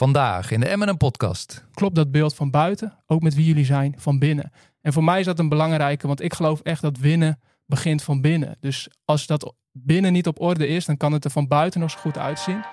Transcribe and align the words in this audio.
Vandaag 0.00 0.50
in 0.50 0.60
de 0.60 0.76
M&M 0.76 0.96
podcast. 0.96 1.64
Klopt 1.74 1.94
dat 1.94 2.10
beeld 2.10 2.34
van 2.34 2.50
buiten, 2.50 2.98
ook 3.06 3.22
met 3.22 3.34
wie 3.34 3.44
jullie 3.44 3.64
zijn, 3.64 3.94
van 3.98 4.18
binnen? 4.18 4.52
En 4.80 4.92
voor 4.92 5.04
mij 5.04 5.20
is 5.20 5.26
dat 5.26 5.38
een 5.38 5.48
belangrijke, 5.48 6.06
want 6.06 6.20
ik 6.20 6.34
geloof 6.34 6.60
echt 6.60 6.82
dat 6.82 6.98
winnen 6.98 7.40
begint 7.66 8.02
van 8.02 8.20
binnen. 8.20 8.56
Dus 8.60 8.88
als 9.04 9.26
dat 9.26 9.54
binnen 9.72 10.12
niet 10.12 10.26
op 10.26 10.40
orde 10.40 10.66
is, 10.66 10.84
dan 10.84 10.96
kan 10.96 11.12
het 11.12 11.24
er 11.24 11.30
van 11.30 11.48
buiten 11.48 11.80
nog 11.80 11.90
zo 11.90 11.98
goed 11.98 12.18
uitzien. 12.18 12.64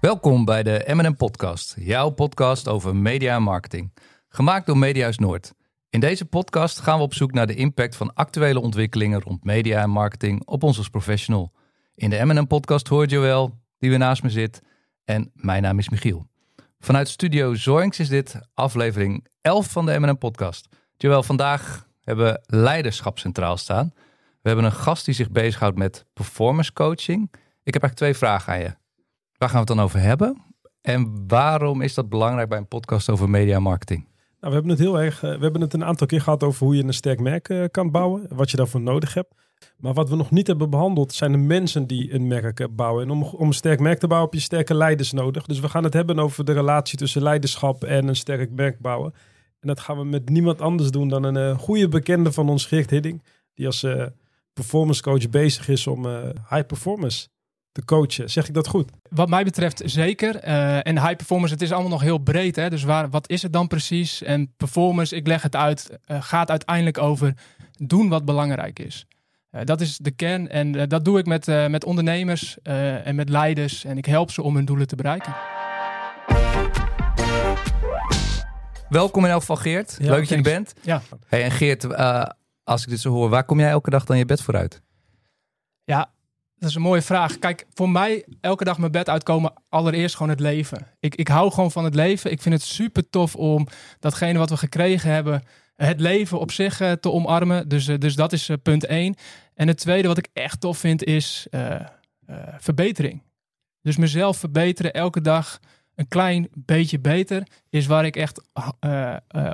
Welkom 0.00 0.44
bij 0.44 0.62
de 0.62 0.84
M&M 0.86 1.14
podcast, 1.14 1.76
jouw 1.78 2.10
podcast 2.10 2.68
over 2.68 2.96
media 2.96 3.34
en 3.34 3.42
marketing. 3.42 3.92
Gemaakt 4.28 4.66
door 4.66 4.78
Mediahuis 4.78 5.18
Noord. 5.18 5.56
In 5.90 6.00
deze 6.00 6.24
podcast 6.24 6.80
gaan 6.80 6.96
we 6.96 7.04
op 7.04 7.14
zoek 7.14 7.32
naar 7.32 7.46
de 7.46 7.54
impact 7.54 7.96
van 7.96 8.14
actuele 8.14 8.60
ontwikkelingen 8.60 9.20
rond 9.20 9.44
media 9.44 9.82
en 9.82 9.90
marketing 9.90 10.44
op 10.44 10.62
ons 10.62 10.78
als 10.78 10.88
professional. 10.88 11.52
In 11.94 12.10
de 12.10 12.24
M&M 12.24 12.46
podcast 12.46 12.88
hoort 12.88 13.10
Joël, 13.10 13.58
die 13.78 13.90
weer 13.90 13.98
naast 13.98 14.22
me 14.22 14.30
zit, 14.30 14.62
en 15.04 15.30
mijn 15.34 15.62
naam 15.62 15.78
is 15.78 15.88
Michiel. 15.88 16.26
Vanuit 16.78 17.08
Studio 17.08 17.54
Zoinks 17.54 17.98
is 17.98 18.08
dit 18.08 18.40
aflevering 18.54 19.26
11 19.40 19.70
van 19.70 19.86
de 19.86 19.98
M&M 19.98 20.18
podcast. 20.18 20.68
Joël, 20.96 21.22
vandaag 21.22 21.88
hebben 22.00 22.26
we 22.26 22.56
leiderschap 22.56 23.18
centraal 23.18 23.56
staan. 23.56 23.92
We 24.40 24.48
hebben 24.48 24.64
een 24.64 24.72
gast 24.72 25.04
die 25.04 25.14
zich 25.14 25.30
bezighoudt 25.30 25.78
met 25.78 26.04
performance 26.12 26.72
coaching. 26.72 27.22
Ik 27.62 27.74
heb 27.74 27.82
eigenlijk 27.82 27.94
twee 27.94 28.14
vragen 28.14 28.52
aan 28.52 28.60
je. 28.60 28.76
Waar 29.36 29.48
gaan 29.48 29.64
we 29.64 29.66
het 29.66 29.76
dan 29.76 29.80
over 29.80 30.00
hebben? 30.00 30.42
En 30.80 31.24
waarom 31.26 31.80
is 31.80 31.94
dat 31.94 32.08
belangrijk 32.08 32.48
bij 32.48 32.58
een 32.58 32.68
podcast 32.68 33.10
over 33.10 33.30
media 33.30 33.60
marketing? 33.60 34.07
Nou, 34.40 34.52
we 34.52 34.58
hebben 34.58 34.70
het 34.70 34.78
heel 34.78 35.00
erg. 35.00 35.22
eh, 35.22 35.36
we 35.36 35.42
hebben 35.42 35.60
het 35.60 35.74
een 35.74 35.84
aantal 35.84 36.06
keer 36.06 36.20
gehad 36.20 36.42
over 36.42 36.66
hoe 36.66 36.76
je 36.76 36.84
een 36.84 36.94
sterk 36.94 37.20
merk 37.20 37.48
eh, 37.48 37.64
kan 37.70 37.90
bouwen. 37.90 38.26
Wat 38.28 38.50
je 38.50 38.56
daarvoor 38.56 38.80
nodig 38.80 39.14
hebt. 39.14 39.34
Maar 39.76 39.92
wat 39.94 40.08
we 40.08 40.16
nog 40.16 40.30
niet 40.30 40.46
hebben 40.46 40.70
behandeld 40.70 41.12
zijn 41.12 41.32
de 41.32 41.38
mensen 41.38 41.86
die 41.86 42.14
een 42.14 42.26
merk 42.26 42.60
eh, 42.60 42.66
bouwen. 42.70 43.04
En 43.04 43.10
om, 43.10 43.22
om 43.22 43.46
een 43.46 43.52
sterk 43.52 43.80
merk 43.80 43.98
te 43.98 44.06
bouwen 44.06 44.30
heb 44.30 44.38
je 44.38 44.44
sterke 44.44 44.74
leiders 44.74 45.12
nodig. 45.12 45.46
Dus 45.46 45.60
we 45.60 45.68
gaan 45.68 45.84
het 45.84 45.92
hebben 45.92 46.18
over 46.18 46.44
de 46.44 46.52
relatie 46.52 46.98
tussen 46.98 47.22
leiderschap 47.22 47.84
en 47.84 48.08
een 48.08 48.16
sterk 48.16 48.50
merk 48.50 48.78
bouwen. 48.78 49.14
En 49.60 49.68
dat 49.68 49.80
gaan 49.80 49.96
we 49.98 50.04
met 50.04 50.28
niemand 50.28 50.60
anders 50.60 50.90
doen 50.90 51.08
dan 51.08 51.24
een 51.24 51.58
goede 51.58 51.88
bekende 51.88 52.32
van 52.32 52.48
ons, 52.48 52.66
Geert 52.66 52.90
Hidding. 52.90 53.22
Die 53.54 53.66
als 53.66 53.86
performance 54.52 55.02
coach 55.02 55.30
bezig 55.30 55.68
is 55.68 55.86
om 55.86 56.06
high 56.50 56.66
performance 56.66 57.28
te 57.78 57.84
coachen. 57.84 58.30
Zeg 58.30 58.48
ik 58.48 58.54
dat 58.54 58.66
goed? 58.66 58.90
Wat 59.10 59.28
mij 59.28 59.44
betreft 59.44 59.82
zeker. 59.84 60.36
Eh, 60.36 60.86
en 60.86 60.98
high 61.00 61.16
performance, 61.16 61.52
het 61.52 61.62
is 61.62 61.72
allemaal 61.72 61.90
nog 61.90 62.00
heel 62.00 62.18
breed. 62.18 62.56
Hè? 62.56 62.70
Dus 62.70 62.82
waar, 62.82 63.10
wat 63.10 63.30
is 63.30 63.42
het 63.42 63.52
dan 63.52 63.66
precies? 63.66 64.22
En 64.22 64.52
performance, 64.56 65.16
ik 65.16 65.26
leg 65.26 65.42
het 65.42 65.56
uit, 65.56 65.98
eh, 66.04 66.22
gaat 66.22 66.50
uiteindelijk 66.50 66.98
over 66.98 67.34
doen 67.76 68.08
wat 68.08 68.24
belangrijk 68.24 68.78
is. 68.78 69.06
Eh, 69.50 69.64
dat 69.64 69.80
is 69.80 69.96
de 69.96 70.10
kern 70.10 70.48
en 70.48 70.74
eh, 70.74 70.88
dat 70.88 71.04
doe 71.04 71.18
ik 71.18 71.26
met, 71.26 71.48
eh, 71.48 71.66
met 71.66 71.84
ondernemers 71.84 72.58
eh, 72.62 73.06
en 73.06 73.14
met 73.14 73.28
leiders. 73.28 73.84
En 73.84 73.96
ik 73.98 74.06
help 74.06 74.30
ze 74.30 74.42
om 74.42 74.54
hun 74.54 74.64
doelen 74.64 74.86
te 74.86 74.96
bereiken. 74.96 75.34
Welkom 78.88 79.24
in 79.24 79.30
elk 79.30 79.40
geval 79.40 79.56
Geert. 79.56 79.96
Ja, 79.98 80.10
Leuk 80.10 80.18
dat 80.18 80.28
je 80.28 80.34
er 80.36 80.42
bent. 80.42 80.74
Ja. 80.82 81.02
Hey, 81.26 81.42
en 81.44 81.50
Geert, 81.50 81.84
eh, 81.84 82.24
als 82.64 82.82
ik 82.82 82.88
dit 82.88 83.00
zo 83.00 83.10
hoor, 83.10 83.28
waar 83.28 83.44
kom 83.44 83.60
jij 83.60 83.70
elke 83.70 83.90
dag 83.90 84.04
dan 84.04 84.18
je 84.18 84.24
bed 84.24 84.42
vooruit? 84.42 84.82
Ja, 85.84 86.10
dat 86.58 86.68
is 86.68 86.74
een 86.74 86.82
mooie 86.82 87.02
vraag. 87.02 87.38
Kijk, 87.38 87.66
voor 87.74 87.90
mij 87.90 88.24
elke 88.40 88.64
dag 88.64 88.78
mijn 88.78 88.92
bed 88.92 89.08
uitkomen, 89.08 89.52
allereerst 89.68 90.16
gewoon 90.16 90.32
het 90.32 90.40
leven. 90.40 90.86
Ik, 91.00 91.14
ik 91.14 91.28
hou 91.28 91.50
gewoon 91.50 91.70
van 91.70 91.84
het 91.84 91.94
leven. 91.94 92.30
Ik 92.30 92.42
vind 92.42 92.54
het 92.54 92.64
super 92.64 93.10
tof 93.10 93.36
om 93.36 93.66
datgene 93.98 94.38
wat 94.38 94.50
we 94.50 94.56
gekregen 94.56 95.10
hebben, 95.10 95.42
het 95.76 96.00
leven 96.00 96.38
op 96.38 96.50
zich 96.50 96.80
eh, 96.80 96.92
te 96.92 97.10
omarmen. 97.10 97.68
Dus, 97.68 97.88
eh, 97.88 97.98
dus 97.98 98.14
dat 98.14 98.32
is 98.32 98.48
eh, 98.48 98.56
punt 98.62 98.84
één. 98.84 99.14
En 99.54 99.68
het 99.68 99.78
tweede 99.78 100.08
wat 100.08 100.18
ik 100.18 100.28
echt 100.32 100.60
tof 100.60 100.78
vind 100.78 101.04
is 101.04 101.46
verbetering. 102.58 103.22
Dus 103.82 103.96
mezelf 103.96 104.36
verbeteren 104.36 104.92
elke 104.92 105.20
dag 105.20 105.58
een 105.94 106.08
klein 106.08 106.48
beetje 106.54 107.00
beter 107.00 107.46
is 107.70 107.86
waar 107.86 108.04
ik 108.04 108.16
echt 108.16 108.42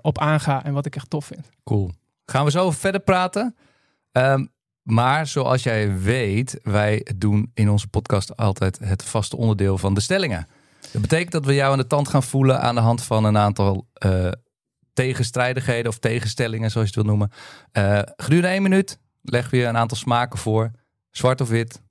op 0.03 0.19
aanga 0.19 0.65
en 0.65 0.73
wat 0.73 0.87
ik 0.87 0.97
echt 0.97 1.11
tof 1.11 1.25
vind. 1.25 1.51
Cool. 1.65 1.91
Gaan 2.27 2.45
we 2.45 2.51
zo 2.51 2.71
verder 2.71 3.01
praten. 3.01 3.57
Ehm, 4.13 4.47
maar 4.85 5.27
zoals 5.27 5.63
jij 5.63 5.99
weet, 5.99 6.59
wij 6.63 7.07
doen 7.17 7.51
in 7.55 7.71
onze 7.71 7.89
podcast 7.89 8.37
altijd 8.37 8.79
het 8.79 9.05
vaste 9.05 9.37
onderdeel 9.37 9.79
van 9.79 9.95
de 9.95 10.01
stellingen. 10.01 10.47
Dat 10.93 11.03
betekent 11.03 11.33
dat 11.33 11.45
we 11.45 11.55
jou 11.55 11.73
aan 11.73 11.79
de 11.79 11.87
tand 11.87 12.09
gaan 12.09 12.23
voelen 12.23 12.61
aan 12.61 12.75
de 12.75 12.81
hand 12.81 13.03
van 13.03 13.25
een 13.25 13.37
aantal 13.37 13.89
eh, 13.93 14.31
tegenstrijdigheden 14.93 15.91
of 15.91 15.99
tegenstellingen, 15.99 16.71
zoals 16.71 16.89
je 16.89 16.95
het 16.95 17.05
wil 17.07 17.17
noemen. 17.17 17.33
Eh 17.73 18.01
gedurende 18.17 18.49
één 18.49 18.63
minuut 18.63 18.99
leggen 19.23 19.51
we 19.51 19.57
je 19.57 19.65
een 19.65 19.77
aantal 19.77 19.97
smaken 19.97 20.39
voor, 20.39 20.71
zwart 21.11 21.41
of 21.41 21.49
wit. 21.49 21.83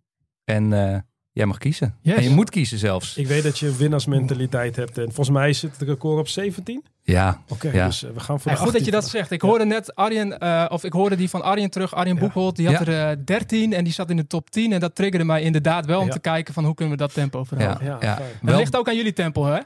En 0.44 0.74
eh, 0.74 1.00
jij 1.32 1.46
mag 1.46 1.58
kiezen. 1.58 1.98
Yes. 2.02 2.16
En 2.16 2.24
je 2.24 2.30
moet 2.30 2.50
kiezen 2.50 2.78
zelfs. 2.78 3.18
Ik 3.18 3.28
weet 3.28 3.44
dat 3.44 3.60
je 3.60 3.76
winnaarsmentaliteit 3.76 4.76
hebt. 4.76 4.98
En 4.98 5.06
volgens 5.06 5.30
mij 5.30 5.54
zit 5.54 5.72
het 5.72 5.88
record 5.88 6.20
op 6.20 6.28
17. 6.28 6.84
Ja, 7.06 7.42
Oké, 7.48 7.70
Ja. 7.74 7.86
dus 7.86 8.04
eh, 8.04 8.10
we 8.14 8.20
gaan 8.20 8.40
voor 8.40 8.52
Ja, 8.52 8.58
de 8.58 8.64
goed 8.64 8.74
dat 8.74 8.86
je 8.86 8.92
18 8.92 9.02
dat 9.02 9.10
zegt. 9.10 9.32
Ik 9.32 9.42
hoorde 9.42 9.66
net 9.66 9.96
Arjen, 9.96 10.40
eh, 10.40 10.66
of 10.70 10.84
ik 10.84 10.94
hoorde 10.94 11.16
die 11.16 11.30
van 11.30 11.42
Arjen 11.44 11.70
terug, 11.70 11.96
Arjen 11.96 12.14
Ja. 12.16 12.22
Boekholt, 12.22 12.56
die 12.56 12.68
had 12.76 12.86
Ja. 12.86 12.92
er 12.94 13.10
eh, 13.12 13.18
13 13.26 13.74
en 13.74 13.84
die 13.84 13.94
zat 13.94 14.10
in 14.10 14.16
de 14.16 14.28
top 14.28 14.50
10. 14.50 14.72
En 14.74 14.80
dat 14.80 14.96
triggerde 14.96 15.26
mij 15.26 15.42
inderdaad 15.42 15.86
wel 15.86 16.00
om 16.00 16.06
Ja. 16.06 16.12
te 16.12 16.20
kijken 16.20 16.54
van 16.54 16.66
hoe 16.66 16.74
kunnen 16.76 16.94
we 16.98 17.00
dat 17.02 17.14
tempo 17.14 17.44
verhogen. 17.44 17.86
ja, 17.86 17.98
Ja, 18.02 18.08
ja. 18.18 18.20
Wel- 18.42 18.58
ligt 18.58 18.78
ook 18.78 18.88
aan 18.88 18.96
jullie 18.96 19.14
tempo, 19.14 19.46
hè? 19.46 19.60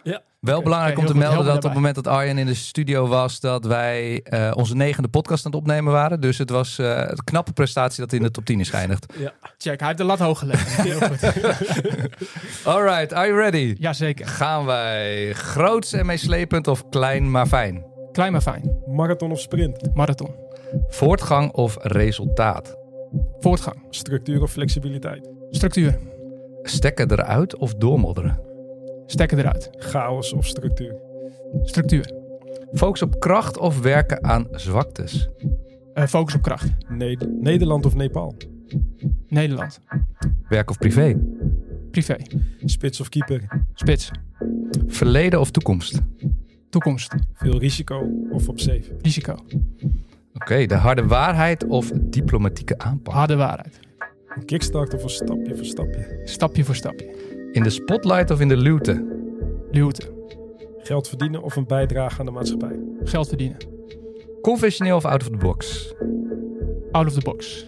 Wel 0.48 0.62
belangrijk 0.62 0.98
om 0.98 1.06
te 1.06 1.16
melden 1.18 1.46
dat 1.46 1.56
op 1.56 1.64
het 1.64 1.74
moment 1.74 1.96
dat 1.96 2.08
Arjen 2.08 2.38
in 2.38 2.46
de 2.46 2.54
studio 2.54 3.08
was, 3.08 3.40
dat 3.40 3.66
wij 3.66 4.22
eh, 4.24 4.52
onze 4.56 4.76
negende 4.76 5.08
podcast 5.08 5.46
aan 5.46 5.52
het 5.52 5.60
opnemen 5.60 5.94
waren. 5.94 6.22
Dus 6.22 6.38
het 6.38 6.50
was 6.50 6.80
eh 6.80 6.98
een 6.98 7.24
knappe 7.24 7.54
prestatie 7.54 8.00
dat 8.00 8.12
hij 8.12 8.20
in 8.20 8.26
de 8.26 8.32
top 8.32 8.46
10 8.46 8.60
is 8.60 8.70
geëindigd. 8.70 9.06
Check, 9.58 9.80
hij 9.80 9.88
heeft 9.88 9.98
de 9.98 10.04
lat 10.04 10.20
hoog 10.20 10.40
gelegd. 10.40 10.76
Heel 10.82 11.00
goed. 11.00 11.22
Alright, 12.74 13.14
are 13.14 13.28
you 13.28 13.40
ready? 13.40 13.76
Jazeker. 13.80 14.28
Gaan 14.28 14.66
wij 14.66 15.34
groots 15.34 15.94
en 15.94 16.06
meeslepend 16.06 16.68
of 16.68 16.90
klein 16.90 17.32
maar 17.32 17.48
fijn? 17.48 17.86
Klein 18.12 18.32
maar 18.32 18.42
fijn. 18.42 18.82
Marathon 18.86 19.32
of 19.32 19.40
sprint? 19.40 19.96
Marathon. 19.96 20.36
Voortgang 20.88 21.52
of 21.52 21.78
resultaat? 21.82 22.78
Voortgang. 23.40 23.78
Structuur 23.90 24.42
of 24.42 24.52
flexibiliteit? 24.52 25.30
Structuur. 25.50 25.98
Stekken 26.62 27.12
eruit 27.12 27.58
of 27.58 27.76
doormodderen? 27.76 28.40
Stekken 29.08 29.38
eruit. 29.40 29.70
Chaos 29.78 30.34
of 30.34 30.46
structuur? 30.48 30.96
Structuur. 31.64 32.12
Focus 32.74 33.02
op 33.02 33.20
kracht 33.20 33.58
of 33.58 33.80
werken 33.82 34.24
aan 34.24 34.48
zwaktes? 34.52 35.30
Eh, 35.94 36.06
focus 36.06 36.36
op 36.36 36.42
kracht. 36.42 36.70
Neder- 36.90 37.30
Nederland 37.40 37.86
of 37.86 37.96
Nepal? 37.96 38.36
Nederland. 39.28 39.80
Werk 40.50 40.70
of 40.70 40.78
privé? 40.78 41.16
Privé. 41.92 42.16
Spits 42.66 43.00
of 43.02 43.10
keeper? 43.10 43.64
Spits. 43.74 44.12
Verleden 44.88 45.40
of 45.40 45.52
toekomst? 45.52 46.02
Toekomst. 46.70 47.16
Veel 47.34 47.58
risico 47.60 48.10
of 48.32 48.48
op 48.50 48.60
safe? 48.60 48.96
Risico. 49.02 49.36
Oké, 50.34 50.66
de 50.66 50.76
harde 50.76 51.06
waarheid 51.06 51.66
of 51.66 51.92
diplomatieke 51.96 52.78
aanpak? 52.78 53.14
Harde 53.14 53.36
waarheid. 53.36 53.80
Een 54.36 54.46
kickstart 54.46 54.94
of 54.94 55.04
een 55.04 55.10
stapje 55.10 55.56
voor 55.56 55.66
stapje? 55.66 56.22
Stapje 56.26 56.64
voor 56.64 56.76
stapje. 56.76 57.16
In 57.52 57.64
de 57.64 57.70
spotlight 57.70 58.32
of 58.32 58.40
in 58.40 58.48
de 58.48 58.58
luwte? 58.58 59.06
Luwte. 59.72 60.16
Geld 60.84 61.08
verdienen 61.08 61.44
of 61.44 61.56
een 61.56 61.68
bijdrage 61.68 62.20
aan 62.20 62.26
de 62.26 62.32
maatschappij? 62.32 62.80
Geld 63.04 63.28
verdienen. 63.28 63.58
Conventioneel 64.42 64.96
of 64.96 65.06
out 65.06 65.22
of 65.22 65.30
the 65.30 65.38
box? 65.38 65.94
Out 66.92 67.08
of 67.08 67.14
the 67.14 67.20
box. 67.22 67.66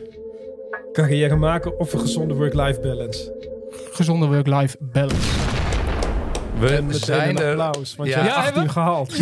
Carrière 0.92 1.36
maken 1.36 1.80
of 1.80 1.94
een 1.94 2.00
gezonde 2.00 2.34
work-life 2.34 2.80
balance? 2.80 3.34
Gezonde 3.92 4.26
work-life 4.28 4.78
balance. 4.80 5.30
We 6.60 6.70
En 6.70 6.94
zijn 6.94 7.30
een 7.30 7.38
er. 7.44 7.60
applaus, 7.60 7.96
want 7.96 8.10
Ja. 8.10 8.16
je 8.18 8.22
hebt 8.24 8.36
Ja, 8.36 8.42
18 8.44 8.54
hebben 8.54 8.72
gehaald. 8.72 9.18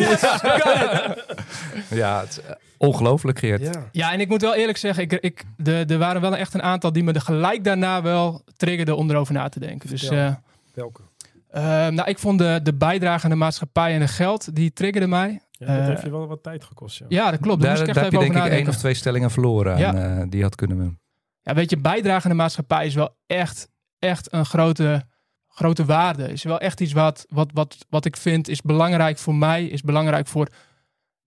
Ja, 1.90 2.20
het 2.20 2.30
is 2.30 2.42
eh, 2.42 2.52
ongelooflijk, 2.78 3.40
Geert. 3.40 3.62
Ja. 3.62 3.90
Ja, 3.92 4.14
en 4.14 4.20
ik 4.20 4.28
moet 4.30 4.42
wel 4.42 4.56
eerlijk 4.56 4.78
zeggen, 4.78 5.04
ik, 5.04 5.12
ik, 5.14 5.44
de, 5.58 5.86
er 5.88 5.98
waren 5.98 6.22
wel 6.22 6.36
echt 6.36 6.54
een 6.54 6.62
aantal 6.64 6.92
die 6.92 7.04
me 7.04 7.14
er 7.14 7.22
gelijk 7.22 7.64
daarna 7.64 8.02
wel 8.02 8.42
triggerden 8.58 8.98
om 8.98 9.10
erover 9.10 9.34
na 9.34 9.50
te 9.50 9.60
denken. 9.60 9.90
Dus 9.90 10.02
Vertel. 10.08 10.40
Welke? 10.78 11.02
eh, 11.50 11.64
nou, 11.88 12.10
ik 12.10 12.20
vond 12.20 12.40
de, 12.40 12.60
de 12.64 12.74
bijdrage 12.74 13.24
aan 13.24 13.30
de 13.30 13.36
maatschappij 13.36 13.94
en 13.94 14.02
het 14.02 14.10
geld, 14.10 14.56
die 14.56 14.74
triggerde 14.74 15.08
mij. 15.08 15.42
Ja, 15.52 15.66
dat 15.68 15.78
Eh, 15.78 15.86
heeft 15.86 16.02
je 16.02 16.10
wel 16.10 16.28
wat 16.28 16.44
tijd 16.44 16.64
gekost. 16.64 16.98
Ja. 16.98 17.06
Ja, 17.10 17.32
dat 17.32 17.40
klopt. 17.40 17.62
Daar 17.62 17.78
heb 17.78 18.12
je 18.12 18.20
denk 18.20 18.36
ik 18.36 18.44
één 18.46 18.68
of 18.68 18.76
twee 18.78 18.94
stellingen 18.94 19.32
verloren 19.32 19.88
aan, 19.88 19.98
eh, 19.98 20.26
die 20.30 20.42
had 20.42 20.56
kunnen... 20.56 21.00
Ja, 21.42 21.54
weet 21.54 21.70
je, 21.70 21.78
bijdrage 21.78 22.24
aan 22.24 22.30
de 22.32 22.38
maatschappij 22.38 22.86
is 22.86 22.94
wel 22.96 23.16
echt, 23.28 23.70
echt 24.00 24.34
een 24.34 24.46
grote, 24.46 25.04
grote 25.48 25.86
waarde. 25.86 26.32
Is 26.32 26.44
wel 26.44 26.60
echt 26.60 26.82
iets 26.82 26.94
wat, 26.94 27.26
wat, 27.30 27.50
wat, 27.54 27.86
wat 27.90 28.06
ik 28.06 28.18
vind 28.18 28.48
is 28.48 28.62
belangrijk 28.62 29.18
voor 29.18 29.36
mij, 29.36 29.66
is 29.66 29.82
belangrijk 29.82 30.28
voor 30.28 30.48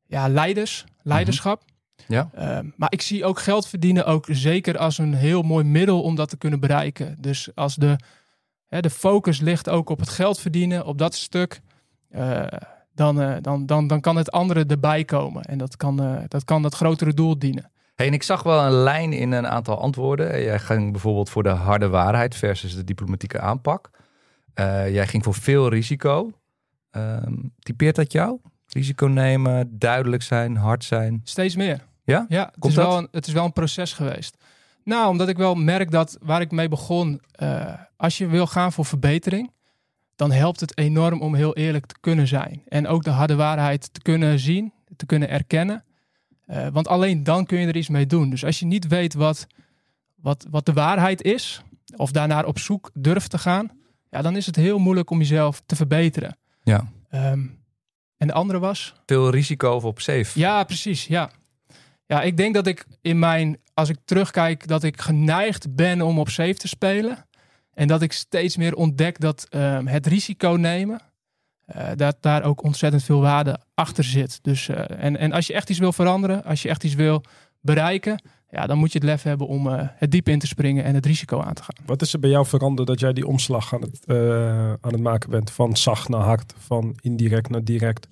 ja, 0.07 0.29
leiders, 0.29 0.85
leiderschap. 1.03 1.63
Ja. 2.07 2.31
Ehm, 2.35 2.67
maar 2.77 2.93
ik 2.93 3.03
zie 3.03 3.25
ook 3.25 3.41
geld 3.41 3.69
verdienen 3.69 4.07
ook 4.07 4.27
zeker 4.31 4.79
als 4.79 4.99
een 4.99 5.15
heel 5.15 5.43
mooi 5.43 5.65
middel 5.65 6.03
om 6.03 6.15
dat 6.15 6.29
te 6.29 6.37
kunnen 6.37 6.61
bereiken. 6.61 7.17
Dus 7.21 7.49
als 7.55 7.75
de, 7.75 7.97
hè, 8.71 8.81
de 8.81 8.91
focus 8.91 9.41
ligt 9.41 9.69
ook 9.69 9.89
op 9.89 9.99
het 9.99 10.09
geld 10.09 10.41
verdienen, 10.41 10.85
op 10.87 10.99
dat 10.99 11.15
stuk. 11.15 11.61
eh, 12.11 12.47
dan, 12.95 13.21
uh, 13.21 13.37
dan, 13.41 13.67
dan, 13.67 13.87
dan 13.87 14.01
kan 14.01 14.17
het 14.17 14.31
andere 14.31 14.65
erbij 14.67 15.05
komen. 15.05 15.43
En 15.43 15.59
dat 15.59 15.77
kan, 15.77 16.03
uh, 16.03 16.19
dat 16.29 16.45
kan 16.45 16.63
dat 16.63 16.75
grotere 16.75 17.15
doel 17.15 17.39
dienen. 17.39 17.71
Hey, 17.95 18.07
en 18.07 18.13
ik 18.13 18.23
zag 18.23 18.43
wel 18.43 18.65
een 18.65 18.73
lijn 18.73 19.13
in 19.13 19.33
een 19.33 19.47
aantal 19.47 19.81
antwoorden. 19.81 20.43
Jij 20.43 20.59
ging 20.59 20.93
bijvoorbeeld 20.93 21.31
voor 21.31 21.43
de 21.43 21.49
harde 21.49 21.89
waarheid 21.89 22.35
versus 22.35 22.75
de 22.75 22.85
diplomatieke 22.85 23.41
aanpak. 23.41 23.91
Jij 24.87 25.07
ging 25.07 25.25
voor 25.25 25.35
veel 25.35 25.69
risico. 25.69 26.33
Um, 26.91 27.53
typeert 27.59 27.97
dat 27.97 28.13
jou? 28.13 28.41
Risico 28.67 29.07
nemen, 29.07 29.79
duidelijk 29.79 30.23
zijn, 30.23 30.57
hard 30.57 30.85
zijn? 30.85 31.21
Steeds 31.25 31.57
meer. 31.57 31.87
Ja? 32.05 32.27
Ja, 32.29 32.45
het, 32.45 32.59
Komt 32.59 32.73
is, 32.73 32.79
wel 32.79 32.99
een, 32.99 33.09
het 33.11 33.27
is 33.27 33.33
wel 33.33 33.45
een 33.45 33.53
proces 33.53 33.93
geweest. 33.93 34.37
Nou, 34.91 35.09
omdat 35.09 35.29
ik 35.29 35.37
wel 35.37 35.55
merk 35.55 35.91
dat 35.91 36.19
waar 36.21 36.41
ik 36.41 36.51
mee 36.51 36.69
begon, 36.69 37.21
uh, 37.43 37.75
als 37.97 38.19
je 38.19 38.27
wil 38.27 38.47
gaan 38.47 38.73
voor 38.73 38.85
verbetering, 38.85 39.53
dan 40.17 40.33
helpt 40.33 40.61
het 40.61 40.79
enorm 40.79 41.21
om 41.21 41.35
heel 41.35 41.57
eerlijk 41.57 41.87
te 41.87 41.95
kunnen 42.01 42.27
zijn. 42.27 42.63
En 42.69 42.87
ook 42.87 43.05
de 43.05 43.11
harde 43.11 43.35
waarheid 43.35 43.93
te 43.93 44.01
kunnen 44.03 44.39
zien, 44.39 44.73
te 44.97 45.07
kunnen 45.07 45.29
erkennen. 45.29 45.85
Uh, 46.47 46.67
want 46.73 46.89
alleen 46.89 47.23
dan 47.23 47.47
kun 47.47 47.59
je 47.59 47.67
er 47.67 47.77
iets 47.77 47.89
mee 47.89 48.07
doen. 48.07 48.31
Dus 48.31 48.45
als 48.45 48.59
je 48.59 48.67
niet 48.67 48.87
weet 48.87 49.15
wat, 49.15 49.47
wat, 50.15 50.47
wat 50.51 50.67
de 50.67 50.73
waarheid 50.73 51.23
is, 51.23 51.63
of 51.97 52.11
daarnaar 52.11 52.45
op 52.45 52.59
zoek 52.59 52.91
durft 52.95 53.31
te 53.31 53.39
gaan, 53.39 53.71
ja, 54.11 54.23
dan 54.23 54.37
is 54.37 54.47
het 54.47 54.57
heel 54.57 54.79
moeilijk 54.79 55.11
om 55.11 55.19
jezelf 55.19 55.63
te 55.67 55.77
verbeteren. 55.77 56.37
Ja. 56.63 56.91
Um, 57.11 57.59
en 58.17 58.27
de 58.27 58.33
andere 58.33 58.59
was? 58.59 58.95
Veel 59.07 59.31
risico 59.31 59.75
of 59.75 59.85
op 59.85 60.01
safe. 60.01 60.39
Ja, 60.39 60.65
precies. 60.65 61.07
Ja. 61.07 61.31
Ja, 62.11 62.23
ik 62.23 62.37
denk 62.37 62.55
dat 62.55 62.67
ik 62.67 62.87
in 63.01 63.19
mijn, 63.19 63.59
als 63.75 63.89
ik 63.89 63.97
terugkijk, 64.05 64.67
dat 64.67 64.83
ik 64.83 65.01
geneigd 65.01 65.75
ben 65.75 66.03
om 66.03 66.19
op 66.19 66.29
safe 66.29 66.55
te 66.55 66.69
spelen. 66.69 67.27
En 67.75 67.89
dat 67.89 68.03
ik 68.03 68.13
steeds 68.13 68.57
meer 68.57 68.75
ontdek 68.75 69.21
dat 69.21 69.47
um, 69.51 69.87
het 69.87 70.07
risico 70.07 70.49
nemen, 70.49 71.01
uh, 71.77 71.89
dat 71.97 72.17
daar 72.21 72.43
ook 72.43 72.63
ontzettend 72.63 73.03
veel 73.05 73.21
waarde 73.21 73.59
achter 73.75 74.05
zit. 74.05 74.39
Dus, 74.43 74.69
uh, 74.69 75.05
en, 75.05 75.17
en 75.17 75.33
als 75.33 75.47
je 75.47 75.53
echt 75.53 75.71
iets 75.71 75.79
wil 75.79 75.93
veranderen, 75.93 76.45
als 76.45 76.63
je 76.63 76.69
echt 76.69 76.85
iets 76.85 76.95
wil 76.95 77.23
bereiken, 77.61 78.23
ja, 78.51 78.67
dan 78.67 78.79
moet 78.79 78.93
je 78.93 78.99
het 78.99 79.07
lef 79.07 79.23
hebben 79.23 79.47
om 79.47 79.67
uh, 79.67 79.75
het 79.83 80.11
diep 80.11 80.29
in 80.29 80.39
te 80.39 80.47
springen 80.47 80.85
en 80.85 80.95
het 80.95 81.07
risico 81.07 81.41
aan 81.41 81.55
te 81.55 81.63
gaan. 81.63 81.85
Wat 81.87 82.03
is 82.03 82.13
er 82.13 82.21
bij 82.21 82.31
jou 82.31 82.47
veranderd 82.47 82.89
dat 82.89 83.01
jij 83.01 83.13
die 83.13 83.27
omslag 83.27 83.75
aan 83.75 83.81
het, 83.83 84.05
aan 84.81 84.93
het 84.93 85.01
maken 85.01 85.31
bent? 85.31 85.51
Van 85.51 85.77
zacht 85.77 86.09
naar 86.09 86.21
hard, 86.21 86.55
van 86.59 86.97
indirect 87.01 87.51
naar 87.51 87.65
direct? 87.65 88.09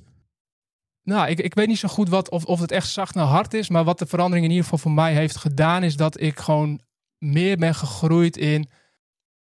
Nou, 1.08 1.28
ik, 1.28 1.40
ik 1.40 1.54
weet 1.54 1.66
niet 1.66 1.78
zo 1.78 1.88
goed 1.88 2.08
wat, 2.08 2.30
of, 2.30 2.44
of 2.44 2.60
het 2.60 2.70
echt 2.70 2.88
zacht 2.88 3.14
naar 3.14 3.24
hard 3.24 3.54
is. 3.54 3.68
Maar 3.68 3.84
wat 3.84 3.98
de 3.98 4.06
verandering 4.06 4.44
in 4.44 4.50
ieder 4.50 4.64
geval 4.64 4.78
voor 4.78 4.92
mij 4.92 5.14
heeft 5.14 5.36
gedaan, 5.36 5.82
is 5.82 5.96
dat 5.96 6.20
ik 6.20 6.38
gewoon 6.38 6.80
meer 7.18 7.56
ben 7.56 7.74
gegroeid 7.74 8.36
in, 8.36 8.68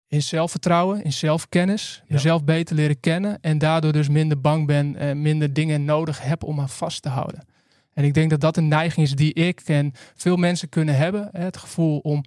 in 0.08 0.22
zelfvertrouwen, 0.22 1.04
in 1.04 1.14
zelfkennis. 1.14 2.04
Ja. 2.08 2.14
Mezelf 2.14 2.44
beter 2.44 2.76
leren 2.76 3.00
kennen. 3.00 3.38
En 3.42 3.58
daardoor 3.58 3.92
dus 3.92 4.10
minder 4.10 4.42
bang 4.42 4.68
ben 4.68 4.96
en 4.96 5.22
minder 5.22 5.54
dingen 5.54 5.86
nodig 5.86 6.22
heb 6.22 6.44
om 6.44 6.60
aan 6.60 6.70
vast 6.70 7.02
te 7.02 7.10
houden. 7.10 7.46
En 7.94 8.04
ik 8.04 8.14
denk 8.14 8.30
dat 8.30 8.42
dat 8.42 8.58
een 8.58 8.68
neiging 8.68 9.06
is 9.06 9.16
die 9.16 9.34
ik 9.34 9.60
en 9.60 9.92
veel 10.16 10.36
mensen 10.36 10.70
kunnen 10.70 10.96
hebben. 10.96 11.30
Hè, 11.32 11.44
het 11.44 11.58
gevoel 11.58 12.00
om 12.00 12.24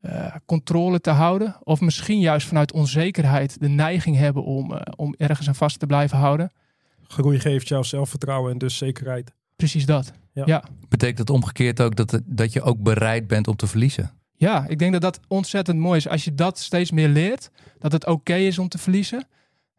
uh, 0.00 0.34
controle 0.46 1.00
te 1.00 1.10
houden. 1.10 1.56
Of 1.62 1.80
misschien 1.80 2.20
juist 2.20 2.46
vanuit 2.46 2.72
onzekerheid 2.72 3.60
de 3.60 3.68
neiging 3.68 4.16
hebben 4.16 4.44
om, 4.44 4.72
uh, 4.72 4.80
om 4.96 5.14
ergens 5.18 5.48
aan 5.48 5.54
vast 5.54 5.78
te 5.78 5.86
blijven 5.86 6.18
houden. 6.18 6.50
Groei 7.08 7.40
geeft 7.40 7.68
jou 7.68 7.84
zelfvertrouwen 7.84 8.52
en 8.52 8.58
dus 8.58 8.76
zekerheid. 8.76 9.34
Precies 9.56 9.86
dat. 9.86 10.12
Ja. 10.32 10.42
ja. 10.46 10.64
Betekent 10.88 11.18
het 11.18 11.30
omgekeerd 11.30 11.80
ook 11.80 11.96
dat, 11.96 12.20
dat 12.24 12.52
je 12.52 12.62
ook 12.62 12.82
bereid 12.82 13.26
bent 13.26 13.48
om 13.48 13.56
te 13.56 13.66
verliezen? 13.66 14.10
Ja, 14.32 14.66
ik 14.66 14.78
denk 14.78 14.92
dat 14.92 15.00
dat 15.00 15.20
ontzettend 15.28 15.78
mooi 15.78 15.96
is. 15.96 16.08
Als 16.08 16.24
je 16.24 16.34
dat 16.34 16.58
steeds 16.58 16.90
meer 16.90 17.08
leert, 17.08 17.50
dat 17.78 17.92
het 17.92 18.06
oké 18.06 18.12
okay 18.12 18.46
is 18.46 18.58
om 18.58 18.68
te 18.68 18.78
verliezen. 18.78 19.26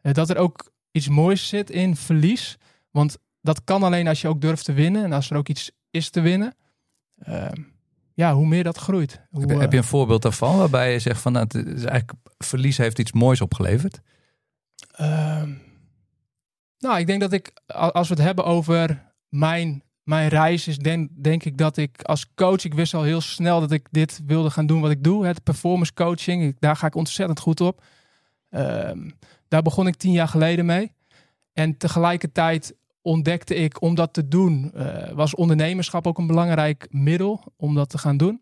Uh, 0.02 0.12
dat 0.12 0.30
er 0.30 0.36
ook 0.36 0.72
iets 0.90 1.08
moois 1.08 1.48
zit 1.48 1.70
in 1.70 1.96
verlies. 1.96 2.58
Want 2.90 3.18
dat 3.40 3.64
kan 3.64 3.82
alleen 3.82 4.08
als 4.08 4.20
je 4.20 4.28
ook 4.28 4.40
durft 4.40 4.64
te 4.64 4.72
winnen. 4.72 5.04
En 5.04 5.12
als 5.12 5.30
er 5.30 5.36
ook 5.36 5.48
iets 5.48 5.70
is 5.90 6.10
te 6.10 6.20
winnen. 6.20 6.54
Uh, 7.28 7.46
ja, 8.14 8.34
hoe 8.34 8.46
meer 8.46 8.64
dat 8.64 8.78
groeit. 8.78 9.20
Hoe, 9.30 9.40
heb, 9.40 9.50
je, 9.50 9.56
heb, 9.56 9.72
je, 9.72 9.78
een 9.78 9.84
voorbeeld 9.84 10.22
daarvan 10.22 10.56
waarbij 10.56 10.92
je 10.92 10.98
zegt 10.98 11.20
van 11.20 11.32
nou, 11.32 11.44
het 11.44 11.54
is 11.54 11.84
eigenlijk 11.84 12.12
verlies 12.38 12.76
heeft 12.76 12.98
iets 12.98 13.12
moois 13.12 13.40
opgeleverd? 13.40 14.00
Uh, 15.00 15.42
nou, 16.80 16.98
ik 16.98 17.06
denk 17.06 17.20
dat 17.20 17.32
ik, 17.32 17.52
als 17.66 18.08
we 18.08 18.14
het 18.14 18.22
hebben 18.22 18.44
over 18.44 19.12
mijn, 19.28 19.82
mijn 20.02 20.28
reis, 20.28 20.68
is 20.68 20.78
denk, 20.78 21.10
denk 21.14 21.44
ik 21.44 21.58
dat 21.58 21.76
ik 21.76 22.02
als 22.02 22.34
coach, 22.34 22.64
ik 22.64 22.74
wist 22.74 22.94
al 22.94 23.02
heel 23.02 23.20
snel 23.20 23.60
dat 23.60 23.70
ik 23.70 23.86
dit 23.90 24.20
wilde 24.26 24.50
gaan 24.50 24.66
doen 24.66 24.80
wat 24.80 24.90
ik 24.90 25.04
doe. 25.04 25.26
Het 25.26 25.42
performance 25.42 25.94
coaching, 25.94 26.56
daar 26.58 26.76
ga 26.76 26.86
ik 26.86 26.94
ontzettend 26.94 27.40
goed 27.40 27.60
op. 27.60 27.82
Uh, 28.50 28.90
daar 29.48 29.62
begon 29.62 29.86
ik 29.86 29.96
tien 29.96 30.12
jaar 30.12 30.28
geleden 30.28 30.66
mee. 30.66 30.92
En 31.52 31.76
tegelijkertijd 31.76 32.74
ontdekte 33.02 33.54
ik 33.54 33.82
om 33.82 33.94
dat 33.94 34.12
te 34.12 34.28
doen, 34.28 34.72
uh, 34.74 35.10
was 35.12 35.34
ondernemerschap 35.34 36.06
ook 36.06 36.18
een 36.18 36.26
belangrijk 36.26 36.86
middel 36.90 37.52
om 37.56 37.74
dat 37.74 37.88
te 37.88 37.98
gaan 37.98 38.16
doen. 38.16 38.40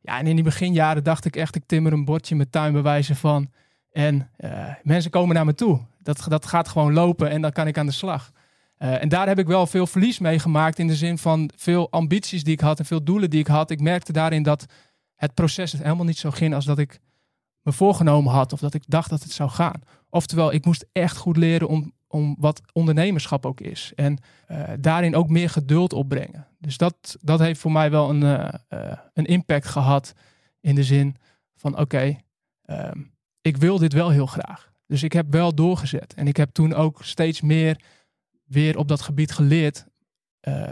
Ja, 0.00 0.18
en 0.18 0.26
in 0.26 0.34
die 0.34 0.44
beginjaren 0.44 1.04
dacht 1.04 1.24
ik 1.24 1.36
echt, 1.36 1.54
ik 1.54 1.62
timmer 1.66 1.92
een 1.92 2.04
bordje 2.04 2.36
met 2.36 2.52
tuinbewijzen 2.52 3.16
van. 3.16 3.50
En 3.92 4.30
uh, 4.38 4.74
mensen 4.82 5.10
komen 5.10 5.34
naar 5.34 5.44
me 5.44 5.54
toe. 5.54 5.80
Dat, 6.08 6.24
dat 6.28 6.46
gaat 6.46 6.68
gewoon 6.68 6.92
lopen 6.92 7.30
en 7.30 7.40
dan 7.40 7.52
kan 7.52 7.66
ik 7.66 7.78
aan 7.78 7.86
de 7.86 7.92
slag. 7.92 8.30
Uh, 8.78 9.02
en 9.02 9.08
daar 9.08 9.26
heb 9.26 9.38
ik 9.38 9.46
wel 9.46 9.66
veel 9.66 9.86
verlies 9.86 10.18
mee 10.18 10.38
gemaakt 10.38 10.78
in 10.78 10.86
de 10.86 10.96
zin 10.96 11.18
van 11.18 11.50
veel 11.56 11.90
ambities 11.90 12.44
die 12.44 12.52
ik 12.52 12.60
had 12.60 12.78
en 12.78 12.84
veel 12.84 13.04
doelen 13.04 13.30
die 13.30 13.40
ik 13.40 13.46
had. 13.46 13.70
Ik 13.70 13.80
merkte 13.80 14.12
daarin 14.12 14.42
dat 14.42 14.66
het 15.14 15.34
proces 15.34 15.72
helemaal 15.72 16.04
niet 16.04 16.18
zo 16.18 16.30
ging 16.30 16.54
als 16.54 16.64
dat 16.64 16.78
ik 16.78 17.00
me 17.62 17.72
voorgenomen 17.72 18.32
had 18.32 18.52
of 18.52 18.60
dat 18.60 18.74
ik 18.74 18.82
dacht 18.86 19.10
dat 19.10 19.22
het 19.22 19.32
zou 19.32 19.50
gaan. 19.50 19.82
Oftewel, 20.10 20.52
ik 20.52 20.64
moest 20.64 20.86
echt 20.92 21.16
goed 21.16 21.36
leren 21.36 21.68
om, 21.68 21.92
om 22.06 22.36
wat 22.38 22.60
ondernemerschap 22.72 23.46
ook 23.46 23.60
is. 23.60 23.92
En 23.94 24.18
uh, 24.48 24.62
daarin 24.80 25.16
ook 25.16 25.28
meer 25.28 25.50
geduld 25.50 25.92
opbrengen. 25.92 26.46
Dus 26.58 26.76
dat, 26.76 27.16
dat 27.20 27.38
heeft 27.38 27.60
voor 27.60 27.72
mij 27.72 27.90
wel 27.90 28.10
een, 28.10 28.22
uh, 28.22 28.92
een 29.14 29.26
impact 29.26 29.66
gehad 29.66 30.12
in 30.60 30.74
de 30.74 30.84
zin 30.84 31.16
van 31.56 31.78
oké, 31.78 32.16
um, 32.66 33.12
ik 33.40 33.56
wil 33.56 33.78
dit 33.78 33.92
wel 33.92 34.10
heel 34.10 34.26
graag. 34.26 34.68
Dus 34.88 35.02
ik 35.02 35.12
heb 35.12 35.26
wel 35.30 35.54
doorgezet. 35.54 36.14
En 36.14 36.26
ik 36.26 36.36
heb 36.36 36.50
toen 36.52 36.74
ook 36.74 37.04
steeds 37.04 37.40
meer 37.40 37.80
weer 38.44 38.78
op 38.78 38.88
dat 38.88 39.00
gebied 39.00 39.32
geleerd. 39.32 39.86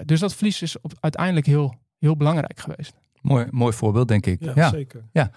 dus 0.04 0.20
dat 0.20 0.34
verlies 0.34 0.62
is 0.62 0.80
op, 0.80 0.92
uiteindelijk 1.00 1.46
heel, 1.46 1.74
heel 1.98 2.16
belangrijk 2.16 2.60
geweest. 2.60 2.94
Mooi, 3.20 3.46
mooi 3.50 3.72
voorbeeld, 3.72 4.08
denk 4.08 4.26
ik. 4.26 4.44
Ja, 4.44 4.52
ja. 4.54 4.68
zeker. 4.68 5.04
Ja. 5.12 5.30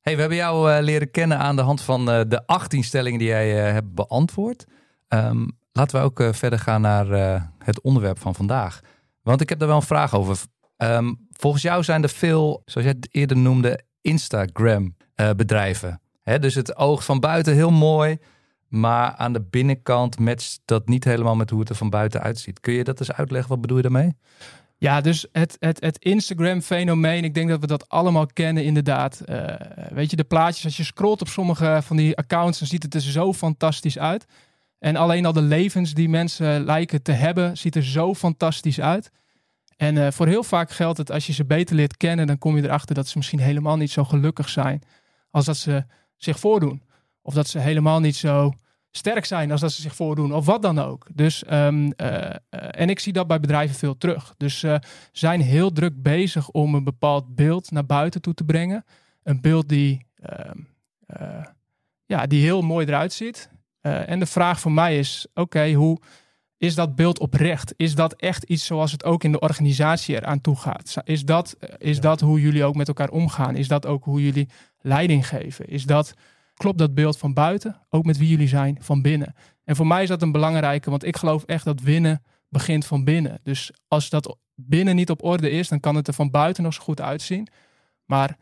Hey, 0.00 0.14
we 0.14 0.20
hebben 0.20 0.38
jou 0.38 0.72
uh, 0.72 0.78
leren 0.80 1.10
kennen 1.10 1.38
aan 1.38 1.56
de 1.56 1.62
hand 1.62 1.80
van 1.80 2.10
uh, 2.10 2.20
de 2.28 2.46
18 2.46 2.84
stellingen 2.84 3.18
die 3.18 3.28
jij 3.28 3.66
uh, 3.66 3.72
hebt 3.72 3.94
beantwoord. 3.94 4.66
Um, 5.08 5.58
laten 5.72 6.00
we 6.00 6.04
ook 6.04 6.34
verder 6.34 6.58
gaan 6.58 6.80
naar 6.80 7.06
het 7.58 7.80
onderwerp 7.80 8.18
van 8.18 8.34
vandaag. 8.34 8.80
Want 9.22 9.40
ik 9.40 9.48
heb 9.48 9.58
daar 9.58 9.68
wel 9.68 9.76
een 9.76 9.82
vraag 9.82 10.14
over. 10.14 10.38
Um, 10.76 11.26
volgens 11.30 11.62
jou 11.62 11.82
zijn 11.82 12.02
er 12.02 12.08
veel, 12.08 12.62
zoals 12.64 12.86
jij 12.86 12.96
het 13.00 13.08
eerder 13.10 13.36
noemde, 13.36 13.80
Instagram-bedrijven. 14.00 16.00
Dus 16.36 16.54
het 16.54 16.76
oog 16.76 17.04
van 17.04 17.20
buiten 17.20 17.54
heel 17.54 17.70
mooi, 17.70 18.18
maar 18.68 19.14
aan 19.16 19.32
de 19.32 19.40
binnenkant 19.50 20.18
matcht 20.18 20.60
dat 20.64 20.88
niet 20.88 21.04
helemaal 21.04 21.36
met 21.36 21.50
hoe 21.50 21.60
het 21.60 21.68
er 21.68 21.74
van 21.74 21.90
buiten 21.90 22.20
uitziet. 22.20 22.60
Kun 22.60 22.72
je 22.72 22.84
dat 22.84 23.00
eens 23.00 23.12
uitleggen? 23.12 23.50
Wat 23.50 23.60
bedoel 23.60 23.76
je 23.76 23.82
daarmee? 23.82 24.16
Ja, 24.78 25.00
dus 25.00 25.26
het, 25.32 25.56
het, 25.58 25.80
het 25.80 25.98
Instagram-fenomeen, 25.98 27.24
ik 27.24 27.34
denk 27.34 27.48
dat 27.48 27.60
we 27.60 27.66
dat 27.66 27.88
allemaal 27.88 28.26
kennen, 28.26 28.64
inderdaad. 28.64 29.22
Uh, 29.26 29.44
weet 29.90 30.10
je, 30.10 30.16
de 30.16 30.24
plaatjes, 30.24 30.64
als 30.64 30.76
je 30.76 30.84
scrolt 30.84 31.20
op 31.20 31.28
sommige 31.28 31.80
van 31.82 31.96
die 31.96 32.16
accounts, 32.16 32.58
dan 32.58 32.68
ziet 32.68 32.82
het 32.82 32.94
er 32.94 33.00
zo 33.00 33.32
fantastisch 33.32 33.98
uit. 33.98 34.24
En 34.78 34.96
alleen 34.96 35.26
al 35.26 35.32
de 35.32 35.42
levens 35.42 35.94
die 35.94 36.08
mensen 36.08 36.64
lijken 36.64 37.02
te 37.02 37.12
hebben, 37.12 37.56
ziet 37.56 37.76
er 37.76 37.84
zo 37.84 38.14
fantastisch 38.14 38.80
uit. 38.80 39.10
En 39.76 39.96
uh, 39.96 40.10
voor 40.10 40.26
heel 40.26 40.42
vaak 40.42 40.70
geldt 40.70 40.98
het, 40.98 41.10
als 41.10 41.26
je 41.26 41.32
ze 41.32 41.44
beter 41.44 41.76
leert 41.76 41.96
kennen, 41.96 42.26
dan 42.26 42.38
kom 42.38 42.56
je 42.56 42.62
erachter 42.62 42.94
dat 42.94 43.08
ze 43.08 43.16
misschien 43.16 43.40
helemaal 43.40 43.76
niet 43.76 43.90
zo 43.90 44.04
gelukkig 44.04 44.48
zijn 44.48 44.82
als 45.30 45.44
dat 45.44 45.56
ze 45.56 45.84
zich 46.18 46.38
voordoen. 46.38 46.82
Of 47.22 47.34
dat 47.34 47.48
ze 47.48 47.58
helemaal 47.58 48.00
niet 48.00 48.16
zo 48.16 48.52
sterk 48.90 49.24
zijn 49.24 49.50
als 49.50 49.60
dat 49.60 49.72
ze 49.72 49.82
zich 49.82 49.94
voordoen, 49.94 50.34
of 50.34 50.46
wat 50.46 50.62
dan 50.62 50.78
ook. 50.78 51.06
Dus, 51.14 51.44
um, 51.50 51.84
uh, 51.84 51.90
uh, 51.96 52.30
en 52.50 52.90
ik 52.90 52.98
zie 52.98 53.12
dat 53.12 53.26
bij 53.26 53.40
bedrijven 53.40 53.76
veel 53.76 53.98
terug. 53.98 54.34
Dus 54.36 54.62
uh, 54.62 54.76
zijn 55.12 55.40
heel 55.40 55.72
druk 55.72 56.02
bezig 56.02 56.50
om 56.50 56.74
een 56.74 56.84
bepaald 56.84 57.34
beeld 57.34 57.70
naar 57.70 57.86
buiten 57.86 58.20
toe 58.20 58.34
te 58.34 58.44
brengen. 58.44 58.84
Een 59.22 59.40
beeld 59.40 59.68
die, 59.68 60.06
ja, 62.06 62.26
die 62.26 62.42
heel 62.42 62.62
mooi 62.62 62.86
eruit 62.86 63.12
ziet. 63.12 63.50
en 63.80 64.18
de 64.18 64.26
vraag 64.26 64.60
voor 64.60 64.72
mij 64.72 64.98
is, 64.98 65.26
oké, 65.30 65.40
okay, 65.40 65.72
hoe 65.72 66.00
is 66.56 66.74
dat 66.74 66.94
beeld 66.94 67.18
oprecht? 67.18 67.74
Is 67.76 67.94
dat 67.94 68.14
echt 68.14 68.42
iets 68.44 68.66
zoals 68.66 68.92
het 68.92 69.04
ook 69.04 69.24
in 69.24 69.32
de 69.32 69.40
organisatie 69.40 70.16
eraan 70.16 70.40
toe 70.40 70.56
gaat? 70.56 70.96
Is 71.04 71.24
dat, 71.24 71.56
is 71.78 71.96
ja. 71.96 72.02
dat 72.02 72.20
hoe 72.20 72.40
jullie 72.40 72.64
ook 72.64 72.74
met 72.74 72.88
elkaar 72.88 73.10
omgaan? 73.10 73.56
Is 73.56 73.68
dat 73.68 73.86
ook 73.86 74.04
hoe 74.04 74.22
jullie 74.22 74.48
leiding 74.78 75.28
geven? 75.28 75.68
Is 75.68 75.84
dat 75.84 76.14
klopt 76.58 76.78
dat 76.78 76.94
beeld 76.94 77.18
van 77.18 77.34
buiten, 77.34 77.80
ook 77.90 78.04
met 78.04 78.18
wie 78.18 78.28
jullie 78.28 78.48
zijn, 78.48 78.76
van 78.80 79.02
binnen. 79.02 79.34
En 79.64 79.76
voor 79.76 79.86
mij 79.86 80.02
is 80.02 80.08
dat 80.08 80.22
een 80.22 80.32
belangrijke, 80.32 80.90
want 80.90 81.04
ik 81.04 81.16
geloof 81.16 81.44
echt 81.44 81.64
dat 81.64 81.80
winnen 81.80 82.22
begint 82.48 82.86
van 82.86 83.04
binnen. 83.04 83.40
Dus 83.42 83.72
als 83.88 84.10
dat 84.10 84.36
binnen 84.54 84.96
niet 84.96 85.10
op 85.10 85.24
orde 85.24 85.50
is, 85.50 85.68
dan 85.68 85.80
kan 85.80 85.94
het 85.94 86.08
er 86.08 86.14
van 86.14 86.30
buiten 86.30 86.62
nog 86.62 86.74
zo 86.74 86.82
goed 86.82 87.00
uitzien. 87.00 87.48
Maar 88.04 88.36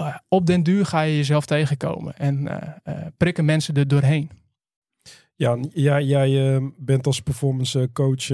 uh, 0.00 0.16
op 0.28 0.46
den 0.46 0.62
duur 0.62 0.86
ga 0.86 1.00
je 1.00 1.16
jezelf 1.16 1.46
tegenkomen 1.46 2.16
en 2.16 2.42
uh, 2.42 2.56
uh, 2.84 3.06
prikken 3.16 3.44
mensen 3.44 3.74
er 3.74 3.88
doorheen. 3.88 4.30
Ja, 5.34 5.58
jij, 5.72 6.04
jij 6.04 6.60
bent 6.76 7.06
als 7.06 7.20
performance 7.20 7.90
coach, 7.92 8.28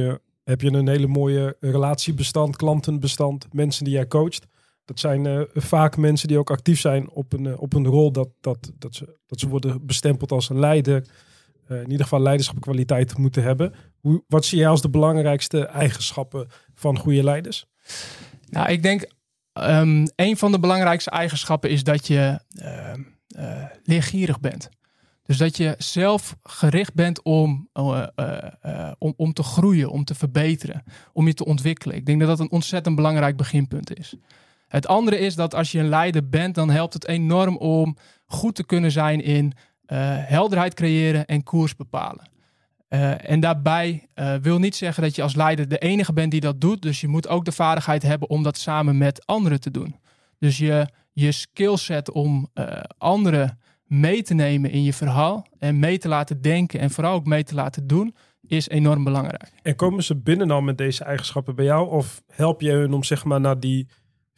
heb 0.44 0.60
je 0.60 0.72
een 0.72 0.88
hele 0.88 1.06
mooie 1.06 1.56
relatiebestand, 1.60 2.56
klantenbestand, 2.56 3.52
mensen 3.52 3.84
die 3.84 3.94
jij 3.94 4.06
coacht. 4.06 4.46
Dat 4.84 5.00
zijn 5.00 5.24
uh, 5.24 5.40
vaak 5.54 5.96
mensen 5.96 6.28
die 6.28 6.38
ook 6.38 6.50
actief 6.50 6.80
zijn 6.80 7.10
op 7.10 7.32
een, 7.32 7.58
op 7.58 7.72
een 7.72 7.86
rol 7.86 8.12
dat, 8.12 8.28
dat, 8.40 8.72
dat, 8.78 8.94
ze, 8.94 9.18
dat 9.26 9.40
ze 9.40 9.48
worden 9.48 9.86
bestempeld 9.86 10.32
als 10.32 10.48
een 10.48 10.58
leider. 10.58 11.06
in 11.68 11.90
ieder 11.90 12.02
geval 12.02 12.20
leiderschapkwaliteit 12.20 13.18
moeten 13.18 13.42
hebben. 13.42 13.74
Hoe, 14.00 14.24
wat 14.28 14.44
zie 14.44 14.58
jij 14.58 14.68
als 14.68 14.82
de 14.82 14.90
belangrijkste 14.90 15.64
eigenschappen 15.64 16.48
van 16.74 16.98
goede 16.98 17.24
leiders? 17.24 17.66
Nou, 18.48 18.70
ik 18.70 18.82
denk 18.82 19.06
um, 19.52 20.06
een 20.16 20.36
van 20.36 20.52
de 20.52 20.58
belangrijkste 20.60 21.10
eigenschappen 21.10 21.70
is 21.70 21.84
dat 21.84 22.06
je 22.06 22.40
leergierig 23.82 24.40
bent. 24.40 24.68
Dus 25.22 25.36
dat 25.36 25.56
je 25.56 25.74
zelf 25.78 26.36
gericht 26.42 26.94
bent 26.94 27.22
om, 27.22 27.68
om, 28.98 29.14
om 29.16 29.32
te 29.32 29.42
groeien, 29.42 29.90
om 29.90 30.04
te 30.04 30.14
verbeteren, 30.14 30.84
om 31.12 31.26
je 31.26 31.34
te 31.34 31.44
ontwikkelen. 31.44 31.96
Ik 31.96 32.06
denk 32.06 32.20
dat 32.20 32.28
dat 32.28 32.40
een 32.40 32.50
ontzettend 32.50 32.96
belangrijk 32.96 33.36
beginpunt 33.36 33.98
is. 33.98 34.16
Het 34.74 34.86
andere 34.86 35.18
is 35.18 35.34
dat 35.34 35.54
als 35.54 35.72
je 35.72 35.78
een 35.78 35.88
leider 35.88 36.28
bent, 36.28 36.54
dan 36.54 36.70
helpt 36.70 36.94
het 36.94 37.08
enorm 37.08 37.56
om 37.56 37.96
goed 38.26 38.54
te 38.54 38.64
kunnen 38.64 38.90
zijn 38.90 39.22
in 39.22 39.52
helderheid 40.26 40.74
creëren 40.74 41.24
en 41.24 41.42
koers 41.42 41.76
bepalen. 41.76 42.30
en 43.18 43.40
daarbij 43.40 44.08
wil 44.40 44.58
niet 44.58 44.76
zeggen 44.76 45.02
dat 45.02 45.14
je 45.14 45.22
als 45.22 45.34
leider 45.34 45.68
de 45.68 45.78
enige 45.78 46.12
bent 46.12 46.30
die 46.30 46.40
dat 46.40 46.60
doet. 46.60 46.82
Dus 46.82 47.00
je 47.00 47.08
moet 47.08 47.28
ook 47.28 47.44
de 47.44 47.52
vaardigheid 47.52 48.02
hebben 48.02 48.28
om 48.28 48.42
dat 48.42 48.58
samen 48.58 48.98
met 48.98 49.26
anderen 49.26 49.60
te 49.60 49.70
doen. 49.70 49.96
Dus 50.38 50.58
je, 50.58 50.88
je 51.12 51.32
skillset 51.32 52.10
om 52.10 52.48
anderen 52.98 53.58
mee 53.84 54.22
te 54.22 54.34
nemen 54.34 54.70
in 54.70 54.82
je 54.82 54.92
verhaal 54.92 55.46
en 55.58 55.78
mee 55.78 55.98
te 55.98 56.08
laten 56.08 56.42
denken 56.42 56.80
en 56.80 56.90
vooral 56.90 57.14
ook 57.14 57.26
mee 57.26 57.44
te 57.44 57.54
laten 57.54 57.86
doen, 57.86 58.14
is 58.46 58.68
enorm 58.68 59.04
belangrijk. 59.04 59.52
En 59.62 59.76
komen 59.76 60.04
ze 60.04 60.16
binnen 60.16 60.50
al 60.50 60.60
met 60.60 60.78
deze 60.78 61.04
eigenschappen 61.04 61.54
bij 61.54 61.64
jou? 61.64 61.90
Of 61.90 62.22
help 62.26 62.60
je 62.60 62.70
hun 62.70 62.92
om 62.92 63.04
zeg 63.04 63.24
maar 63.24 63.40
naar 63.40 63.60
die 63.60 63.88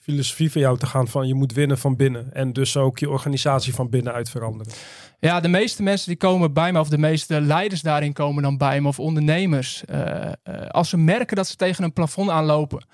filosofie 0.06 0.52
van 0.52 0.60
jou 0.60 0.78
te 0.78 0.86
gaan 0.86 1.08
van 1.08 1.26
je 1.26 1.34
moet 1.34 1.52
winnen 1.52 1.78
van 1.78 1.96
binnen 1.96 2.32
en 2.32 2.52
dus 2.52 2.76
ook 2.76 2.98
je 2.98 3.10
organisatie 3.10 3.74
van 3.74 3.88
binnenuit 3.88 4.30
veranderen? 4.30 4.72
Ja, 5.20 5.40
de 5.40 5.48
meeste 5.48 5.82
mensen 5.82 6.08
die 6.08 6.16
komen 6.16 6.52
bij 6.52 6.72
me, 6.72 6.80
of 6.80 6.88
de 6.88 6.98
meeste 6.98 7.40
leiders 7.40 7.82
daarin 7.82 8.12
komen 8.12 8.42
dan 8.42 8.56
bij 8.56 8.80
me, 8.80 8.88
of 8.88 9.00
ondernemers, 9.00 9.82
uh, 9.90 9.98
uh, 10.44 10.66
als 10.66 10.88
ze 10.88 10.96
merken 10.96 11.36
dat 11.36 11.46
ze 11.46 11.56
tegen 11.56 11.84
een 11.84 11.92
plafond 11.92 12.30
aanlopen. 12.30 12.86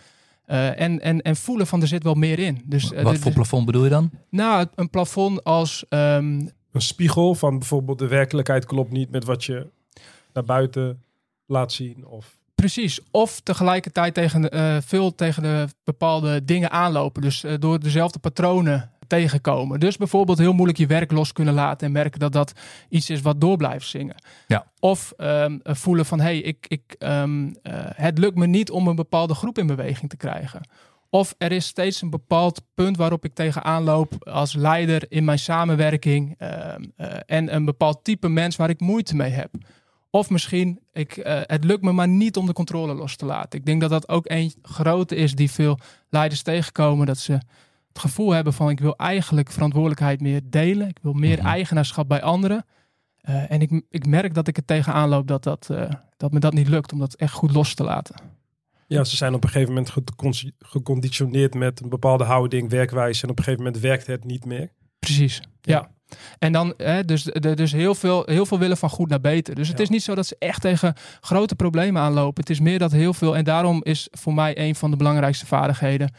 Uh, 0.47 0.81
en, 0.81 1.01
en, 1.01 1.23
en 1.23 1.37
voelen 1.37 1.67
van 1.67 1.81
er 1.81 1.87
zit 1.87 2.03
wel 2.03 2.15
meer 2.15 2.39
in. 2.39 2.63
Dus, 2.65 2.93
uh, 2.93 3.03
Wat 3.03 3.19
voor 3.19 3.33
plafond 3.33 3.67
bedoel 3.67 3.85
je 3.85 3.91
dan? 3.91 4.11
Nou, 4.29 4.67
een 4.75 4.91
plafond 4.91 5.45
als... 5.45 5.85
Um, 5.89 6.51
een 6.73 6.81
spiegel 6.81 7.35
van 7.35 7.59
bijvoorbeeld 7.59 7.99
de 7.99 8.09
werkelijkheid 8.09 8.65
klopt 8.65 8.91
niet 8.91 9.11
met 9.11 9.25
wat 9.25 9.45
je 9.45 9.71
naar 10.33 10.45
buiten 10.45 11.03
laat 11.47 11.73
zien. 11.73 12.07
Of... 12.07 12.39
Precies. 12.63 13.01
Of 13.11 13.41
tegelijkertijd 13.41 14.15
tegen, 14.15 14.57
uh, 14.57 14.77
veel 14.81 15.15
tegen 15.15 15.43
de 15.43 15.67
bepaalde 15.85 16.45
dingen 16.45 16.71
aanlopen. 16.71 17.23
Dus 17.23 17.45
door 17.59 17.81
dezelfde 17.81 18.19
patronen 18.19 18.91
tegenkomen. 19.07 19.81
Dus 19.81 19.97
bijvoorbeeld 19.97 20.39
heel 20.39 20.53
moeilijk 20.53 20.79
je 20.79 20.87
werk 20.87 21.13
los 21.13 21.33
kunnen 21.33 21.55
laten 21.55 21.87
en 21.87 21.93
merken 21.93 22.21
dat 22.21 22.33
dat 22.33 22.53
iets 22.89 23.11
is 23.11 23.21
wat 23.21 23.41
door 23.41 23.57
blijft 23.57 23.87
zingen. 23.87 24.15
Ja. 24.47 24.67
Of 24.79 25.13
um, 25.17 25.61
voelen 25.63 26.07
van 26.07 26.19
hé, 26.19 26.25
hey, 26.25 26.39
ik, 26.39 26.67
ik, 26.69 26.97
um, 26.99 27.47
uh, 27.47 27.53
het 27.77 28.19
lukt 28.19 28.37
me 28.37 28.47
niet 28.47 28.71
om 28.71 28.89
een 28.89 28.97
bepaalde 28.97 29.35
groep 29.35 29.59
in 29.59 29.67
beweging 29.67 30.11
te 30.11 30.17
krijgen. 30.17 30.61
Of 31.11 31.35
er 31.39 31.53
is 31.53 31.67
steeds 31.67 32.03
een 32.03 32.11
bepaald 32.11 32.63
punt 32.75 32.97
waarop 32.97 33.25
ik 33.25 33.35
tegenaan 33.35 33.83
loop 33.83 34.29
als 34.29 34.55
leider 34.55 35.05
in 35.09 35.25
mijn 35.25 35.39
samenwerking. 35.39 36.35
Uh, 36.39 36.49
en 37.27 37.55
een 37.55 37.65
bepaald 37.65 38.05
type 38.05 38.29
mens 38.29 38.57
waar 38.57 38.71
ik 38.71 38.81
moeite 38.81 39.17
mee 39.17 39.31
heb. 39.31 39.51
Of 40.15 40.31
misschien, 40.31 40.81
ik, 40.93 41.17
uh, 41.17 41.41
het 41.43 41.65
lukt 41.65 41.83
me 41.83 41.93
maar 41.93 42.09
niet 42.09 42.37
om 42.37 42.47
de 42.47 42.53
controle 42.53 42.95
los 42.95 43.17
te 43.17 43.25
laten. 43.25 43.59
Ik 43.59 43.67
denk 43.67 43.81
dat 43.81 43.91
dat 43.91 44.09
ook 44.09 44.25
een 44.29 44.53
grote 44.63 45.15
is 45.15 45.35
die 45.35 45.51
veel 45.51 45.79
leiders 46.09 46.43
tegenkomen. 46.43 47.07
Dat 47.07 47.19
ze 47.19 47.33
het 47.33 47.99
gevoel 47.99 48.31
hebben 48.31 48.53
van 48.53 48.71
ik 48.71 48.81
wil 48.81 48.97
eigenlijk 48.97 49.51
verantwoordelijkheid 49.51 50.21
meer 50.21 50.41
delen. 50.45 50.89
Ik 50.89 50.99
wil 51.03 51.13
meer 51.13 51.37
mm 51.37 51.45
-hmm. 51.45 51.53
eigenaarschap 51.53 52.09
bij 52.09 52.23
anderen. 52.23 52.65
Uh, 53.29 53.51
en 53.51 53.61
ik, 53.61 53.83
ik 53.91 54.07
merk 54.07 54.35
dat 54.35 54.49
ik 54.49 54.57
er 54.57 54.65
tegenaan 54.65 55.09
loop 55.09 55.27
dat, 55.27 55.43
dat, 55.43 55.69
uh, 55.71 55.91
dat 56.17 56.33
me 56.33 56.39
dat 56.41 56.53
niet 56.53 56.69
lukt 56.69 56.93
om 56.93 56.99
dat 56.99 57.15
echt 57.15 57.33
goed 57.33 57.53
los 57.53 57.75
te 57.75 57.85
laten. 57.85 58.15
Ja, 58.87 59.05
ze 59.05 59.17
zijn 59.17 59.35
op 59.35 59.45
een 59.45 59.51
gegeven 59.51 59.75
moment 59.75 59.93
geconditioneerd 60.59 61.55
met 61.55 61.81
een 61.81 61.89
bepaalde 61.89 62.25
houding, 62.25 62.71
werkwijze. 62.71 63.23
En 63.23 63.31
op 63.31 63.39
een 63.39 63.45
gegeven 63.45 63.65
moment 63.65 63.83
werkt 63.83 64.07
het 64.07 64.25
niet 64.25 64.45
meer. 64.45 64.73
Precies, 65.07 65.41
ja. 65.61 65.91
En 66.39 66.53
dan, 66.53 66.75
hè, 66.77 67.05
dus, 67.05 67.23
de, 67.23 67.55
dus 67.55 67.73
heel, 67.73 67.95
veel, 67.95 68.23
heel 68.25 68.47
veel 68.47 68.59
willen 68.59 68.77
van 68.77 68.91
goed 68.91 69.09
naar 69.09 69.21
beter. 69.21 69.55
Dus 69.55 69.69
het 69.69 69.77
ja. 69.77 69.83
is 69.83 69.89
niet 69.89 70.03
zo 70.03 70.15
dat 70.15 70.27
ze 70.27 70.37
echt 70.39 70.61
tegen 70.61 70.95
grote 71.21 71.55
problemen 71.55 72.03
aanlopen. 72.03 72.41
Het 72.41 72.51
is 72.51 72.61
meer 72.61 72.79
dat 72.79 72.93
heel 72.93 73.15
veel, 73.15 73.37
en 73.37 73.45
daarom 73.45 73.81
is 73.85 74.09
voor 74.11 74.35
mij 74.35 74.59
een 74.59 74.75
van 74.75 74.91
de 74.91 74.97
belangrijkste 74.97 75.47
vaardigheden 75.47 76.15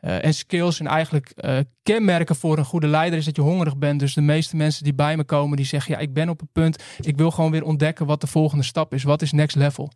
uh, 0.00 0.24
en 0.24 0.34
skills 0.34 0.80
en 0.80 0.86
eigenlijk 0.86 1.32
uh, 1.36 1.58
kenmerken 1.82 2.36
voor 2.36 2.58
een 2.58 2.64
goede 2.64 2.86
leider 2.86 3.18
is 3.18 3.24
dat 3.24 3.36
je 3.36 3.42
hongerig 3.42 3.76
bent. 3.76 4.00
Dus 4.00 4.14
de 4.14 4.20
meeste 4.20 4.56
mensen 4.56 4.84
die 4.84 4.94
bij 4.94 5.16
me 5.16 5.24
komen, 5.24 5.56
die 5.56 5.66
zeggen 5.66 5.94
ja, 5.94 6.00
ik 6.00 6.12
ben 6.12 6.28
op 6.28 6.40
het 6.40 6.52
punt, 6.52 6.82
ik 7.00 7.16
wil 7.16 7.30
gewoon 7.30 7.50
weer 7.50 7.64
ontdekken 7.64 8.06
wat 8.06 8.20
de 8.20 8.26
volgende 8.26 8.64
stap 8.64 8.94
is. 8.94 9.02
Wat 9.02 9.22
is 9.22 9.32
next 9.32 9.56
level? 9.56 9.92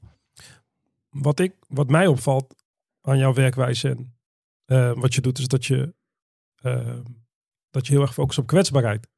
Wat, 1.10 1.40
ik, 1.40 1.54
wat 1.68 1.90
mij 1.90 2.06
opvalt 2.06 2.54
aan 3.00 3.18
jouw 3.18 3.34
werkwijze 3.34 3.88
en 3.88 4.14
uh, 4.66 4.92
wat 4.94 5.14
je 5.14 5.20
doet, 5.20 5.38
is 5.38 5.48
dat 5.48 5.64
je, 5.64 5.94
dat 7.72 7.86
je 7.86 7.92
heel 7.92 8.02
erg 8.02 8.14
focust 8.14 8.38
op 8.38 8.46
kwetsbaarheid. 8.46 9.08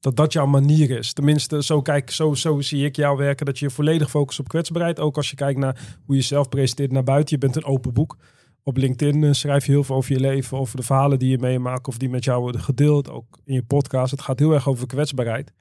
Dat 0.00 0.16
dat 0.16 0.32
jouw 0.32 0.46
manier 0.46 0.90
is. 0.90 1.12
Tenminste, 1.12 1.62
zo, 1.62 1.82
kijk, 1.82 2.10
zo, 2.10 2.34
zo 2.34 2.60
zie 2.60 2.84
ik 2.84 2.96
jou 2.96 3.16
werken. 3.16 3.46
Dat 3.46 3.58
je 3.58 3.70
volledig 3.70 4.10
focust 4.10 4.38
op 4.38 4.48
kwetsbaarheid. 4.48 5.00
Ook 5.00 5.16
als 5.16 5.30
je 5.30 5.36
kijkt 5.36 5.58
naar 5.58 5.96
hoe 6.04 6.14
je 6.14 6.20
jezelf 6.20 6.48
presenteert 6.48 6.92
naar 6.92 7.04
buiten. 7.04 7.34
Je 7.34 7.40
bent 7.40 7.56
een 7.56 7.64
open 7.64 7.92
boek. 7.92 8.16
Op 8.62 8.76
LinkedIn 8.76 9.34
schrijf 9.34 9.66
je 9.66 9.72
heel 9.72 9.84
veel 9.84 9.96
over 9.96 10.12
je 10.12 10.20
leven, 10.20 10.58
over 10.58 10.76
de 10.76 10.82
verhalen 10.82 11.18
die 11.18 11.30
je 11.30 11.38
meemaakt 11.38 11.88
of 11.88 11.98
die 11.98 12.08
met 12.08 12.24
jou 12.24 12.40
worden 12.40 12.60
gedeeld. 12.60 13.10
Ook 13.10 13.38
in 13.44 13.54
je 13.54 13.62
podcast. 13.62 14.10
Het 14.10 14.22
gaat 14.22 14.38
heel 14.38 14.52
erg 14.52 14.68
over 14.68 14.86
kwetsbaarheid. 14.86 15.52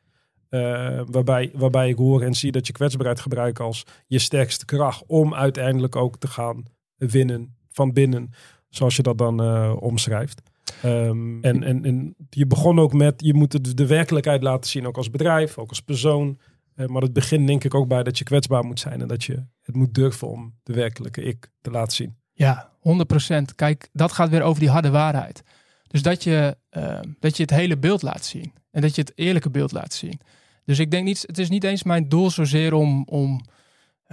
Uh, 0.50 1.02
waarbij, 1.06 1.52
waarbij 1.54 1.90
ik 1.90 1.98
hoor 1.98 2.22
en 2.22 2.34
zie 2.34 2.52
dat 2.52 2.68
je 2.68 2.74
kwetsbaarheid 2.74 3.20
gebruikt 3.20 3.60
als 3.60 3.84
je 4.08 4.20
sterkste 4.20 4.66
kracht 4.66 5.04
om 5.08 5.34
uiteindelijk 5.34 5.96
ook 5.96 6.18
te 6.18 6.28
gaan 6.28 6.63
winnen 6.96 7.56
van 7.70 7.94
binnen, 7.94 8.30
zoals 8.70 8.96
je 8.96 9.02
dat 9.02 9.18
dan 9.18 9.42
uh, 9.42 9.75
omschrijft. 9.80 10.42
Um, 10.86 11.44
en, 11.44 11.63
en, 11.63 11.86
en 11.86 12.16
je 12.30 12.48
begon 12.48 12.80
ook 12.80 12.94
met, 12.94 13.13
je 13.18 13.34
moet 13.34 13.52
de, 13.52 13.74
de 13.74 13.88
werkelijkheid 13.88 14.44
laten 14.44 14.70
zien, 14.70 14.88
ook 14.88 14.98
als 14.98 15.10
bedrijf, 15.10 15.58
ook 15.58 15.70
als 15.70 15.82
persoon. 15.82 16.40
Uh, 16.75 16.88
maar 16.88 17.02
het 17.02 17.13
begint 17.13 17.48
denk 17.48 17.63
ik 17.63 17.74
ook 17.74 17.88
bij 17.88 18.04
dat 18.04 18.18
je 18.18 18.24
kwetsbaar 18.24 18.63
moet 18.63 18.80
zijn 18.80 19.02
en 19.02 19.08
dat 19.08 19.24
je 19.24 19.46
het 19.62 19.75
moet 19.75 19.94
durven 19.94 20.28
om 20.28 20.56
de 20.63 20.74
werkelijke 20.74 21.24
ik 21.24 21.52
te 21.62 21.72
laten 21.72 21.96
zien. 21.96 22.16
Ja, 22.34 22.72
100%. 22.80 23.56
Kijk, 23.56 23.90
dat 23.92 24.12
gaat 24.12 24.30
weer 24.30 24.42
over 24.42 24.60
die 24.60 24.70
harde 24.70 24.90
waarheid. 24.90 25.44
Dus 25.88 26.02
dat 26.02 26.24
je, 26.24 26.58
uh, 26.78 27.00
dat 27.20 27.38
je 27.38 27.44
het 27.44 27.52
hele 27.52 27.78
beeld 27.78 28.02
laat 28.02 28.25
zien. 28.25 28.54
En 28.72 28.82
dat 28.82 28.96
je 28.96 29.02
het 29.02 29.12
eerlijke 29.16 29.50
beeld 29.50 29.72
laat 29.72 29.94
zien. 29.94 30.20
Dus 30.66 30.80
ik 30.80 30.92
denk 30.92 31.06
niet, 31.06 31.24
het 31.28 31.38
is 31.38 31.50
niet 31.50 31.63
eens 31.63 31.84
mijn 31.84 32.10
doel 32.10 32.30
zozeer 32.30 32.74
om, 32.74 33.04
om 33.06 33.46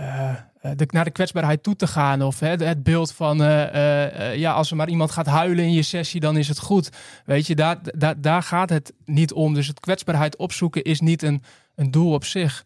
uh, 0.01 0.35
de, 0.77 0.87
naar 0.91 1.05
de 1.05 1.11
kwetsbaarheid 1.11 1.63
toe 1.63 1.77
te 1.77 1.87
gaan. 1.87 2.23
Of 2.23 2.41
hè, 2.41 2.49
het 2.49 2.83
beeld 2.83 3.13
van, 3.13 3.43
uh, 3.43 4.37
ja, 4.37 4.53
als 4.53 4.71
er 4.71 4.77
maar 4.77 4.89
iemand 4.89 5.11
gaat 5.11 5.27
huilen 5.27 5.65
in 5.65 5.73
je 5.73 5.83
sessie, 5.83 6.21
dan 6.21 6.37
is 6.37 6.49
het 6.49 6.59
goed. 6.59 6.91
Weet 7.25 7.47
je, 7.47 7.55
daar, 7.55 7.79
daar, 7.83 8.21
daar 8.21 8.43
gaat 8.43 8.71
het 8.71 8.93
niet 9.05 9.33
om. 9.33 9.55
Dus 9.55 9.67
het 9.67 9.81
kwetsbaarheid 9.81 10.37
opzoeken 10.37 10.83
is 10.83 11.01
niet 11.01 11.23
een, 11.23 11.43
een 11.75 11.91
doel 11.91 12.13
op 12.13 12.25
zich. 12.25 12.65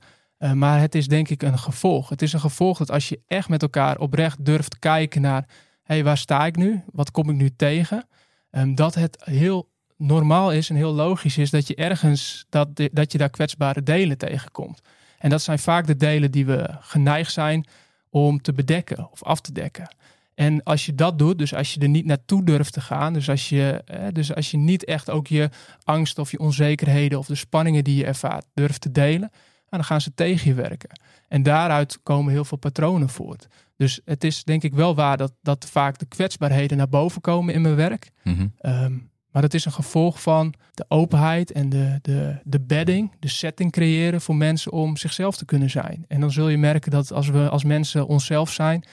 Maar 0.54 0.80
het 0.80 0.94
is 0.94 1.08
denk 1.08 1.28
ik 1.28 1.42
een 1.42 1.58
gevolg. 1.58 2.08
Het 2.08 2.22
is 2.22 2.32
een 2.32 2.40
gevolg 2.40 2.78
dat 2.78 2.90
als 2.90 3.08
je 3.08 3.20
echt 3.26 3.48
met 3.48 3.62
elkaar 3.62 3.98
oprecht 3.98 4.44
durft 4.44 4.78
kijken 4.78 5.20
naar... 5.20 5.44
hé, 5.82 5.94
hey, 5.94 6.04
waar 6.04 6.16
sta 6.16 6.46
ik 6.46 6.56
nu? 6.56 6.82
Wat 6.92 7.10
kom 7.10 7.30
ik 7.30 7.36
nu 7.36 7.50
tegen? 7.56 8.08
Um, 8.50 8.74
dat 8.74 8.94
het 8.94 9.22
heel 9.24 9.68
normaal 9.96 10.52
is 10.52 10.70
en 10.70 10.76
heel 10.76 10.92
logisch 10.92 11.38
is 11.38 11.50
dat 11.50 11.66
je 11.66 11.74
ergens... 11.74 12.46
Dat, 12.48 12.68
dat 12.92 13.12
je 13.12 13.18
daar 13.18 13.30
kwetsbare 13.30 13.82
delen 13.82 14.18
tegenkomt. 14.18 14.80
En 15.24 15.30
dat 15.30 15.42
zijn 15.42 15.58
vaak 15.58 15.86
de 15.86 15.96
delen 15.96 16.30
die 16.30 16.46
we 16.46 16.68
geneigd 16.80 17.32
zijn 17.32 17.66
om 18.10 18.42
te 18.42 18.52
bedekken 18.52 19.10
of 19.10 19.22
af 19.22 19.40
te 19.40 19.52
dekken. 19.52 19.94
En 20.34 20.62
als 20.62 20.86
je 20.86 20.94
dat 20.94 21.18
doet, 21.18 21.38
dus 21.38 21.54
als 21.54 21.74
je 21.74 21.80
er 21.80 21.88
niet 21.88 22.04
naartoe 22.04 22.44
durft 22.44 22.72
te 22.72 22.80
gaan, 22.80 23.12
dus 23.12 23.28
als 23.30 23.48
je, 23.48 23.82
eh, 23.84 24.06
dus 24.12 24.34
als 24.34 24.50
je 24.50 24.56
niet 24.56 24.84
echt 24.84 25.10
ook 25.10 25.26
je 25.26 25.50
angst 25.84 26.18
of 26.18 26.30
je 26.30 26.38
onzekerheden 26.38 27.18
of 27.18 27.26
de 27.26 27.34
spanningen 27.34 27.84
die 27.84 27.96
je 27.96 28.04
ervaart 28.04 28.46
durft 28.54 28.80
te 28.80 28.90
delen, 28.90 29.30
dan 29.68 29.84
gaan 29.84 30.00
ze 30.00 30.14
tegen 30.14 30.48
je 30.48 30.54
werken. 30.54 31.00
En 31.28 31.42
daaruit 31.42 31.98
komen 32.02 32.32
heel 32.32 32.44
veel 32.44 32.58
patronen 32.58 33.08
voort. 33.08 33.46
Dus 33.76 34.00
het 34.04 34.24
is 34.24 34.44
denk 34.44 34.62
ik 34.62 34.74
wel 34.74 34.94
waar 34.94 35.16
dat, 35.16 35.32
dat 35.42 35.66
vaak 35.70 35.98
de 35.98 36.06
kwetsbaarheden 36.06 36.76
naar 36.76 36.88
boven 36.88 37.20
komen 37.20 37.54
in 37.54 37.62
mijn 37.62 37.76
werk. 37.76 38.10
Mm 38.22 38.36
-hmm. 38.36 38.72
um, 38.72 39.10
maar 39.34 39.42
dat 39.42 39.54
is 39.54 39.64
een 39.64 39.72
gevolg 39.72 40.22
van 40.22 40.54
de 40.74 40.84
openheid 40.88 41.52
en 41.52 41.68
de, 41.68 41.98
de, 42.02 42.38
de 42.44 42.60
bedding, 42.60 43.12
de 43.18 43.28
setting 43.28 43.72
creëren 43.72 44.20
voor 44.20 44.36
mensen 44.36 44.72
om 44.72 44.96
zichzelf 44.96 45.36
te 45.36 45.44
kunnen 45.44 45.70
zijn. 45.70 46.04
En 46.08 46.20
dan 46.20 46.32
zul 46.32 46.48
je 46.48 46.58
merken 46.58 46.90
dat 46.90 47.12
als 47.12 47.28
we 47.28 47.48
als 47.48 47.64
mensen 47.64 48.06
onszelf 48.06 48.52
zijn, 48.52 48.84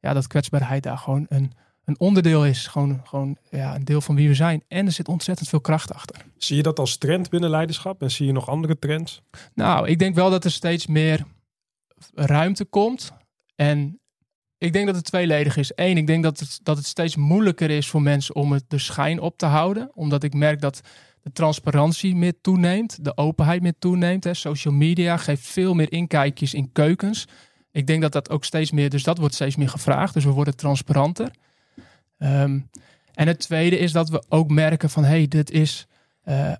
ja, 0.00 0.12
dat 0.12 0.26
kwetsbaarheid 0.26 0.82
daar 0.82 0.98
gewoon 0.98 1.26
een, 1.28 1.52
een 1.84 2.00
onderdeel 2.00 2.46
is. 2.46 2.66
Gewoon, 2.66 3.00
gewoon 3.04 3.36
ja, 3.50 3.74
een 3.74 3.84
deel 3.84 4.00
van 4.00 4.14
wie 4.14 4.28
we 4.28 4.34
zijn. 4.34 4.62
En 4.68 4.86
er 4.86 4.92
zit 4.92 5.08
ontzettend 5.08 5.48
veel 5.48 5.60
kracht 5.60 5.94
achter. 5.94 6.24
Zie 6.36 6.56
je 6.56 6.62
dat 6.62 6.78
als 6.78 6.96
trend 6.96 7.30
binnen 7.30 7.50
leiderschap? 7.50 8.02
En 8.02 8.10
zie 8.10 8.26
je 8.26 8.32
nog 8.32 8.48
andere 8.48 8.78
trends? 8.78 9.22
Nou, 9.54 9.88
ik 9.88 9.98
denk 9.98 10.14
wel 10.14 10.30
dat 10.30 10.44
er 10.44 10.50
steeds 10.50 10.86
meer 10.86 11.24
ruimte 12.14 12.64
komt. 12.64 13.12
En 13.54 14.00
ik 14.58 14.72
denk 14.72 14.86
dat 14.86 14.94
het 14.94 15.04
tweeledig 15.04 15.56
is. 15.56 15.72
Eén, 15.74 15.96
ik 15.96 16.06
denk 16.06 16.22
dat 16.22 16.38
het, 16.38 16.60
dat 16.62 16.76
het 16.76 16.86
steeds 16.86 17.16
moeilijker 17.16 17.70
is 17.70 17.88
voor 17.88 18.02
mensen 18.02 18.34
om 18.34 18.52
het 18.52 18.64
de 18.68 18.78
schijn 18.78 19.20
op 19.20 19.38
te 19.38 19.46
houden. 19.46 19.90
Omdat 19.94 20.22
ik 20.22 20.34
merk 20.34 20.60
dat 20.60 20.80
de 21.22 21.32
transparantie 21.32 22.14
meer 22.14 22.40
toeneemt, 22.40 23.04
de 23.04 23.16
openheid 23.16 23.62
meer 23.62 23.78
toeneemt. 23.78 24.24
Hè. 24.24 24.34
Social 24.34 24.74
media 24.74 25.16
geeft 25.16 25.46
veel 25.46 25.74
meer 25.74 25.92
inkijkjes 25.92 26.54
in 26.54 26.72
keukens. 26.72 27.24
Ik 27.72 27.86
denk 27.86 28.02
dat 28.02 28.12
dat 28.12 28.30
ook 28.30 28.44
steeds 28.44 28.70
meer, 28.70 28.90
dus 28.90 29.02
dat 29.02 29.18
wordt 29.18 29.34
steeds 29.34 29.56
meer 29.56 29.68
gevraagd. 29.68 30.14
Dus 30.14 30.24
we 30.24 30.30
worden 30.30 30.56
transparanter. 30.56 31.30
Ehm, 32.18 32.60
en 33.14 33.26
het 33.26 33.38
tweede 33.38 33.78
is 33.78 33.92
dat 33.92 34.08
we 34.08 34.24
ook 34.28 34.50
merken 34.50 34.90
van, 34.90 35.02
hé, 35.02 35.08
hey, 35.08 35.28
dit 35.28 35.50
is... 35.50 35.86
Uh, 36.24 36.52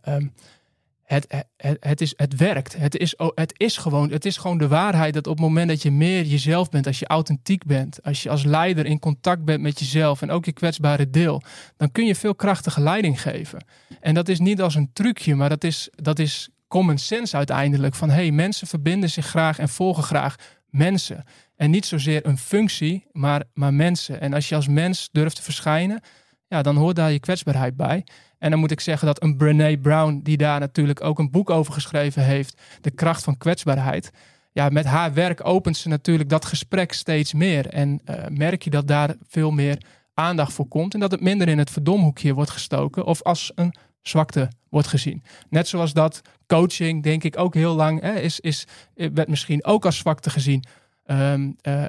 het, 1.06 1.44
het, 1.56 1.76
het, 1.80 2.00
is, 2.00 2.12
het 2.16 2.36
werkt. 2.36 2.76
Het 2.76 2.96
is, 2.96 3.14
het, 3.34 3.52
is 3.56 3.76
gewoon, 3.76 4.10
het 4.10 4.24
is 4.24 4.36
gewoon 4.36 4.58
de 4.58 4.68
waarheid 4.68 5.14
dat 5.14 5.26
op 5.26 5.32
het 5.32 5.42
moment 5.42 5.68
dat 5.68 5.82
je 5.82 5.90
meer 5.90 6.24
jezelf 6.24 6.68
bent, 6.68 6.86
als 6.86 6.98
je 6.98 7.06
authentiek 7.06 7.64
bent, 7.64 8.02
als 8.02 8.22
je 8.22 8.30
als 8.30 8.44
leider 8.44 8.86
in 8.86 8.98
contact 8.98 9.44
bent 9.44 9.60
met 9.60 9.78
jezelf 9.78 10.22
en 10.22 10.30
ook 10.30 10.44
je 10.44 10.52
kwetsbare 10.52 11.10
deel, 11.10 11.42
dan 11.76 11.92
kun 11.92 12.06
je 12.06 12.14
veel 12.14 12.34
krachtige 12.34 12.80
leiding 12.80 13.22
geven. 13.22 13.64
En 14.00 14.14
dat 14.14 14.28
is 14.28 14.38
niet 14.38 14.60
als 14.60 14.74
een 14.74 14.90
trucje, 14.92 15.34
maar 15.34 15.48
dat 15.48 15.64
is, 15.64 15.88
dat 15.94 16.18
is 16.18 16.48
common 16.68 16.98
sense 16.98 17.36
uiteindelijk. 17.36 17.94
Van 17.94 18.10
hey, 18.10 18.30
mensen 18.30 18.66
verbinden 18.66 19.10
zich 19.10 19.26
graag 19.26 19.58
en 19.58 19.68
volgen 19.68 20.02
graag 20.02 20.36
mensen. 20.68 21.24
En 21.56 21.70
niet 21.70 21.86
zozeer 21.86 22.26
een 22.26 22.38
functie, 22.38 23.06
maar, 23.12 23.42
maar 23.54 23.74
mensen. 23.74 24.20
En 24.20 24.32
als 24.32 24.48
je 24.48 24.54
als 24.54 24.68
mens 24.68 25.08
durft 25.12 25.36
te 25.36 25.42
verschijnen, 25.42 26.00
ja, 26.48 26.62
dan 26.62 26.76
hoort 26.76 26.96
daar 26.96 27.12
je 27.12 27.20
kwetsbaarheid 27.20 27.76
bij. 27.76 28.04
En 28.38 28.50
dan 28.50 28.58
moet 28.58 28.70
ik 28.70 28.80
zeggen 28.80 29.06
dat 29.06 29.22
een 29.22 29.36
Brené 29.36 29.76
Brown, 29.76 30.20
die 30.22 30.36
daar 30.36 30.60
natuurlijk 30.60 31.04
ook 31.04 31.18
een 31.18 31.30
boek 31.30 31.50
over 31.50 31.72
geschreven 31.72 32.24
heeft, 32.24 32.60
De 32.80 32.90
kracht 32.90 33.24
van 33.24 33.38
kwetsbaarheid. 33.38 34.10
Ja, 34.52 34.68
met 34.68 34.84
haar 34.84 35.14
werk 35.14 35.46
opent 35.46 35.76
ze 35.76 35.88
natuurlijk 35.88 36.28
dat 36.28 36.44
gesprek 36.44 36.92
steeds 36.92 37.32
meer. 37.32 37.66
En 37.68 38.00
uh, 38.04 38.26
merk 38.28 38.62
je 38.62 38.70
dat 38.70 38.88
daar 38.88 39.14
veel 39.28 39.50
meer 39.50 39.82
aandacht 40.14 40.52
voor 40.52 40.68
komt. 40.68 40.94
En 40.94 41.00
dat 41.00 41.10
het 41.10 41.20
minder 41.20 41.48
in 41.48 41.58
het 41.58 41.70
verdomhoekje 41.70 42.34
wordt 42.34 42.50
gestoken 42.50 43.04
of 43.04 43.22
als 43.22 43.52
een 43.54 43.74
zwakte 44.02 44.50
wordt 44.68 44.88
gezien. 44.88 45.22
Net 45.48 45.68
zoals 45.68 45.92
dat 45.92 46.20
coaching, 46.46 47.02
denk 47.02 47.24
ik, 47.24 47.38
ook 47.38 47.54
heel 47.54 47.74
lang 47.74 48.00
hè, 48.00 48.14
is, 48.14 48.40
is, 48.40 48.66
werd 48.94 49.28
misschien 49.28 49.64
ook 49.64 49.84
als 49.84 49.96
zwakte 49.96 50.30
gezien. 50.30 50.64
Um, 51.10 51.56
uh, 51.62 51.84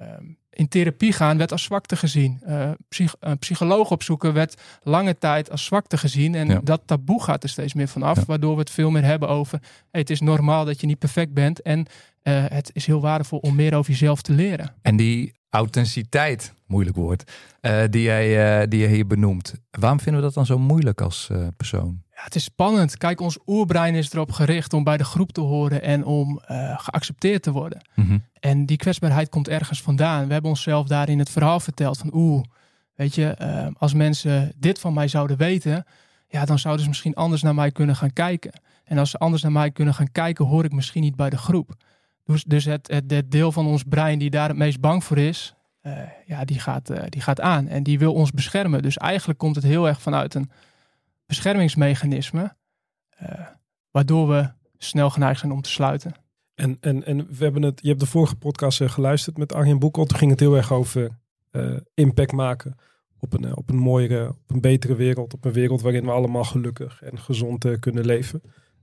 um, 0.00 0.36
in 0.50 0.68
therapie 0.68 1.12
gaan 1.12 1.38
werd 1.38 1.52
als 1.52 1.62
zwakte 1.62 1.96
gezien. 1.96 2.40
Uh, 2.46 2.70
psych 2.88 3.14
een 3.20 3.38
psycholoog 3.38 3.90
opzoeken 3.90 4.32
werd 4.32 4.62
lange 4.82 5.18
tijd 5.18 5.50
als 5.50 5.64
zwakte 5.64 5.98
gezien. 5.98 6.34
En 6.34 6.60
dat 6.64 6.82
taboe 6.84 7.22
gaat 7.22 7.42
er 7.42 7.48
steeds 7.48 7.74
meer 7.74 7.88
vanaf, 7.88 8.26
waardoor 8.26 8.52
we 8.54 8.60
het 8.60 8.70
veel 8.70 8.90
meer 8.90 9.04
hebben 9.04 9.28
over... 9.28 9.58
Hey, 9.90 10.00
het 10.00 10.10
is 10.10 10.20
normaal 10.20 10.64
dat 10.64 10.80
je 10.80 10.86
niet 10.86 10.98
perfect 10.98 11.32
bent 11.32 11.62
en 11.62 11.78
uh, 11.78 11.84
het 12.48 12.70
is 12.72 12.86
heel 12.86 13.00
waardevol 13.00 13.38
om 13.38 13.54
meer 13.54 13.74
over 13.74 13.90
jezelf 13.90 14.22
te 14.22 14.32
leren. 14.32 14.74
En 14.82 14.96
die 14.96 15.32
authenticiteit, 15.50 16.54
moeilijk 16.66 16.96
woord, 16.96 17.32
uh, 17.60 17.82
die, 17.90 18.02
jij, 18.02 18.68
die 18.68 18.80
je 18.80 18.86
hier 18.86 19.06
benoemt. 19.06 19.54
Waarom 19.70 20.00
vinden 20.00 20.20
we 20.20 20.26
dat 20.26 20.34
dan 20.34 20.46
zo 20.46 20.58
moeilijk 20.58 21.00
als 21.00 21.30
persoon? 21.56 22.02
Ja, 22.18 22.24
het 22.24 22.34
is 22.34 22.44
spannend. 22.44 22.96
Kijk, 22.96 23.20
ons 23.20 23.38
oerbrein 23.46 23.94
is 23.94 24.12
erop 24.12 24.32
gericht 24.32 24.72
om 24.72 24.84
bij 24.84 24.96
de 24.96 25.04
groep 25.04 25.32
te 25.32 25.40
horen 25.40 25.82
en 25.82 26.04
om 26.04 26.40
geaccepteerd 26.76 27.42
te 27.42 27.52
worden. 27.52 27.80
Mm 27.94 28.06
-hmm. 28.06 28.24
En 28.40 28.66
die 28.66 28.76
kwetsbaarheid 28.76 29.28
komt 29.28 29.48
ergens 29.48 29.82
vandaan. 29.82 30.26
We 30.26 30.32
hebben 30.32 30.50
onszelf 30.50 30.86
daarin 30.86 31.18
het 31.18 31.30
verhaal 31.30 31.60
verteld 31.60 31.98
van 31.98 32.10
oeh, 32.12 32.44
weet 32.94 33.14
je, 33.14 33.36
als 33.78 33.94
mensen 33.94 34.52
dit 34.56 34.78
van 34.78 34.92
mij 34.92 35.08
zouden 35.08 35.36
weten, 35.36 35.84
ja, 36.28 36.44
dan 36.44 36.58
zouden 36.58 36.82
ze 36.82 36.88
misschien 36.88 37.14
anders 37.14 37.42
naar 37.42 37.54
mij 37.54 37.70
kunnen 37.70 37.96
gaan 37.96 38.12
kijken. 38.12 38.52
En 38.84 38.98
als 38.98 39.10
ze 39.10 39.18
anders 39.18 39.42
naar 39.42 39.52
mij 39.52 39.70
kunnen 39.70 39.94
gaan 39.94 40.12
kijken, 40.12 40.44
hoor 40.44 40.64
ik 40.64 40.72
misschien 40.72 41.02
niet 41.02 41.16
bij 41.16 41.30
de 41.30 41.38
groep. 41.38 41.74
Dus, 42.24 42.44
dus 42.44 42.64
het, 42.64 42.88
het, 42.88 43.10
het, 43.10 43.30
deel 43.30 43.52
van 43.52 43.66
ons 43.66 43.82
brein 43.82 44.18
die 44.18 44.30
daar 44.30 44.48
het 44.48 44.56
meest 44.56 44.80
bang 44.80 45.04
voor 45.04 45.18
is, 45.18 45.54
uh, 45.82 45.92
ja, 46.26 46.44
die 46.44 46.60
gaat, 46.60 46.90
die 47.08 47.20
gaat 47.20 47.40
aan. 47.40 47.68
En 47.68 47.82
die 47.82 47.98
wil 47.98 48.12
ons 48.12 48.30
beschermen. 48.30 48.82
Dus 48.82 48.96
eigenlijk 48.96 49.38
komt 49.38 49.54
het 49.54 49.64
heel 49.64 49.88
erg 49.88 50.02
vanuit 50.02 50.34
een 50.34 50.50
beschermingsmechanisme, 51.28 52.56
uh, 53.22 53.46
waardoor 53.90 54.28
we 54.28 54.50
snel 54.78 55.10
geneigd 55.10 55.40
zijn 55.40 55.52
om 55.52 55.62
te 55.62 55.70
sluiten. 55.70 56.14
En, 56.54 56.76
en, 56.80 57.04
en 57.04 57.26
we 57.26 57.44
hebben 57.44 57.62
het, 57.62 57.80
je 57.82 57.88
hebt 57.88 58.00
de 58.00 58.06
vorige 58.06 58.36
podcast 58.36 58.82
geluisterd 58.82 59.38
met 59.38 59.52
Arjen 59.52 59.78
Boekel. 59.78 60.04
Toen 60.04 60.18
ging 60.18 60.30
het 60.30 60.40
heel 60.40 60.56
erg 60.56 60.72
over 60.72 61.18
impact 61.94 62.32
maken 62.32 62.76
op 63.18 63.32
een, 63.32 63.56
op 63.56 63.70
een 63.70 63.76
mooiere, 63.76 64.28
op 64.28 64.50
een 64.50 64.60
betere 64.60 64.94
wereld. 64.94 65.34
Op 65.34 65.44
een 65.44 65.52
wereld 65.52 65.80
waarin 65.80 66.04
we 66.04 66.10
allemaal 66.10 66.44
gelukkig 66.44 67.02
en 67.02 67.18
gezond 67.18 67.78
kunnen 67.80 68.04
leven. 68.04 68.42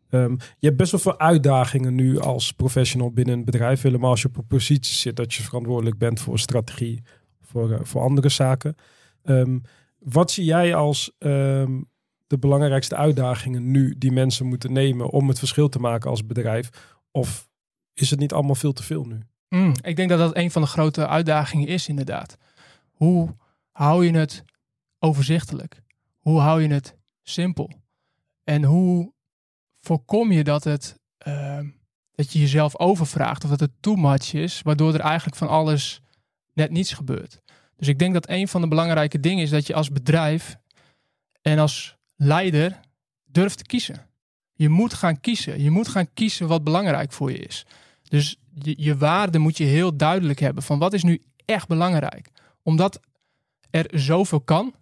Um, 0.10 0.38
je 0.58 0.68
hebt 0.68 0.78
best 0.78 0.92
wel 0.92 1.00
veel 1.00 1.20
uitdagingen 1.20 1.96
nu 1.96 2.20
als 2.20 2.52
professional 2.52 3.12
binnen 3.12 3.38
een 3.38 3.46
bedrijf. 3.46 3.82
Helemaal 3.82 4.10
als 4.10 4.22
je 4.22 4.28
op 4.28 4.38
een 4.38 4.48
positie 4.48 4.96
zit 4.96 5.16
dat 5.16 5.34
je 5.34 5.44
verantwoordelijk 5.44 5.98
bent 5.98 6.20
voor 6.20 6.40
strategie, 6.40 7.04
voor, 7.42 7.80
voor 7.84 8.02
andere 8.02 8.30
zaken. 8.30 8.76
Um, 9.24 9.62
wat 10.00 10.32
zie 10.32 10.46
jij 10.46 10.76
als 10.76 11.12
um, 11.20 11.90
de 12.28 12.38
belangrijkste 12.38 12.96
uitdagingen 12.96 13.72
nu 13.72 13.96
die 13.98 14.12
mensen 14.12 14.46
moeten 14.46 14.74
nemen 14.74 15.10
om 15.10 15.28
het 15.28 15.40
verschil 15.40 15.70
te 15.70 15.80
maken 15.80 16.10
als 16.10 16.26
bedrijf? 16.26 16.96
Of 17.12 17.50
is 17.94 18.10
het 18.10 18.20
niet 18.20 18.34
allemaal 18.34 18.56
veel 18.56 18.74
te 18.74 18.84
veel 18.84 19.04
nu? 19.04 19.20
Mm, 19.50 19.74
ik 19.82 19.96
denk 19.96 20.10
dat 20.10 20.20
dat 20.20 20.36
een 20.36 20.52
van 20.52 20.62
de 20.62 20.68
grote 20.68 21.08
uitdagingen 21.08 21.68
is, 21.68 21.88
inderdaad. 21.88 22.38
Hoe 22.92 23.36
hou 23.72 24.06
je 24.06 24.18
het 24.18 24.44
overzichtelijk? 25.00 25.82
Hoe 26.20 26.40
hou 26.40 26.62
je 26.62 26.68
het 26.68 26.98
simpel? 27.24 27.72
En 28.44 28.64
hoe 28.64 29.14
voorkom 29.80 30.32
je 30.32 30.44
dat, 30.44 30.64
het, 30.64 31.00
uh, 31.28 31.60
dat 32.12 32.32
je 32.32 32.40
jezelf 32.40 32.80
overvraagt 32.80 33.44
of 33.44 33.50
dat 33.50 33.60
het 33.60 33.72
too 33.80 33.96
much 33.96 34.34
is, 34.34 34.62
waardoor 34.62 34.94
er 34.94 35.00
eigenlijk 35.00 35.38
van 35.38 35.48
alles 35.48 36.02
net 36.54 36.72
niets 36.72 36.94
gebeurt. 36.94 37.42
Dus 37.76 37.88
ik 37.88 38.00
denk 38.00 38.14
dat 38.14 38.30
een 38.30 38.48
van 38.48 38.62
de 38.62 38.68
belangrijke 38.68 39.20
dingen 39.20 39.44
is 39.44 39.50
dat 39.50 39.68
je 39.68 39.74
als 39.74 39.92
bedrijf 39.92 40.58
en 41.42 41.60
als 41.60 41.95
leider 42.16 42.80
durft 43.26 43.58
te 43.58 43.64
kiezen. 43.64 44.08
Je 44.54 44.70
moet 44.70 44.94
gaan 44.94 45.20
kiezen. 45.20 45.62
Je 45.62 45.72
moet 45.72 45.88
gaan 45.88 46.14
kiezen 46.14 46.48
wat 46.48 46.64
belangrijk 46.64 47.12
voor 47.12 47.32
je 47.32 47.38
is. 47.38 47.66
Dus 48.04 48.36
je, 48.54 48.74
je 48.78 48.98
waarde 48.98 49.38
moet 49.38 49.58
je 49.58 49.64
heel 49.64 49.98
duidelijk 49.98 50.40
hebben 50.40 50.64
van 50.64 50.80
wat 50.80 50.94
is 50.94 51.04
nu 51.04 51.22
echt 51.46 51.68
belangrijk. 51.68 52.30
Omdat 52.64 53.00
er 53.70 54.00
zoveel 54.00 54.42
kan 54.42 54.74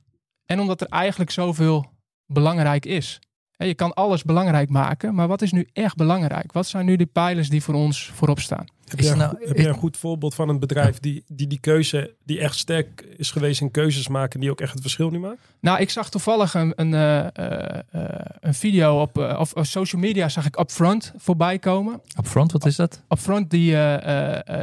en 0.45 0.59
omdat 0.59 0.81
er 0.81 0.87
eigenlijk 0.87 1.31
zoveel 1.31 1.91
belangrijk 2.25 2.85
is. 2.85 3.19
Je 3.65 3.73
kan 3.73 3.93
alles 3.93 4.23
belangrijk 4.23 4.69
maken, 4.69 5.15
maar 5.15 5.27
wat 5.27 5.41
is 5.41 5.51
nu 5.51 5.67
echt 5.73 5.95
belangrijk? 5.95 6.51
Wat 6.51 6.67
zijn 6.67 6.85
nu 6.85 6.95
de 6.95 7.05
pijlers 7.05 7.49
die 7.49 7.63
voor 7.63 7.73
ons 7.73 8.11
voorop 8.13 8.39
staan? 8.39 8.65
Heb 8.87 8.99
je, 8.99 9.15
nou, 9.15 9.35
heb 9.39 9.57
je 9.57 9.67
een 9.67 9.73
goed 9.73 9.97
voorbeeld 9.97 10.35
van 10.35 10.49
een 10.49 10.59
bedrijf 10.59 10.99
die, 10.99 11.23
die 11.27 11.47
die 11.47 11.59
keuze, 11.59 12.15
die 12.25 12.39
echt 12.39 12.55
sterk 12.55 13.05
is 13.17 13.31
geweest 13.31 13.61
in 13.61 13.71
keuzes 13.71 14.07
maken, 14.07 14.39
die 14.39 14.51
ook 14.51 14.61
echt 14.61 14.71
het 14.73 14.81
verschil 14.81 15.09
nu 15.09 15.19
maakt? 15.19 15.39
Nou, 15.59 15.79
ik 15.79 15.89
zag 15.89 16.09
toevallig 16.09 16.53
een, 16.53 16.73
een, 16.75 16.91
uh, 16.91 17.27
uh, 17.45 18.19
een 18.39 18.53
video 18.53 19.01
op, 19.01 19.17
uh, 19.17 19.39
of 19.39 19.53
social 19.61 20.01
media, 20.01 20.29
zag 20.29 20.45
ik 20.45 20.59
Upfront 20.59 21.13
voorbij 21.17 21.59
komen. 21.59 22.01
Upfront, 22.19 22.51
wat 22.51 22.65
is 22.65 22.75
dat? 22.75 23.01
Upfront, 23.09 23.49
die, 23.49 23.77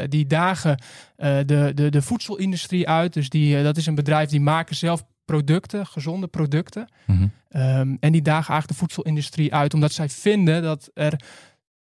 die 0.09 0.27
dagen 0.27 0.83
de, 1.17 1.73
de, 1.75 1.89
de 1.91 2.03
voedselindustrie 2.03 2.89
uit. 2.89 3.13
Dus 3.13 3.29
die, 3.29 3.63
dat 3.63 3.77
is 3.77 3.87
een 3.87 3.95
bedrijf 3.95 4.29
die 4.29 4.41
maken 4.41 4.77
zelf 4.77 5.05
producten, 5.31 5.87
gezonde 5.87 6.27
producten. 6.27 6.89
Mm 7.07 7.17
-hmm. 7.17 7.61
um, 7.63 7.97
en 8.01 8.13
die 8.13 8.23
dagen 8.23 8.53
eigenlijk 8.53 8.69
de 8.69 8.75
voedselindustrie 8.75 9.55
uit, 9.55 9.75
omdat 9.75 9.93
zij 9.93 10.09
vinden 10.09 10.63
dat 10.63 10.91
er 10.95 11.21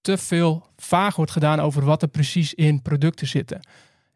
te 0.01 0.17
veel 0.17 0.67
vaag 0.75 1.15
wordt 1.15 1.31
gedaan 1.31 1.59
over 1.59 1.85
wat 1.85 2.01
er 2.01 2.07
precies 2.07 2.53
in 2.53 2.81
producten 2.81 3.27
zitten. 3.27 3.59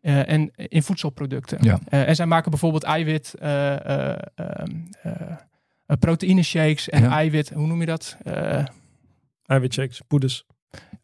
Uh, 0.02 0.30
en 0.30 0.52
in 0.56 0.84
voedselproducten. 0.84 1.58
Ja. 1.62 1.80
Uh, 1.90 2.08
en 2.08 2.16
zij 2.16 2.26
maken 2.26 2.52
bijvoorbeeld 2.52 2.84
eiwit, 2.84 3.34
uh, 3.42 4.16
proteïne 6.00 6.44
shakes 6.44 6.90
en 6.90 7.02
ja. 7.02 7.10
eiwit, 7.10 7.50
hoe 7.50 7.68
noem 7.68 7.80
je 7.80 7.86
dat? 7.86 8.18
Eiwitshakes, 9.46 10.02
poeders. 10.08 10.46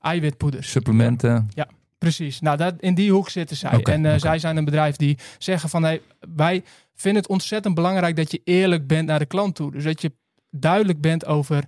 Eiwitpoeders. 0.02 0.72
Supplementen. 0.72 1.50
Ja, 1.54 1.68
precies. 1.98 2.40
Nou, 2.40 2.58
dat, 2.58 2.74
in 2.80 2.96
die 2.96 3.12
hoek 3.12 3.30
zitten 3.30 3.58
zij. 3.58 3.76
Okay, 3.76 3.94
en 3.94 4.06
okay. 4.06 4.20
zij 4.20 4.40
zijn 4.40 4.58
een 4.58 4.66
bedrijf 4.66 4.96
die 4.96 5.18
zeggen 5.38 5.70
van 5.70 5.84
hey, 5.84 6.02
wij 6.36 6.63
vind 6.97 7.15
het 7.15 7.27
ontzettend 7.27 7.75
belangrijk 7.75 8.15
dat 8.15 8.31
je 8.31 8.41
eerlijk 8.43 8.88
bent 8.88 9.07
naar 9.07 9.19
de 9.19 9.25
klant 9.25 9.55
toe. 9.55 9.71
Dus 9.71 9.83
dat 9.83 10.01
je 10.01 10.12
duidelijk 10.49 11.01
bent 11.01 11.25
over 11.25 11.63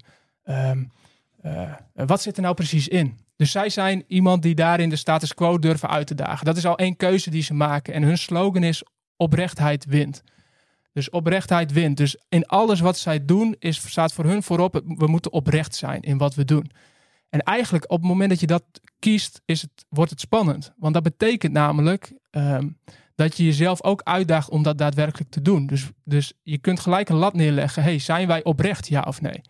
um, 0.45 0.91
wat 1.93 2.21
zit 2.21 2.35
er 2.35 2.41
nou 2.41 2.55
precies 2.55 2.87
in. 2.87 3.17
Dus 3.35 3.51
zij 3.51 3.69
zijn 3.69 4.03
iemand 4.07 4.43
die 4.43 4.55
daarin 4.55 4.89
de 4.89 4.95
status 4.95 5.33
quo 5.33 5.59
durven 5.59 5.89
uit 5.89 6.07
te 6.07 6.15
dagen. 6.15 6.45
Dat 6.45 6.57
is 6.57 6.65
al 6.65 6.77
één 6.77 6.95
keuze 6.95 7.29
die 7.29 7.41
ze 7.41 7.53
maken. 7.53 7.93
En 7.93 8.03
hun 8.03 8.17
slogan 8.17 8.63
is 8.63 8.83
oprechtheid 9.17 9.85
wint. 9.85 10.23
Dus 10.93 11.09
oprechtheid 11.09 11.71
wint. 11.71 11.97
Dus 11.97 12.17
in 12.29 12.45
alles 12.45 12.79
wat 12.79 12.97
zij 12.97 13.25
doen 13.25 13.55
is, 13.59 13.89
staat 13.89 14.13
voor 14.13 14.25
hun 14.25 14.43
voorop, 14.43 14.81
we 14.85 15.07
moeten 15.07 15.31
oprecht 15.31 15.75
zijn 15.75 16.01
in 16.01 16.17
wat 16.17 16.35
we 16.35 16.45
doen. 16.45 16.71
En 17.29 17.39
eigenlijk 17.39 17.91
op 17.91 17.99
het 17.99 18.07
moment 18.07 18.29
dat 18.29 18.39
je 18.39 18.47
dat 18.47 18.63
kiest, 18.99 19.41
is 19.45 19.61
het, 19.61 19.85
wordt 19.89 20.11
het 20.11 20.19
spannend. 20.19 20.73
Want 20.77 20.93
dat 20.93 21.03
betekent 21.03 21.53
namelijk 21.53 22.13
um, 22.31 22.77
dat 23.19 23.37
je 23.37 23.45
jezelf 23.45 23.83
ook 23.83 24.01
uitdaagt 24.03 24.49
om 24.49 24.63
dat 24.63 24.77
daadwerkelijk 24.77 25.31
te 25.31 25.41
doen. 25.41 25.67
Dus, 25.67 25.89
dus 26.03 26.33
je 26.43 26.57
kunt 26.57 26.79
gelijk 26.79 27.09
een 27.09 27.15
lat 27.15 27.33
neerleggen. 27.33 27.83
Hey, 27.83 27.99
zijn 27.99 28.27
wij 28.27 28.43
oprecht, 28.43 28.87
ja 28.87 29.01
of 29.07 29.21
nee? 29.21 29.41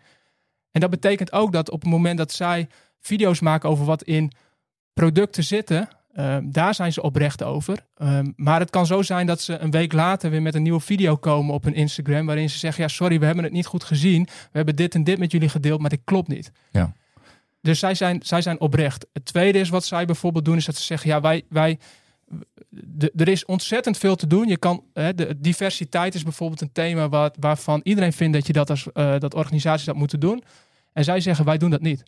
En 0.71 0.81
dat 0.81 0.89
betekent 0.89 1.31
ook 1.31 1.51
dat 1.51 1.69
op 1.71 1.81
het 1.81 1.89
moment 1.89 2.17
dat 2.17 2.31
zij 2.31 2.67
video's 2.99 3.39
maken 3.39 3.69
over 3.69 3.85
wat 3.85 4.03
in 4.03 4.31
producten 4.93 5.43
zitten, 5.43 5.87
ehm, 6.13 6.51
daar 6.51 6.75
zijn 6.75 6.93
ze 6.93 7.01
oprecht 7.01 7.43
over. 7.43 7.85
Ehm, 7.95 8.31
maar 8.35 8.59
het 8.59 8.69
kan 8.69 8.85
zo 8.85 9.01
zijn 9.01 9.25
dat 9.25 9.41
ze 9.41 9.57
een 9.57 9.71
week 9.71 9.93
later 9.93 10.29
weer 10.29 10.41
met 10.41 10.55
een 10.55 10.63
nieuwe 10.63 10.79
video 10.79 11.15
komen 11.15 11.53
op 11.53 11.63
hun 11.63 11.75
Instagram, 11.75 12.25
waarin 12.25 12.49
ze 12.49 12.57
zeggen: 12.57 12.83
Ja, 12.83 12.89
sorry, 12.89 13.19
we 13.19 13.25
hebben 13.25 13.43
het 13.43 13.53
niet 13.53 13.65
goed 13.65 13.83
gezien. 13.83 14.23
We 14.23 14.31
hebben 14.51 14.75
dit 14.75 14.95
en 14.95 15.03
dit 15.03 15.17
met 15.17 15.31
jullie 15.31 15.49
gedeeld, 15.49 15.79
maar 15.79 15.89
dit 15.89 16.01
klopt 16.03 16.27
niet. 16.27 16.51
Ja. 16.71 16.93
Dus 17.61 17.79
zij 17.79 17.95
zijn, 17.95 18.19
zij 18.23 18.41
zijn 18.41 18.59
oprecht. 18.59 19.07
Het 19.13 19.25
tweede 19.25 19.59
is 19.59 19.69
wat 19.69 19.85
zij 19.85 20.05
bijvoorbeeld 20.05 20.45
doen, 20.45 20.57
is 20.57 20.65
dat 20.65 20.75
ze 20.75 20.83
zeggen: 20.83 21.09
Ja, 21.09 21.21
wij. 21.21 21.43
wij 21.49 21.79
er 23.15 23.27
is 23.27 23.45
ontzettend 23.45 23.97
veel 23.97 24.15
te 24.15 24.27
doen. 24.27 24.47
Je 24.47 24.57
kan, 24.57 24.83
hè, 24.93 25.13
de 25.13 25.35
diversiteit 25.39 26.15
is 26.15 26.23
bijvoorbeeld 26.23 26.61
een 26.61 26.71
thema 26.71 27.09
waar, 27.09 27.31
waarvan 27.39 27.79
iedereen 27.83 28.13
vindt 28.13 28.33
dat 28.33 28.47
je 28.47 28.53
dat 28.53 28.69
als 28.69 28.87
uh, 28.93 29.19
dat 29.19 29.33
organisaties 29.33 29.85
dat 29.85 29.95
moeten 29.95 30.19
doen. 30.19 30.43
En 30.93 31.03
zij 31.03 31.19
zeggen: 31.19 31.45
wij 31.45 31.57
doen 31.57 31.69
dat 31.69 31.81
niet. 31.81 32.03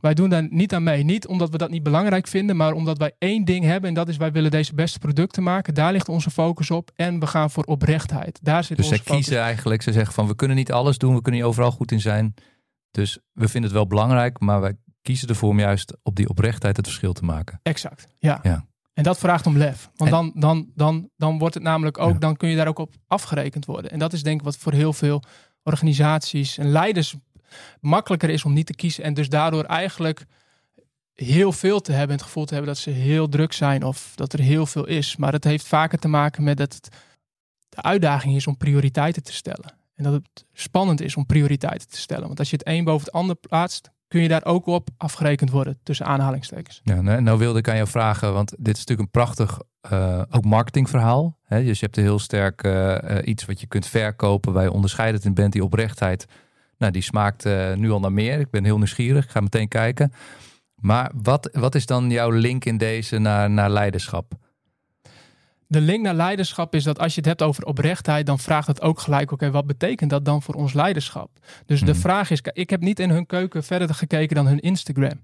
Wij 0.00 0.14
doen 0.14 0.28
daar 0.28 0.46
niet 0.50 0.74
aan 0.74 0.82
mee. 0.82 1.02
Niet 1.02 1.26
omdat 1.26 1.50
we 1.50 1.58
dat 1.58 1.70
niet 1.70 1.82
belangrijk 1.82 2.26
vinden, 2.26 2.56
maar 2.56 2.72
omdat 2.72 2.98
wij 2.98 3.12
één 3.18 3.44
ding 3.44 3.64
hebben. 3.64 3.88
En 3.88 3.94
dat 3.94 4.08
is 4.08 4.16
wij 4.16 4.32
willen 4.32 4.50
deze 4.50 4.74
beste 4.74 4.98
producten 4.98 5.42
maken. 5.42 5.74
Daar 5.74 5.92
ligt 5.92 6.08
onze 6.08 6.30
focus 6.30 6.70
op. 6.70 6.90
En 6.94 7.20
we 7.20 7.26
gaan 7.26 7.50
voor 7.50 7.64
oprechtheid. 7.64 8.38
Daar 8.42 8.64
zit 8.64 8.76
dus 8.76 8.86
onze 8.86 9.02
ze 9.04 9.10
kiezen 9.10 9.40
eigenlijk, 9.40 9.82
ze 9.82 9.92
zeggen 9.92 10.14
van 10.14 10.26
we 10.26 10.34
kunnen 10.34 10.56
niet 10.56 10.72
alles 10.72 10.98
doen. 10.98 11.14
We 11.14 11.22
kunnen 11.22 11.40
niet 11.40 11.50
overal 11.50 11.70
goed 11.70 11.92
in 11.92 12.00
zijn. 12.00 12.34
Dus 12.90 13.18
we 13.32 13.48
vinden 13.48 13.62
het 13.62 13.72
wel 13.72 13.86
belangrijk, 13.86 14.40
maar 14.40 14.60
wij 14.60 14.76
kiezen 15.02 15.28
ervoor 15.28 15.50
om 15.50 15.58
juist 15.58 15.96
op 16.02 16.16
die 16.16 16.28
oprechtheid 16.28 16.76
het 16.76 16.86
verschil 16.86 17.12
te 17.12 17.24
maken. 17.24 17.60
Exact, 17.62 18.08
ja. 18.18 18.38
ja. 18.42 18.66
En 18.96 19.02
dat 19.02 19.18
vraagt 19.18 19.46
om 19.46 19.56
lef. 19.56 19.90
Want 19.96 20.10
dan, 20.10 20.32
dan, 20.34 20.70
dan, 20.74 21.10
dan 21.16 21.38
wordt 21.38 21.54
het 21.54 21.62
namelijk 21.62 21.98
ook, 21.98 22.20
dan 22.20 22.36
kun 22.36 22.48
je 22.48 22.56
daar 22.56 22.68
ook 22.68 22.78
op 22.78 22.94
afgerekend 23.06 23.64
worden. 23.64 23.90
En 23.90 23.98
dat 23.98 24.12
is 24.12 24.22
denk 24.22 24.38
ik 24.38 24.44
wat 24.44 24.56
voor 24.56 24.72
heel 24.72 24.92
veel 24.92 25.22
organisaties 25.62 26.58
en 26.58 26.70
leiders 26.70 27.14
makkelijker 27.80 28.30
is 28.30 28.44
om 28.44 28.52
niet 28.52 28.66
te 28.66 28.74
kiezen. 28.74 29.04
En 29.04 29.14
dus 29.14 29.28
daardoor 29.28 29.64
eigenlijk 29.64 30.26
heel 31.14 31.52
veel 31.52 31.80
te 31.80 31.92
hebben. 31.92 32.16
Het 32.16 32.24
gevoel 32.24 32.44
te 32.44 32.54
hebben 32.54 32.72
dat 32.72 32.82
ze 32.82 32.90
heel 32.90 33.28
druk 33.28 33.52
zijn 33.52 33.84
of 33.84 34.12
dat 34.14 34.32
er 34.32 34.40
heel 34.40 34.66
veel 34.66 34.86
is. 34.86 35.16
Maar 35.16 35.32
het 35.32 35.44
heeft 35.44 35.66
vaker 35.66 35.98
te 35.98 36.08
maken 36.08 36.44
met 36.44 36.56
dat 36.56 36.74
het 36.74 36.88
de 37.68 37.82
uitdaging 37.82 38.36
is 38.36 38.46
om 38.46 38.56
prioriteiten 38.56 39.22
te 39.22 39.32
stellen. 39.32 39.74
En 39.94 40.04
dat 40.04 40.12
het 40.12 40.44
spannend 40.52 41.00
is 41.00 41.16
om 41.16 41.26
prioriteiten 41.26 41.88
te 41.88 41.98
stellen. 41.98 42.26
Want 42.26 42.38
als 42.38 42.50
je 42.50 42.56
het 42.56 42.66
een 42.66 42.84
boven 42.84 43.06
het 43.06 43.14
ander 43.14 43.36
plaatst, 43.36 43.90
kun 44.08 44.20
je 44.20 44.28
daar 44.28 44.44
ook 44.44 44.66
op 44.66 44.88
afgerekend 44.96 45.50
worden 45.50 45.78
tussen 45.82 46.06
aanhalingstekens. 46.06 46.80
Ja, 46.84 47.00
nou, 47.00 47.22
nou 47.22 47.38
wilde 47.38 47.58
ik 47.58 47.68
aan 47.68 47.76
jou 47.76 47.88
vragen, 47.88 48.32
want 48.32 48.50
dit 48.58 48.76
is 48.76 48.84
natuurlijk 48.84 49.00
een 49.00 49.20
prachtig 49.22 49.58
uh, 49.92 50.22
ook 50.30 50.44
marketingverhaal. 50.44 51.38
Hè? 51.44 51.64
Dus 51.64 51.78
je 51.78 51.84
hebt 51.84 51.96
een 51.96 52.02
heel 52.02 52.18
sterk 52.18 52.62
uh, 52.62 52.96
iets 53.24 53.44
wat 53.44 53.60
je 53.60 53.66
kunt 53.66 53.86
verkopen, 53.86 54.52
waar 54.52 54.62
je 54.62 54.72
onderscheidend 54.72 55.24
in 55.24 55.34
bent, 55.34 55.52
die 55.52 55.64
oprechtheid. 55.64 56.26
Nou, 56.78 56.92
die 56.92 57.02
smaakt 57.02 57.44
nu 57.74 57.90
al 57.90 58.00
naar 58.00 58.12
meer. 58.12 58.40
Ik 58.40 58.50
ben 58.50 58.64
heel 58.64 58.76
nieuwsgierig, 58.76 59.32
ga 59.32 59.40
meteen 59.40 59.68
kijken. 59.68 60.12
Maar 60.74 61.10
wat, 61.14 61.48
wat 61.52 61.74
is 61.74 61.86
dan 61.86 62.10
jouw 62.10 62.30
link 62.30 62.64
in 62.64 62.76
deze 62.76 63.18
naar, 63.18 63.50
naar 63.50 63.70
leiderschap? 63.70 64.32
De 65.68 65.80
link 65.80 66.02
naar 66.02 66.14
leiderschap 66.14 66.74
is 66.74 66.84
dat 66.84 66.98
als 66.98 67.14
je 67.14 67.20
het 67.20 67.28
hebt 67.28 67.42
over 67.42 67.64
oprechtheid, 67.64 68.26
dan 68.26 68.38
vraagt 68.38 68.66
het 68.66 68.82
ook 68.82 69.00
gelijk: 69.00 69.32
oké, 69.32 69.50
wat 69.50 69.66
betekent 69.66 70.10
dat 70.10 70.24
dan 70.24 70.42
voor 70.42 70.54
ons 70.54 70.72
leiderschap? 70.72 71.30
Dus 71.66 71.80
de 71.80 71.94
vraag 71.94 72.30
is: 72.30 72.40
ik 72.52 72.70
heb 72.70 72.80
niet 72.80 73.00
in 73.00 73.10
hun 73.10 73.26
keuken 73.26 73.64
verder 73.64 73.94
gekeken 73.94 74.36
dan 74.36 74.46
hun 74.46 74.60
Instagram. 74.60 75.20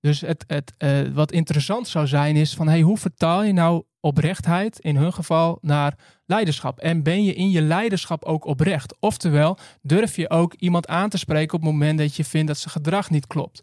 Dus 0.00 0.20
het, 0.20 0.44
het, 0.46 0.72
uh, 0.78 1.14
wat 1.14 1.32
interessant 1.32 1.88
zou 1.88 2.06
zijn 2.06 2.36
is 2.36 2.54
van 2.54 2.68
hey, 2.68 2.80
hoe 2.80 2.98
vertaal 2.98 3.42
je 3.42 3.52
nou 3.52 3.84
oprechtheid 4.00 4.78
in 4.78 4.96
hun 4.96 5.12
geval 5.12 5.58
naar 5.60 5.94
leiderschap? 6.26 6.78
En 6.78 7.02
ben 7.02 7.24
je 7.24 7.34
in 7.34 7.50
je 7.50 7.60
leiderschap 7.62 8.24
ook 8.24 8.44
oprecht? 8.44 8.96
Oftewel, 9.00 9.58
durf 9.82 10.16
je 10.16 10.30
ook 10.30 10.54
iemand 10.54 10.88
aan 10.88 11.08
te 11.08 11.18
spreken 11.18 11.54
op 11.54 11.62
het 11.62 11.70
moment 11.70 11.98
dat 11.98 12.16
je 12.16 12.24
vindt 12.24 12.46
dat 12.46 12.58
zijn 12.58 12.74
gedrag 12.74 13.10
niet 13.10 13.26
klopt? 13.26 13.62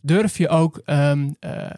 Durf 0.00 0.38
je 0.38 0.48
ook 0.48 0.80
um, 0.86 1.36
uh, 1.40 1.70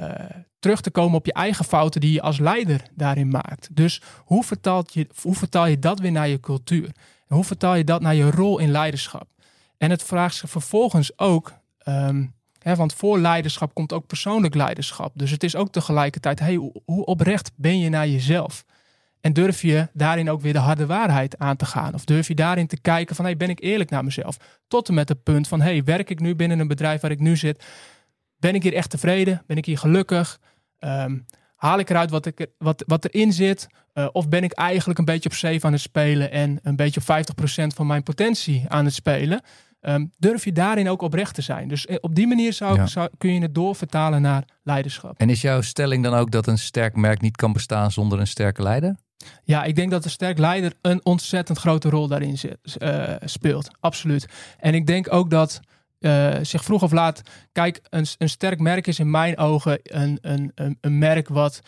uh, 0.00 0.10
terug 0.58 0.80
te 0.80 0.90
komen 0.90 1.18
op 1.18 1.26
je 1.26 1.32
eigen 1.32 1.64
fouten 1.64 2.00
die 2.00 2.12
je 2.12 2.22
als 2.22 2.38
leider 2.38 2.82
daarin 2.94 3.28
maakt? 3.28 3.68
Dus 3.72 4.02
hoe, 4.24 4.44
je, 4.90 5.06
hoe 5.20 5.34
vertaal 5.34 5.66
je 5.66 5.78
dat 5.78 6.00
weer 6.00 6.12
naar 6.12 6.28
je 6.28 6.40
cultuur? 6.40 6.90
Hoe 7.26 7.44
vertaal 7.44 7.74
je 7.74 7.84
dat 7.84 8.00
naar 8.00 8.14
je 8.14 8.30
rol 8.30 8.58
in 8.58 8.70
leiderschap? 8.70 9.28
En 9.78 9.90
het 9.90 10.02
vraagt 10.02 10.34
zich 10.34 10.50
vervolgens 10.50 11.18
ook. 11.18 11.52
Um, 11.88 12.34
want 12.74 12.94
voor 12.94 13.18
leiderschap 13.18 13.74
komt 13.74 13.92
ook 13.92 14.06
persoonlijk 14.06 14.54
leiderschap. 14.54 15.12
Dus 15.14 15.30
het 15.30 15.42
is 15.42 15.56
ook 15.56 15.72
tegelijkertijd, 15.72 16.38
hey, 16.38 16.54
hoe 16.84 17.04
oprecht 17.04 17.50
ben 17.56 17.78
je 17.78 17.88
naar 17.88 18.08
jezelf? 18.08 18.64
En 19.20 19.32
durf 19.32 19.62
je 19.62 19.88
daarin 19.92 20.30
ook 20.30 20.40
weer 20.40 20.52
de 20.52 20.58
harde 20.58 20.86
waarheid 20.86 21.38
aan 21.38 21.56
te 21.56 21.66
gaan? 21.66 21.94
Of 21.94 22.04
durf 22.04 22.28
je 22.28 22.34
daarin 22.34 22.66
te 22.66 22.80
kijken 22.80 23.16
van, 23.16 23.24
hey, 23.24 23.36
ben 23.36 23.50
ik 23.50 23.60
eerlijk 23.60 23.90
naar 23.90 24.04
mezelf? 24.04 24.36
Tot 24.68 24.88
en 24.88 24.94
met 24.94 25.08
het 25.08 25.22
punt 25.22 25.48
van, 25.48 25.60
hey, 25.60 25.84
werk 25.84 26.10
ik 26.10 26.20
nu 26.20 26.34
binnen 26.34 26.58
een 26.58 26.68
bedrijf 26.68 27.00
waar 27.00 27.10
ik 27.10 27.20
nu 27.20 27.36
zit? 27.36 27.64
Ben 28.46 28.54
ik 28.54 28.62
hier 28.62 28.74
echt 28.74 28.90
tevreden? 28.90 29.42
Ben 29.46 29.56
ik 29.56 29.64
hier 29.64 29.78
gelukkig? 29.78 30.38
Um, 30.78 31.26
haal 31.56 31.78
ik 31.78 31.90
eruit 31.90 32.10
wat, 32.10 32.26
ik, 32.26 32.46
wat, 32.58 32.84
wat 32.86 33.04
erin 33.04 33.32
zit? 33.32 33.66
Uh, 33.94 34.08
of 34.12 34.28
ben 34.28 34.44
ik 34.44 34.52
eigenlijk 34.52 34.98
een 34.98 35.04
beetje 35.04 35.28
op 35.28 35.34
safe 35.34 35.66
aan 35.66 35.72
het 35.72 35.80
spelen 35.80 36.30
en 36.30 36.58
een 36.62 36.76
beetje 36.76 37.00
op 37.00 37.26
50% 37.72 37.74
van 37.74 37.86
mijn 37.86 38.02
potentie 38.02 38.64
aan 38.68 38.84
het 38.84 38.94
spelen? 38.94 39.40
Um, 39.80 40.12
durf 40.18 40.44
je 40.44 40.52
daarin 40.52 40.88
ook 40.88 41.02
oprecht 41.02 41.34
te 41.34 41.42
zijn? 41.42 41.68
Dus 41.68 41.86
op 42.00 42.14
die 42.14 42.26
manier 42.26 42.52
zou, 42.52 42.76
ja. 42.76 42.86
zou, 42.86 43.08
kun 43.18 43.34
je 43.34 43.40
het 43.40 43.54
doorvertalen 43.54 44.22
naar 44.22 44.44
leiderschap. 44.62 45.18
En 45.18 45.30
is 45.30 45.40
jouw 45.40 45.60
stelling 45.60 46.02
dan 46.02 46.14
ook 46.14 46.30
dat 46.30 46.46
een 46.46 46.58
sterk 46.58 46.96
merk 46.96 47.20
niet 47.20 47.36
kan 47.36 47.52
bestaan 47.52 47.92
zonder 47.92 48.20
een 48.20 48.26
sterke 48.26 48.62
leider? 48.62 48.96
Ja, 49.44 49.64
ik 49.64 49.76
denk 49.76 49.90
dat 49.90 50.04
een 50.04 50.10
sterk 50.10 50.38
leider 50.38 50.72
een 50.80 51.04
ontzettend 51.04 51.58
grote 51.58 51.88
rol 51.88 52.08
daarin 52.08 52.38
zit, 52.38 52.76
uh, 52.78 53.14
speelt. 53.24 53.70
Absoluut. 53.80 54.26
En 54.58 54.74
ik 54.74 54.86
denk 54.86 55.12
ook 55.12 55.30
dat 55.30 55.60
uh, 56.00 56.34
zich 56.42 56.64
vroeg 56.64 56.82
of 56.82 56.92
laat. 56.92 57.22
Kijk, 57.52 57.80
een, 57.90 58.06
een 58.18 58.28
sterk 58.28 58.60
merk 58.60 58.86
is 58.86 58.98
in 58.98 59.10
mijn 59.10 59.38
ogen 59.38 59.78
een, 59.82 60.18
een, 60.20 60.52
een, 60.54 60.78
een 60.80 60.98
merk 60.98 61.28
wat 61.28 61.60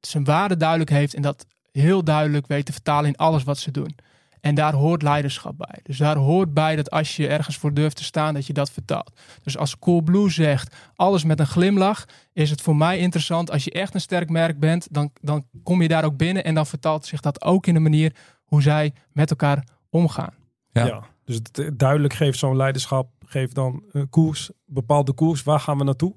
zijn 0.00 0.24
waarde 0.24 0.56
duidelijk 0.56 0.90
heeft 0.90 1.14
en 1.14 1.22
dat 1.22 1.46
heel 1.72 2.04
duidelijk 2.04 2.46
weet 2.46 2.66
te 2.66 2.72
vertalen 2.72 3.08
in 3.08 3.16
alles 3.16 3.42
wat 3.42 3.58
ze 3.58 3.70
doen. 3.70 3.96
En 4.40 4.54
daar 4.54 4.74
hoort 4.74 5.02
leiderschap 5.02 5.58
bij. 5.58 5.78
Dus 5.82 5.96
daar 5.96 6.16
hoort 6.16 6.54
bij 6.54 6.76
dat 6.76 6.90
als 6.90 7.16
je 7.16 7.28
ergens 7.28 7.56
voor 7.56 7.74
durft 7.74 7.96
te 7.96 8.04
staan, 8.04 8.34
dat 8.34 8.46
je 8.46 8.52
dat 8.52 8.70
vertaalt. 8.70 9.20
Dus 9.42 9.56
als 9.56 9.78
Coolblue 9.78 10.30
zegt, 10.30 10.76
alles 10.94 11.24
met 11.24 11.40
een 11.40 11.46
glimlach, 11.46 12.04
is 12.32 12.50
het 12.50 12.60
voor 12.60 12.76
mij 12.76 12.98
interessant. 12.98 13.50
Als 13.50 13.64
je 13.64 13.70
echt 13.70 13.94
een 13.94 14.00
sterk 14.00 14.30
merk 14.30 14.58
bent, 14.58 14.88
dan, 14.90 15.10
dan 15.20 15.46
kom 15.62 15.82
je 15.82 15.88
daar 15.88 16.04
ook 16.04 16.16
binnen 16.16 16.44
en 16.44 16.54
dan 16.54 16.66
vertaalt 16.66 17.06
zich 17.06 17.20
dat 17.20 17.42
ook 17.42 17.66
in 17.66 17.74
de 17.74 17.80
manier 17.80 18.14
hoe 18.44 18.62
zij 18.62 18.92
met 19.12 19.30
elkaar 19.30 19.66
omgaan. 19.90 20.34
Ja, 20.72 20.86
ja 20.86 21.11
dus 21.40 21.64
het 21.64 21.78
duidelijk 21.78 22.14
geeft 22.14 22.38
zo'n 22.38 22.56
leiderschap, 22.56 23.10
geeft 23.26 23.54
dan 23.54 23.84
een 23.90 24.08
koers, 24.08 24.50
bepaalde 24.66 25.12
koers. 25.12 25.42
Waar 25.42 25.60
gaan 25.60 25.78
we 25.78 25.84
naartoe? 25.84 26.16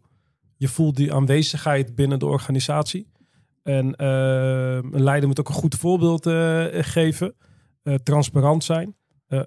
Je 0.58 0.67
voelt 0.67 0.95
die 0.95 1.13
aanwezigheid 1.13 1.95
binnen 1.95 2.19
de 2.19 2.25
organisatie. 2.25 3.12
En 3.63 3.86
uh, 3.97 4.75
een 4.75 5.04
leider 5.04 5.28
moet 5.28 5.39
ook 5.39 5.47
een 5.47 5.54
goed 5.54 5.75
voorbeeld 5.75 6.28
uh, 6.28 6.65
geven. 6.71 7.36
Uh, 7.84 7.95
transparant 7.95 8.63
zijn. 8.63 8.95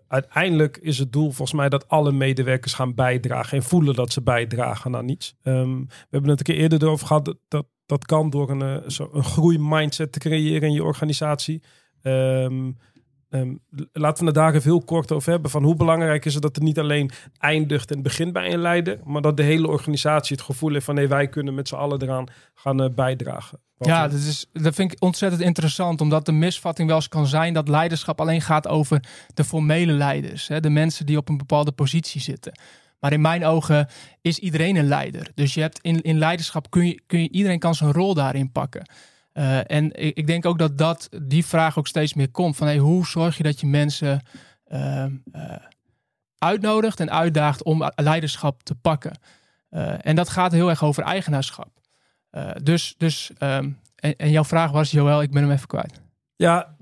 Uiteindelijk 0.09 0.77
is 0.77 0.99
het 0.99 1.13
doel 1.13 1.31
volgens 1.31 1.53
mij 1.53 1.69
dat 1.69 1.89
alle 1.89 2.13
medewerkers 2.13 2.73
gaan 2.73 2.95
bijdragen 2.95 3.59
en 3.59 3.65
voelen 3.65 3.95
dat 3.95 4.13
ze 4.13 4.23
bijdragen 4.23 4.97
aan 4.97 5.09
iets. 5.09 5.35
Um, 5.43 5.87
we 5.87 5.95
hebben 6.11 6.31
het 6.31 6.39
een 6.39 6.45
keer 6.45 6.63
eerder 6.63 6.83
erover 6.83 7.07
gehad 7.07 7.25
dat 7.25 7.37
dat, 7.49 7.67
dat 7.87 8.07
kan 8.07 8.31
door 8.31 8.51
een, 8.51 8.61
een 9.13 9.25
groeimindset 9.25 10.13
te 10.13 10.19
creëren 10.19 10.69
in 10.69 10.75
je 10.75 10.85
organisatie. 10.85 11.63
Um, 12.03 12.77
Um, 13.31 13.61
laten 13.93 14.21
we 14.21 14.27
het 14.27 14.35
daar 14.35 14.55
even 14.55 14.71
heel 14.71 14.85
kort 14.85 15.13
over 15.13 15.31
hebben. 15.31 15.51
Van 15.51 15.65
hoe 15.65 15.75
belangrijk 15.75 16.25
is 16.25 16.35
het 16.35 16.43
dat 16.43 16.55
het 16.55 16.65
niet 16.65 16.79
alleen 16.79 17.11
eindigt 17.39 17.91
en 17.91 18.03
begint 18.03 18.33
bij 18.33 18.53
een 18.53 18.59
leider. 18.59 19.01
Maar 19.05 19.23
dat 19.23 19.37
de 19.37 19.43
hele 19.43 19.69
organisatie 19.69 20.37
het 20.37 20.45
gevoel 20.45 20.73
heeft 20.73 20.85
van 20.85 20.95
nee, 20.95 21.09
wij 21.09 21.29
kunnen 21.29 21.55
met 21.55 21.69
z'n 21.69 21.75
allen 21.75 22.03
eraan 22.03 22.27
gaan 22.55 22.83
uh, 22.83 22.89
bijdragen. 22.95 23.61
Wat 23.77 23.89
ja, 23.89 24.09
dat, 24.09 24.19
is, 24.19 24.47
dat 24.53 24.75
vind 24.75 24.93
ik 24.93 25.03
ontzettend 25.03 25.43
interessant. 25.43 26.01
Omdat 26.01 26.27
de 26.27 26.33
misvatting 26.33 26.89
wel 26.89 26.97
eens 26.97 27.09
kan 27.09 27.27
zijn 27.27 27.55
dat 27.55 27.69
leiderschap 27.69 28.21
alleen 28.21 28.43
gaat 28.43 28.69
over 28.69 29.05
de 29.35 29.45
formele 29.45 29.93
leiders. 29.93 30.49
Hè, 30.49 30.61
de 30.61 30.71
mensen 30.71 31.07
die 31.07 31.17
op 31.17 31.29
een 31.29 31.37
bepaalde 31.37 31.73
positie 31.73 32.21
zitten. 32.21 32.53
Maar 33.01 33.13
in 33.13 33.21
mijn 33.21 33.45
ogen 33.45 33.89
is 34.21 34.39
iedereen 34.39 34.77
een 34.77 34.89
leider. 34.89 35.31
Dus 35.35 35.55
je 35.55 35.61
hebt 35.61 35.79
in, 35.83 36.03
in 36.03 36.19
leiderschap 36.19 36.71
kun 36.71 36.87
je, 36.87 37.03
kun 37.07 37.21
je, 37.21 37.31
iedereen 37.31 37.59
kan 37.59 37.75
zijn 37.75 37.93
rol 37.93 38.15
daarin 38.15 38.53
pakken. 38.53 38.91
Uh, 39.39 39.71
en 39.71 39.93
ik, 39.93 40.17
ik, 40.17 40.27
denk 40.27 40.47
ook 40.47 40.59
dat, 40.59 40.79
dat 40.79 41.09
die 41.23 41.45
vraag 41.45 41.79
ook 41.79 41.87
steeds 41.87 42.15
meer 42.15 42.31
komt. 42.31 42.57
Van 42.57 42.67
hey, 42.67 42.79
hoe 42.79 43.07
zorg 43.07 43.37
je 43.37 43.43
dat 43.43 43.61
je 43.61 43.67
mensen 43.67 44.23
uh, 44.69 45.05
uh, 45.33 45.57
uitnodigt 46.39 47.01
en 47.01 47.11
uitdaagt 47.11 47.63
om 47.63 47.91
leiderschap 47.95 48.63
te 48.63 48.75
pakken? 48.75 49.19
en 50.01 50.17
dat 50.17 50.29
gaat 50.29 50.53
heel 50.53 50.69
erg 50.69 50.85
over 50.85 51.03
eigenaarschap. 51.03 51.71
dus, 52.63 52.95
dus 52.97 53.31
um, 53.39 53.79
en, 53.95 54.17
en, 54.17 54.31
jouw 54.31 54.45
vraag 54.45 54.71
was, 54.71 54.91
Joël, 54.91 55.23
ik 55.23 55.31
ben 55.31 55.43
hem 55.43 55.53
even 55.53 55.67
kwijt. 55.67 56.01
Ja, 56.37 56.77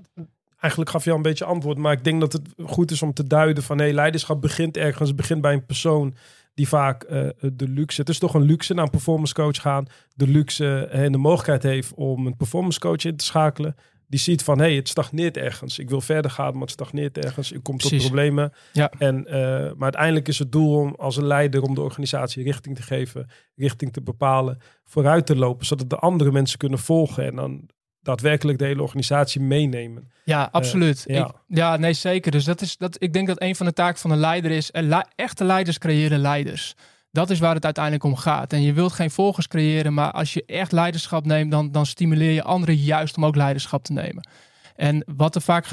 eigenlijk 0.59 0.91
gaf 0.91 1.03
je 1.03 1.09
al 1.09 1.15
een 1.15 1.21
beetje 1.21 1.45
antwoord. 1.45 1.77
Maar 1.77 1.93
ik 1.93 2.03
denk 2.03 2.19
dat 2.19 2.33
het 2.33 2.47
goed 2.65 2.91
is 2.91 3.01
om 3.01 3.13
te 3.13 3.27
duiden 3.27 3.63
van 3.63 3.77
hey, 3.77 3.93
leiderschap 3.93 4.41
begint 4.41 4.77
ergens, 4.77 5.15
begint 5.15 5.41
bij 5.41 5.53
een 5.53 5.65
persoon 5.65 6.15
die 6.57 6.67
vaak 6.67 7.03
eh, 7.03 7.27
de 7.39 7.67
luxe, 7.67 8.01
het 8.01 8.09
is 8.09 8.19
toch 8.19 8.33
een 8.33 8.41
luxe 8.41 8.73
naar 8.73 8.83
een 8.83 8.89
performance 8.89 9.33
coach 9.33 9.61
gaan, 9.61 9.85
de 10.15 10.27
luxe 10.27 10.87
en 10.87 11.11
de 11.11 11.17
mogelijkheid 11.17 11.63
heeft 11.63 11.93
om 11.93 12.25
een 12.25 12.37
performance 12.37 12.79
coach 12.79 13.05
in 13.05 13.15
te 13.15 13.25
schakelen. 13.25 13.75
Die 14.07 14.19
ziet 14.19 14.43
van, 14.43 14.57
hé, 14.57 14.65
hey, 14.65 14.75
het 14.75 14.87
stagneert 14.87 15.37
ergens. 15.37 15.79
Ik 15.79 15.89
wil 15.89 16.01
verder 16.01 16.31
gaan, 16.31 16.53
maar 16.53 16.61
het 16.61 16.71
stagneert 16.71 17.17
ergens. 17.17 17.51
Ik 17.51 17.63
kom 17.63 17.77
tot 17.77 17.97
problemen. 17.97 18.53
Ja. 18.73 18.91
En, 18.97 19.25
eh, 19.25 19.33
maar 19.73 19.83
uiteindelijk 19.83 20.27
is 20.27 20.39
het 20.39 20.51
doel 20.51 20.79
om 20.79 20.95
als 20.97 21.17
een 21.17 21.25
leider 21.25 21.61
om 21.61 21.75
de 21.75 21.81
organisatie 21.81 22.43
richting 22.43 22.75
te 22.75 22.81
geven, 22.81 23.29
richting 23.55 23.93
te 23.93 24.01
bepalen, 24.01 24.57
vooruit 24.83 25.25
te 25.25 25.35
lopen, 25.35 25.65
zodat 25.65 25.89
de 25.89 25.97
andere 25.97 26.31
mensen 26.31 26.57
kunnen 26.57 26.79
volgen 26.79 27.25
en 27.25 27.35
dan 27.35 27.69
daadwerkelijk 28.07 28.57
de 28.59 28.65
hele 28.65 28.81
organisatie 28.81 29.41
meenemen. 29.41 30.11
Ja, 30.23 30.49
absoluut. 30.51 31.03
ja. 31.07 31.25
Ik- 31.25 31.33
ja, 31.57 31.77
nee, 31.77 31.93
zeker. 31.93 32.31
Dus 32.31 32.43
dat 32.43 32.61
is, 32.61 32.77
dat, 32.77 32.95
ik 33.03 33.13
denk 33.13 33.27
dat 33.27 33.41
een 33.41 33.55
van 33.55 33.65
de 33.65 33.73
taken 33.73 33.99
van 33.99 34.11
een 34.11 34.17
leider 34.17 34.51
is... 34.51 34.71
eh, 34.71 34.99
echte 35.15 35.43
leiders 35.43 35.77
creëren 35.77 36.19
leiders. 36.19 36.75
Dat 37.11 37.29
is 37.29 37.39
waar 37.39 37.55
het 37.55 37.65
uiteindelijk 37.65 38.03
om 38.03 38.15
gaat. 38.15 38.53
En 38.53 38.61
je 38.61 38.73
wilt 38.73 38.93
geen 38.93 39.11
volgers 39.11 39.47
creëren, 39.47 39.93
maar 39.93 40.11
als 40.11 40.33
je 40.33 40.43
echt 40.45 40.71
leiderschap 40.71 41.25
neemt... 41.25 41.51
dan, 41.51 41.71
dan 41.71 41.85
stimuleer 41.85 42.31
je 42.31 42.43
anderen 42.43 42.75
juist 42.75 43.17
om 43.17 43.25
ook 43.25 43.35
leiderschap 43.35 43.83
te 43.83 43.93
nemen. 43.93 44.27
En 44.75 45.03
wat 45.15 45.35
er 45.35 45.41
vaak 45.41 45.65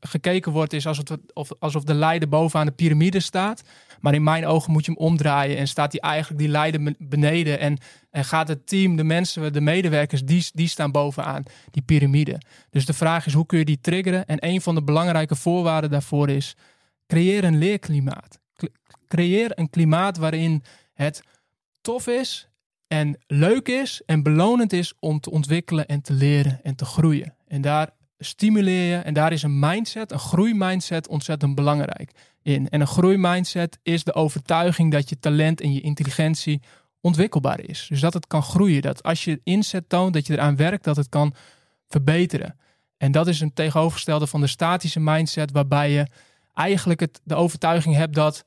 gekeken 0.00 0.52
wordt, 0.52 0.72
is 0.72 0.86
alsof, 0.86 1.08
het, 1.08 1.20
of, 1.32 1.48
alsof 1.58 1.84
de 1.84 1.94
leider 1.94 2.28
bovenaan 2.28 2.66
de 2.66 2.72
piramide 2.72 3.20
staat. 3.20 3.62
Maar 4.00 4.14
in 4.14 4.22
mijn 4.22 4.46
ogen 4.46 4.72
moet 4.72 4.84
je 4.84 4.92
hem 4.92 5.00
omdraaien 5.00 5.56
en 5.56 5.68
staat 5.68 5.92
hij 5.92 6.00
eigenlijk 6.00 6.40
die 6.40 6.50
leider 6.50 6.82
ben- 6.82 6.96
beneden. 6.98 7.58
En, 7.58 7.78
en 8.10 8.24
gaat 8.24 8.48
het 8.48 8.66
team, 8.66 8.96
de 8.96 9.04
mensen, 9.04 9.52
de 9.52 9.60
medewerkers, 9.60 10.24
die, 10.24 10.46
die 10.52 10.68
staan 10.68 10.90
bovenaan 10.90 11.42
die 11.70 11.82
piramide. 11.82 12.40
Dus 12.70 12.86
de 12.86 12.92
vraag 12.92 13.26
is, 13.26 13.32
hoe 13.32 13.46
kun 13.46 13.58
je 13.58 13.64
die 13.64 13.80
triggeren? 13.80 14.26
En 14.26 14.46
een 14.46 14.60
van 14.60 14.74
de 14.74 14.82
belangrijke 14.82 15.36
voorwaarden 15.36 15.90
daarvoor 15.90 16.28
is, 16.28 16.56
creëer 17.06 17.44
een 17.44 17.58
leerklimaat. 17.58 18.40
Cre- 18.54 18.72
Creëer 19.08 19.58
een 19.58 19.70
klimaat 19.70 20.16
waarin 20.16 20.62
het 20.94 21.22
tof 21.80 22.06
is 22.06 22.48
en 22.86 23.18
leuk 23.26 23.68
is 23.68 24.02
en 24.06 24.22
belonend 24.22 24.72
is 24.72 24.94
om 24.98 25.20
te 25.20 25.30
ontwikkelen 25.30 25.86
en 25.86 26.00
te 26.02 26.12
leren 26.12 26.60
en 26.62 26.74
te 26.74 26.84
groeien. 26.84 27.34
En 27.48 27.60
daar 27.60 27.90
stimuleer 28.24 28.96
je 28.96 29.02
en 29.02 29.14
daar 29.14 29.32
is 29.32 29.42
een 29.42 29.58
mindset, 29.58 30.12
een 30.12 30.18
groeimindset 30.18 31.08
ontzettend 31.08 31.54
belangrijk 31.54 32.12
in. 32.42 32.68
En 32.68 32.80
een 32.80 32.86
groeimindset 32.86 33.78
is 33.82 34.04
de 34.04 34.14
overtuiging 34.14 34.92
dat 34.92 35.08
je 35.08 35.18
talent 35.18 35.60
en 35.60 35.72
je 35.72 35.80
intelligentie 35.80 36.62
ontwikkelbaar 37.00 37.60
is. 37.60 37.86
Dus 37.88 38.00
dat 38.00 38.14
het 38.14 38.26
kan 38.26 38.42
groeien, 38.42 38.82
dat 38.82 39.02
als 39.02 39.24
je 39.24 39.40
inzet 39.44 39.88
toont, 39.88 40.14
dat 40.14 40.26
je 40.26 40.32
eraan 40.32 40.56
werkt, 40.56 40.84
dat 40.84 40.96
het 40.96 41.08
kan 41.08 41.34
verbeteren. 41.88 42.58
En 42.96 43.12
dat 43.12 43.26
is 43.26 43.40
een 43.40 43.52
tegenovergestelde 43.52 44.26
van 44.26 44.40
de 44.40 44.46
statische 44.46 45.00
mindset, 45.00 45.52
waarbij 45.52 45.90
je 45.90 46.06
eigenlijk 46.54 47.00
het, 47.00 47.20
de 47.24 47.34
overtuiging 47.34 47.94
hebt 47.94 48.14
dat 48.14 48.44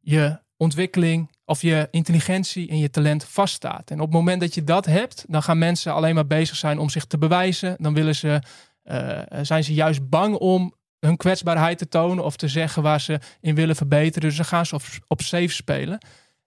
je 0.00 0.38
ontwikkeling 0.56 1.30
of 1.44 1.62
je 1.62 1.88
intelligentie 1.90 2.68
en 2.68 2.78
je 2.78 2.90
talent 2.90 3.24
vaststaat. 3.24 3.90
En 3.90 4.00
op 4.00 4.06
het 4.06 4.14
moment 4.14 4.40
dat 4.40 4.54
je 4.54 4.64
dat 4.64 4.86
hebt, 4.86 5.24
dan 5.28 5.42
gaan 5.42 5.58
mensen 5.58 5.94
alleen 5.94 6.14
maar 6.14 6.26
bezig 6.26 6.56
zijn 6.56 6.78
om 6.78 6.88
zich 6.88 7.04
te 7.04 7.18
bewijzen. 7.18 7.76
Dan 7.78 7.94
willen 7.94 8.14
ze, 8.14 8.42
eh, 8.90 9.38
zijn 9.42 9.64
ze 9.64 9.74
juist 9.74 10.08
bang 10.08 10.34
om 10.34 10.74
hun 10.98 11.16
kwetsbaarheid 11.16 11.78
te 11.78 11.88
tonen 11.88 12.24
of 12.24 12.36
te 12.36 12.48
zeggen 12.48 12.82
waar 12.82 13.00
ze 13.00 13.18
in 13.40 13.54
willen 13.54 13.76
verbeteren. 13.76 14.28
Dus 14.28 14.36
dan 14.36 14.46
gaan 14.46 14.66
ze 14.66 14.74
op, 14.74 14.82
op 15.06 15.20
safe 15.20 15.48
spelen. 15.48 15.98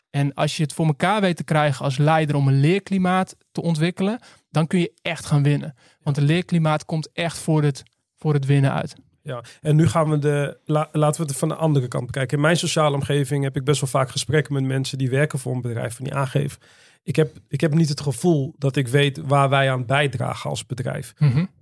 En 0.10 0.34
als 0.34 0.58
je 0.58 0.64
het 0.64 0.74
voor 0.74 0.86
elkaar 0.86 1.22
weet 1.22 1.38
te 1.38 1.44
krijgen 1.44 1.86
als 1.86 1.98
leider 1.98 2.36
om 2.36 2.48
een 2.48 2.60
leerklimaat 2.60 3.36
te 3.52 3.62
ontwikkelen, 3.62 4.20
dan 4.50 4.68
kun 4.68 4.80
je 4.80 4.94
echt 5.02 5.26
gaan 5.26 5.44
winnen. 5.44 5.76
Want 6.02 6.18
een 6.18 6.24
leerklimaat 6.24 6.86
komt 6.86 7.10
echt 7.14 7.38
voor 7.38 7.64
het, 7.64 7.84
voor 8.18 8.34
het 8.34 8.46
winnen 8.46 8.74
uit. 8.74 8.96
Ja, 9.22 9.44
en 9.62 9.76
nu 9.76 9.88
gaan 9.88 10.10
we 10.10 10.20
de, 10.20 10.58
la- 10.66 10.90
laten 10.92 11.22
we 11.22 11.28
het 11.28 11.38
van 11.38 11.48
de 11.48 11.56
andere 11.56 11.88
kant 11.88 12.06
bekijken. 12.06 12.38
In 12.38 12.44
mijn 12.44 12.58
sociale 12.58 12.96
omgeving 12.96 13.44
heb 13.44 13.56
ik 13.56 13.64
best 13.64 13.82
wel 13.82 13.90
vaak 13.90 14.10
gesprekken 14.10 14.54
met 14.54 14.64
mensen 14.64 14.98
die 14.98 15.10
werken 15.10 15.40
voor 15.40 15.56
een 15.56 15.62
bedrijf 15.62 15.98
en 15.98 16.04
die 16.04 16.14
aangeven. 16.16 16.60
Ik 17.06 17.16
heb, 17.16 17.38
ik 17.48 17.62
heb 17.62 17.74
niet 17.74 17.90
het 17.90 18.02
gevoel 18.02 18.56
dat 18.58 18.76
ik 18.76 18.88
weet 18.88 19.18
waar 19.18 19.50
wij 19.50 19.72
aan 19.72 19.86
bijdragen 19.86 20.50
als 20.50 20.66
bedrijf. 20.66 21.14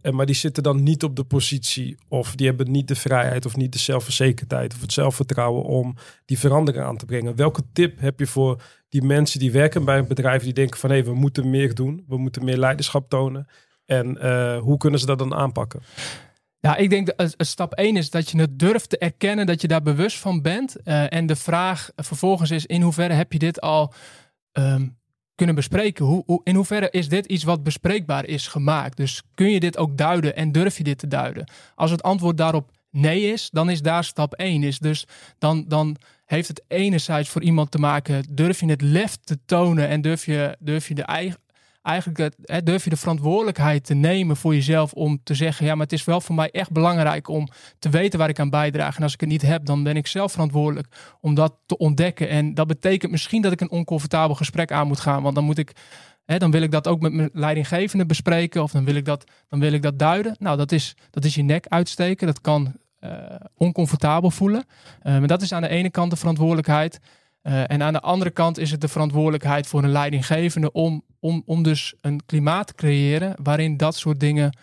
En, 0.02 0.16
maar 0.16 0.26
die 0.26 0.36
zitten 0.36 0.64
dan 0.64 0.84
niet 0.84 1.04
op 1.04 1.16
de 1.16 1.24
positie 1.24 1.98
of 2.08 2.36
die 2.36 2.48
hebben 2.48 2.72
niet 2.72 2.88
de 2.88 2.96
vrijheid 2.96 3.46
of 3.46 3.56
niet 3.56 3.74
de 3.74 3.80
zelfverzekerdheid 3.80 4.74
of 4.74 4.82
het 4.82 4.94
zelfvertrouwen 4.94 5.64
om 5.64 5.96
die 6.26 6.40
verandering 6.40 6.86
aan 6.86 6.98
te 6.98 7.06
brengen. 7.06 7.36
Welke 7.36 7.62
tip 7.74 8.00
heb 8.00 8.20
je 8.20 8.28
voor 8.28 8.62
die 8.90 9.04
mensen 9.04 9.40
die 9.40 9.52
werken 9.52 9.86
bij 9.86 9.98
een 9.98 10.08
bedrijf 10.08 10.44
die 10.44 10.54
denken 10.54 10.80
van 10.80 10.90
hé, 10.90 11.04
we 11.04 11.14
moeten 11.14 11.50
meer 11.50 11.74
doen, 11.74 12.04
we 12.08 12.18
moeten 12.18 12.46
meer 12.46 12.58
leiderschap 12.58 13.10
tonen. 13.10 13.48
En 13.86 14.18
eh, 14.18 14.58
hoe 14.58 14.78
kunnen 14.78 15.00
ze 15.00 15.06
dat 15.06 15.20
dan 15.20 15.34
aanpakken? 15.34 15.82
Ja, 16.60 16.76
ik 16.76 16.90
denk 16.90 17.18
dat 17.18 17.34
stap 17.38 17.74
1 17.74 17.98
is 17.98 18.10
dat 18.10 18.30
je 18.30 18.40
het 18.40 18.60
durft 18.60 18.90
te 18.90 18.98
erkennen 18.98 19.46
dat 19.46 19.62
je 19.62 19.68
daar 19.68 19.82
bewust 19.82 20.18
van 20.18 20.42
bent. 20.42 20.76
Eh, 20.76 21.14
en 21.14 21.26
de 21.26 21.36
vraag 21.36 21.90
vervolgens 21.96 22.52
is: 22.52 22.66
in 22.66 22.82
hoeverre 22.82 23.14
heb 23.14 23.34
je 23.34 23.40
dit 23.40 23.62
al 23.62 23.94
ehm, 24.52 24.88
kunnen 25.36 25.56
bespreken? 25.56 26.06
Hoe, 26.06 26.42
in 26.44 26.56
hoeverre 26.56 26.90
is 26.92 27.10
dit 27.10 27.26
iets 27.26 27.44
wat 27.44 27.64
bespreekbaar 27.64 28.26
is 28.26 28.48
gemaakt? 28.48 28.98
Dus 28.98 29.22
kun 29.34 29.52
je 29.52 29.60
dit 29.60 29.78
ook 29.78 29.98
duiden 29.98 30.36
en 30.36 30.52
durf 30.52 30.78
je 30.78 30.84
dit 30.84 30.98
te 30.98 31.08
duiden? 31.08 31.52
Als 31.76 31.92
het 31.92 32.04
antwoord 32.04 32.38
daarop 32.38 32.72
nee 32.90 33.32
is, 33.32 33.50
dan 33.50 33.70
is 33.70 33.82
daar 33.82 34.04
stap 34.04 34.34
1. 34.34 34.64
Is 34.64 34.80
dus 34.80 35.08
dan, 35.38 35.66
dan 35.68 35.96
heeft 36.26 36.48
het 36.48 36.64
enerzijds 36.68 37.30
voor 37.30 37.42
iemand 37.42 37.72
te 37.72 37.80
maken: 37.80 38.26
durf 38.30 38.60
je 38.60 38.66
het 38.66 38.82
lef 38.82 39.16
te 39.16 39.40
tonen 39.46 39.88
en 39.88 40.02
durf 40.02 40.26
je, 40.26 40.56
durf 40.60 40.88
je 40.88 40.96
de 40.96 41.04
eigen 41.04 41.40
eigenlijk 41.82 42.36
hè, 42.42 42.64
durf 42.64 42.84
je 42.84 42.90
de 42.90 42.98
verantwoordelijkheid 42.98 43.86
te 43.86 43.94
nemen 43.94 44.38
voor 44.38 44.54
jezelf 44.54 44.94
om 44.94 45.20
te 45.24 45.34
zeggen, 45.34 45.66
ja, 45.66 45.74
maar 45.74 45.84
het 45.84 45.94
is 45.94 46.04
wel 46.04 46.22
voor 46.22 46.36
mij 46.36 46.52
echt 46.52 46.72
belangrijk 46.72 47.28
om 47.28 47.48
te 47.80 47.90
weten 47.90 48.20
waar 48.20 48.30
ik 48.30 48.40
aan 48.40 48.50
bijdraag. 48.50 48.98
En 48.98 49.04
als 49.04 49.14
ik 49.14 49.20
het 49.20 49.30
niet 49.30 49.42
heb, 49.42 49.66
dan 49.66 49.84
ben 49.84 49.96
ik 49.96 50.08
zelf 50.08 50.32
verantwoordelijk 50.32 50.88
om 51.22 51.34
dat 51.34 51.54
te 51.66 51.78
ontdekken. 51.78 52.30
En 52.30 52.54
dat 52.54 52.68
betekent 52.68 53.12
misschien 53.12 53.42
dat 53.42 53.52
ik 53.52 53.62
een 53.62 53.72
oncomfortabel 53.72 54.36
gesprek 54.36 54.72
aan 54.72 54.88
moet 54.88 55.00
gaan, 55.00 55.24
want 55.24 55.36
dan 55.36 55.44
moet 55.44 55.58
ik, 55.58 55.72
hè, 56.26 56.38
dan 56.38 56.52
wil 56.52 56.62
ik 56.62 56.72
dat 56.72 56.88
ook 56.88 57.02
met 57.02 57.14
mijn 57.14 57.30
leidinggevende 57.34 58.06
bespreken 58.06 58.64
of 58.64 58.72
dan 58.72 58.86
wil 58.86 58.96
ik 58.96 59.06
dat, 59.06 59.32
dan 59.50 59.60
wil 59.60 59.74
ik 59.74 59.82
dat 59.82 60.00
duiden. 60.00 60.36
Nou, 60.40 60.58
dat 60.58 60.72
is, 60.72 60.96
dat 61.10 61.26
is 61.26 61.36
je 61.36 61.44
nek 61.44 61.68
uitsteken. 61.68 62.28
Dat 62.28 62.42
kan 62.42 62.74
eh, 63.02 63.36
oncomfortabel 63.56 64.32
voelen. 64.32 64.66
Eh, 65.02 65.18
maar 65.18 65.28
dat 65.28 65.42
is 65.42 65.54
aan 65.54 65.62
de 65.62 65.68
ene 65.68 65.90
kant 65.90 66.12
de 66.12 66.18
verantwoordelijkheid. 66.18 67.00
Uh, 67.44 67.72
en 67.72 67.84
aan 67.84 67.94
de 67.94 68.02
andere 68.02 68.32
kant 68.32 68.58
is 68.58 68.72
het 68.72 68.82
de 68.82 68.88
verantwoordelijkheid 68.88 69.68
voor 69.68 69.84
een 69.84 69.92
leidinggevende 69.92 70.72
om, 70.72 71.04
om, 71.20 71.44
om 71.46 71.64
dus 71.64 71.94
een 72.02 72.26
klimaat 72.26 72.68
te 72.68 72.74
creëren 72.74 73.36
waarin 73.44 73.78
dat 73.78 73.96
soort 73.96 74.20
dingen 74.20 74.58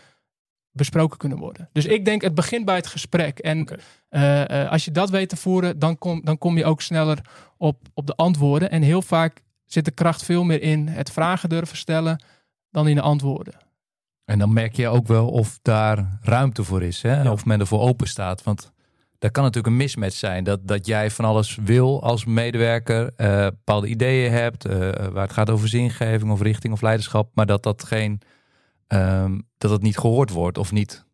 besproken 0.73 1.19
kunnen 1.19 1.39
worden. 1.39 1.69
Dus 1.73 1.87
ik 1.87 2.05
denk 2.05 2.23
het 2.23 2.35
begint 2.35 2.65
bij 2.65 2.77
het 2.77 2.87
gesprek. 2.87 3.39
En 3.39 3.61
okay. 3.61 3.79
uh, 4.11 4.63
uh, 4.63 4.71
als 4.71 4.85
je 4.85 4.91
dat 4.91 5.11
weet 5.11 5.29
te 5.29 5.37
voeren, 5.37 5.79
dan 5.79 5.99
kom, 5.99 6.25
dan 6.25 6.39
kom 6.39 6.57
je 6.57 6.65
ook 6.65 6.83
sneller 6.83 7.19
op, 7.57 7.89
op 7.95 8.07
de 8.07 8.15
antwoorden. 8.17 8.71
En 8.71 8.83
heel 8.83 9.03
vaak 9.03 9.43
zit 9.67 9.85
de 9.85 9.91
kracht 9.91 10.25
veel 10.25 10.45
meer 10.45 10.63
in 10.63 10.89
het 10.89 11.11
vragen 11.11 11.49
durven 11.49 11.77
stellen 11.77 12.23
dan 12.71 12.89
in 12.89 12.95
de 12.95 13.01
antwoorden. 13.01 13.55
En 14.25 14.39
dan 14.39 14.53
merk 14.53 14.77
je 14.77 14.89
ook 14.89 15.07
wel 15.07 15.29
of 15.29 15.59
daar 15.63 16.19
ruimte 16.23 16.65
voor 16.65 16.83
is. 16.83 17.03
Hè? 17.03 17.23
Ja. 17.23 17.33
Of 17.33 17.45
men 17.45 17.61
ervoor 17.61 17.81
open 17.81 18.09
staat. 18.09 18.43
Want 18.43 18.73
dat 19.19 19.31
kan 19.31 19.43
natuurlijk 19.43 19.73
een 19.73 19.79
mismatch 19.79 20.17
zijn. 20.17 20.45
Dat, 20.45 20.61
dat 20.63 20.87
jij 20.87 21.11
van 21.11 21.25
alles 21.25 21.59
wil 21.65 22.03
als 22.03 22.25
medewerker, 22.25 23.11
uh, 23.17 23.45
bepaalde 23.45 23.87
ideeën 23.87 24.33
hebt, 24.33 24.67
uh, 24.67 24.73
waar 24.91 25.23
het 25.23 25.33
gaat 25.33 25.51
over 25.51 25.69
zingeving 25.69 26.31
of 26.31 26.41
richting 26.41 26.73
of 26.73 26.81
leiderschap, 26.81 27.31
maar 27.35 27.47
dat 27.47 27.63
dat 27.63 27.85
geen, 27.85 28.21
um, 28.89 29.47
dat 29.59 29.71
het 29.71 29.83
niet 29.83 29.99
gehoord 29.99 30.31
wordt 30.31 30.59
of 30.59 30.73
niet 30.73 31.05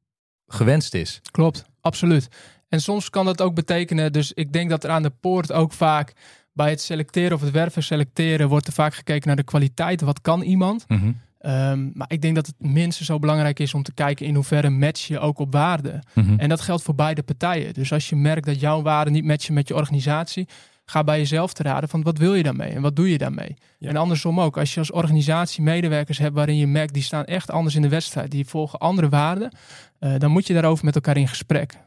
gewenst 0.47 0.95
is. 0.95 1.21
Klopt, 1.31 1.65
absoluut. 1.81 2.29
En 2.69 2.81
soms 2.81 3.11
kan 3.11 3.25
dat 3.25 3.43
ook 3.43 3.55
betekenen, 3.55 4.13
dus 4.13 4.33
ik 4.33 4.53
denk 4.53 4.71
dat 4.71 4.85
er 4.85 4.91
aan 4.91 5.03
de 5.03 5.13
poort 5.21 5.53
ook 5.53 5.73
vaak 5.73 6.13
bij 6.53 6.71
het 6.71 6.81
selecteren 6.81 7.33
of 7.33 7.41
het 7.41 7.51
werven 7.51 7.83
selecteren 7.83 8.49
wordt 8.49 8.67
er 8.67 8.73
vaak 8.73 8.95
gekeken 8.95 9.27
naar 9.27 9.37
de 9.37 9.43
kwaliteit. 9.45 10.01
Wat 10.01 10.21
kan 10.21 10.43
iemand? 10.43 10.85
Mm 10.89 10.99
-hmm. 10.99 11.21
Um, 11.47 11.91
maar 11.95 12.13
ik 12.13 12.23
denk 12.23 12.35
dat 12.35 12.47
het 12.47 12.55
minstens 12.59 13.09
zo 13.09 13.19
belangrijk 13.19 13.59
is 13.59 13.75
om 13.75 13.83
te 13.83 13.95
kijken 13.95 14.27
in 14.27 14.35
hoeverre 14.35 14.71
match 14.71 15.07
je 15.07 15.19
ook 15.19 15.39
op 15.39 15.53
waarde. 15.53 15.89
Mhm. 15.89 16.21
Mm 16.21 16.27
-hmm. 16.27 16.39
En 16.39 16.49
dat 16.49 16.61
geldt 16.61 16.83
voor 16.83 16.95
beide 16.95 17.23
partijen. 17.23 17.75
Dus 17.75 17.93
als 17.93 18.09
je 18.09 18.17
merkt 18.17 18.47
dat 18.47 18.61
jouw 18.61 18.83
waarden 18.83 19.13
niet 19.13 19.25
matchen 19.25 19.55
met 19.55 19.69
je 19.69 19.75
organisatie, 19.75 20.49
ga 20.85 21.05
bij 21.05 21.19
jezelf 21.19 21.53
te 21.53 21.63
raden 21.63 21.89
van 21.89 22.03
wat 22.03 22.19
wil 22.19 22.35
je 22.35 22.43
daarmee 22.43 22.71
en 22.71 22.83
wat 22.83 22.97
doe 22.97 23.11
je 23.11 23.19
daarmee. 23.19 23.57
Ja. 23.79 23.89
En 23.89 23.97
andersom 23.97 24.41
ook, 24.41 24.59
als 24.59 24.75
je 24.75 24.81
als 24.81 24.93
organisatie 24.93 25.63
medewerkers 25.63 26.19
hebt 26.19 26.35
waarin 26.35 26.57
je 26.57 26.67
merkt 26.67 26.95
die 26.95 27.03
staan 27.03 27.25
echt 27.25 27.51
anders 27.51 27.75
in 27.75 27.83
de 27.83 27.89
wedstrijd, 27.89 28.31
die 28.31 28.47
volgen 28.47 28.79
andere 28.79 29.09
waarden, 29.09 29.53
uh, 30.01 30.15
dan 30.19 30.31
moet 30.31 30.47
je 30.47 30.53
daarover 30.53 30.85
met 30.85 30.95
elkaar 30.95 31.17
in 31.17 31.29
gesprek. 31.29 31.79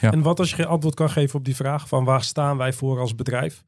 Ja. 0.00 0.12
En 0.12 0.22
wat 0.22 0.38
als 0.38 0.50
je 0.50 0.56
geen 0.56 0.66
antwoord 0.66 0.94
kan 0.94 1.10
geven 1.10 1.38
op 1.38 1.44
die 1.44 1.56
vraag 1.56 1.88
van 1.88 2.04
waar 2.04 2.22
staan 2.22 2.56
wij 2.56 2.72
voor 2.72 3.00
als 3.00 3.14
bedrijf? 3.14 3.62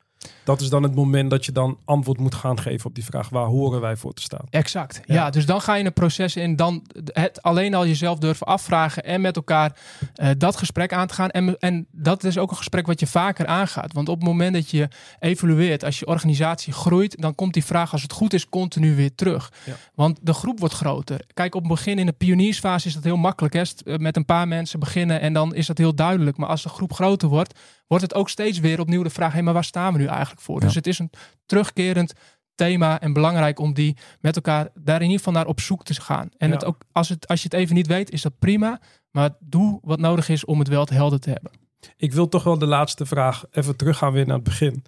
Dat 0.44 0.60
is 0.60 0.68
dan 0.68 0.82
het 0.82 0.94
moment 0.94 1.30
dat 1.30 1.44
je 1.44 1.52
dan 1.52 1.78
antwoord 1.84 2.18
moet 2.18 2.34
gaan 2.34 2.60
geven 2.60 2.86
op 2.86 2.94
die 2.94 3.04
vraag. 3.04 3.28
Waar 3.28 3.46
horen 3.46 3.80
wij 3.80 3.96
voor 3.96 4.14
te 4.14 4.22
staan? 4.22 4.46
Exact. 4.50 5.00
Ja, 5.06 5.14
ja 5.14 5.30
dus 5.30 5.46
dan 5.46 5.60
ga 5.60 5.74
je 5.74 5.84
een 5.84 5.92
proces 5.92 6.36
in. 6.36 6.56
Dan 6.56 6.82
het 7.04 7.42
alleen 7.42 7.74
al 7.74 7.86
jezelf 7.86 8.18
durven 8.18 8.46
afvragen 8.46 9.04
en 9.04 9.20
met 9.20 9.36
elkaar 9.36 9.76
uh, 10.16 10.30
dat 10.38 10.56
gesprek 10.56 10.92
aan 10.92 11.06
te 11.06 11.14
gaan. 11.14 11.30
En, 11.30 11.58
en 11.58 11.86
dat 11.90 12.24
is 12.24 12.38
ook 12.38 12.50
een 12.50 12.56
gesprek 12.56 12.86
wat 12.86 13.00
je 13.00 13.06
vaker 13.06 13.46
aangaat. 13.46 13.92
Want 13.92 14.08
op 14.08 14.18
het 14.18 14.28
moment 14.28 14.54
dat 14.54 14.70
je 14.70 14.88
evalueert, 15.18 15.84
als 15.84 15.98
je 15.98 16.06
organisatie 16.06 16.72
groeit, 16.72 17.20
dan 17.20 17.34
komt 17.34 17.54
die 17.54 17.64
vraag 17.64 17.92
als 17.92 18.02
het 18.02 18.12
goed 18.12 18.32
is 18.32 18.48
continu 18.48 18.94
weer 18.94 19.14
terug. 19.14 19.52
Ja. 19.64 19.74
Want 19.94 20.18
de 20.22 20.34
groep 20.34 20.60
wordt 20.60 20.74
groter. 20.74 21.20
Kijk, 21.34 21.54
op 21.54 21.62
het 21.62 21.70
begin 21.70 21.98
in 21.98 22.06
de 22.06 22.12
pioniersfase 22.12 22.88
is 22.88 22.94
dat 22.94 23.04
heel 23.04 23.16
makkelijk. 23.16 23.54
Hè? 23.54 23.62
Met 23.98 24.16
een 24.16 24.24
paar 24.24 24.48
mensen 24.48 24.80
beginnen 24.80 25.20
en 25.20 25.32
dan 25.32 25.54
is 25.54 25.66
dat 25.66 25.78
heel 25.78 25.94
duidelijk. 25.94 26.36
Maar 26.36 26.48
als 26.48 26.62
de 26.62 26.68
groep 26.68 26.92
groter 26.92 27.28
wordt, 27.28 27.58
wordt 27.86 28.02
het 28.02 28.14
ook 28.14 28.28
steeds 28.28 28.58
weer 28.58 28.80
opnieuw 28.80 29.02
de 29.02 29.10
vraag: 29.10 29.32
hé, 29.32 29.42
maar 29.42 29.54
waar 29.54 29.64
staan 29.64 29.92
we 29.92 29.98
nu 29.98 30.06
eigenlijk 30.06 30.40
voor? 30.40 30.60
Ja. 30.60 30.66
Dus 30.66 30.74
het 30.74 30.86
is 30.86 30.98
een 30.98 31.10
terugkerend 31.46 32.12
thema 32.54 33.00
en 33.00 33.12
belangrijk 33.12 33.58
om 33.58 33.74
die 33.74 33.96
met 34.20 34.36
elkaar 34.36 34.68
daar 34.74 34.96
in 34.96 35.02
ieder 35.02 35.18
geval 35.18 35.32
naar 35.32 35.46
op 35.46 35.60
zoek 35.60 35.84
te 35.84 35.94
gaan. 35.94 36.28
En 36.36 36.48
Ja. 36.48 36.54
het 36.54 36.64
ook, 36.64 36.82
als, 36.92 37.08
het, 37.08 37.28
als 37.28 37.42
je 37.42 37.48
het 37.50 37.58
even 37.60 37.74
niet 37.74 37.86
weet, 37.86 38.10
is 38.10 38.22
dat 38.22 38.38
prima. 38.38 38.80
Maar 39.10 39.30
doe 39.40 39.78
wat 39.82 39.98
nodig 39.98 40.28
is 40.28 40.44
om 40.44 40.58
het 40.58 40.68
wel 40.68 40.84
te 40.84 40.94
helder 40.94 41.20
te 41.20 41.30
hebben. 41.30 41.52
Ik 41.96 42.12
wil 42.12 42.28
toch 42.28 42.44
wel 42.44 42.58
de 42.58 42.66
laatste 42.66 43.06
vraag 43.06 43.44
even 43.50 43.76
teruggaan 43.76 44.12
weer 44.12 44.26
naar 44.26 44.34
het 44.34 44.44
begin. 44.44 44.84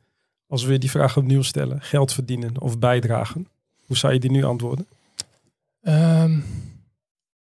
Als 0.47 0.63
we 0.63 0.69
weer 0.69 0.79
die 0.81 0.91
vraag 0.91 1.17
opnieuw 1.17 1.43
stellen. 1.43 1.81
Geld 1.83 2.13
verdienen 2.13 2.61
of 2.61 2.79
bijdragen. 2.79 3.47
Hoe 3.87 3.97
zou 3.97 4.13
je 4.13 4.19
die 4.21 4.31
nu 4.31 4.45
antwoorden? 4.45 4.87
Ehm, 5.83 6.41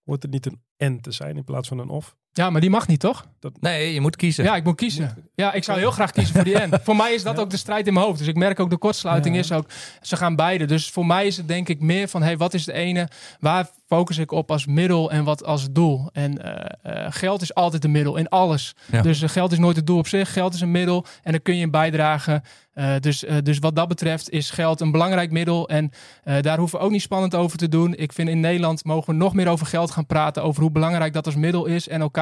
Wordt 0.02 0.22
het 0.22 0.32
niet 0.32 0.46
een 0.46 0.60
en 0.76 1.00
te 1.00 1.10
zijn 1.12 1.36
in 1.36 1.44
plaats 1.44 1.68
van 1.68 1.78
een 1.78 1.88
of? 1.88 2.16
Ja, 2.32 2.50
maar 2.50 2.60
die 2.60 2.70
mag 2.70 2.86
niet, 2.86 3.00
toch? 3.00 3.26
Nee, 3.60 3.92
je 3.94 4.00
moet 4.00 4.16
kiezen. 4.16 4.44
Ja, 4.44 4.56
ik 4.56 4.64
moet 4.64 4.76
kiezen. 4.76 5.30
Ja, 5.34 5.52
ik 5.52 5.64
zou 5.64 5.78
heel 5.78 5.90
graag 5.90 6.10
kiezen 6.10 6.34
voor 6.34 6.44
die 6.44 6.56
N. 6.58 6.70
voor 6.82 6.96
mij 6.96 7.12
is 7.14 7.22
dat 7.22 7.36
Ja. 7.36 7.40
ook 7.42 7.50
de 7.50 7.56
strijd 7.56 7.86
in 7.86 7.92
mijn 7.92 8.04
hoofd. 8.06 8.18
Dus 8.18 8.26
ik 8.26 8.36
merk 8.36 8.60
ook 8.60 8.70
de 8.70 8.76
kortsluiting 8.78 9.34
Ja. 9.34 9.40
is 9.40 9.52
ook, 9.52 9.66
ze 10.00 10.16
gaan 10.16 10.36
beide. 10.36 10.64
Dus 10.64 10.90
voor 10.90 11.06
mij 11.06 11.26
is 11.26 11.36
het 11.36 11.48
denk 11.48 11.68
ik 11.68 11.80
meer 11.80 12.08
van, 12.08 12.22
hey, 12.22 12.36
wat 12.36 12.54
is 12.54 12.64
de 12.64 12.72
ene? 12.72 13.08
Waar 13.40 13.70
focus 13.86 14.18
ik 14.18 14.32
op 14.32 14.50
als 14.50 14.66
middel 14.66 15.10
en 15.10 15.24
wat 15.24 15.44
als 15.44 15.66
doel? 15.70 16.08
En 16.12 16.42
eh, 16.82 17.04
eh, 17.04 17.12
geld 17.12 17.42
is 17.42 17.54
altijd 17.54 17.84
een 17.84 17.90
middel 17.90 18.16
in 18.16 18.28
alles. 18.28 18.74
Ja. 18.92 19.02
Dus 19.02 19.22
eh, 19.22 19.28
geld 19.28 19.52
is 19.52 19.58
nooit 19.58 19.76
het 19.76 19.86
doel 19.86 19.98
op 19.98 20.08
zich. 20.08 20.32
Geld 20.32 20.54
is 20.54 20.60
een 20.60 20.70
middel 20.70 21.06
en 21.22 21.32
dan 21.32 21.42
kun 21.42 21.54
je 21.56 21.60
in 21.62 21.70
bijdragen. 21.70 22.42
Eh, 22.72 22.92
dus, 23.00 23.24
eh, 23.24 23.36
dus 23.42 23.58
wat 23.58 23.76
dat 23.76 23.88
betreft 23.88 24.30
is 24.30 24.50
geld 24.50 24.80
een 24.80 24.90
belangrijk 24.90 25.30
middel. 25.30 25.68
En 25.68 25.90
eh, 26.24 26.40
daar 26.42 26.58
hoeven 26.58 26.78
we 26.78 26.84
ook 26.84 26.90
niet 26.90 27.02
spannend 27.02 27.34
over 27.34 27.58
te 27.58 27.68
doen. 27.68 27.94
Ik 27.96 28.12
vind 28.12 28.28
in 28.28 28.40
Nederland 28.40 28.84
mogen 28.84 29.10
we 29.12 29.18
nog 29.18 29.34
meer 29.34 29.48
over 29.48 29.66
geld 29.66 29.90
gaan 29.90 30.06
praten. 30.06 30.42
Over 30.42 30.62
hoe 30.62 30.70
belangrijk 30.70 31.12
dat 31.12 31.26
als 31.26 31.34
middel 31.36 31.66
is. 31.66 31.88
En 31.88 32.00
elkaar 32.00 32.17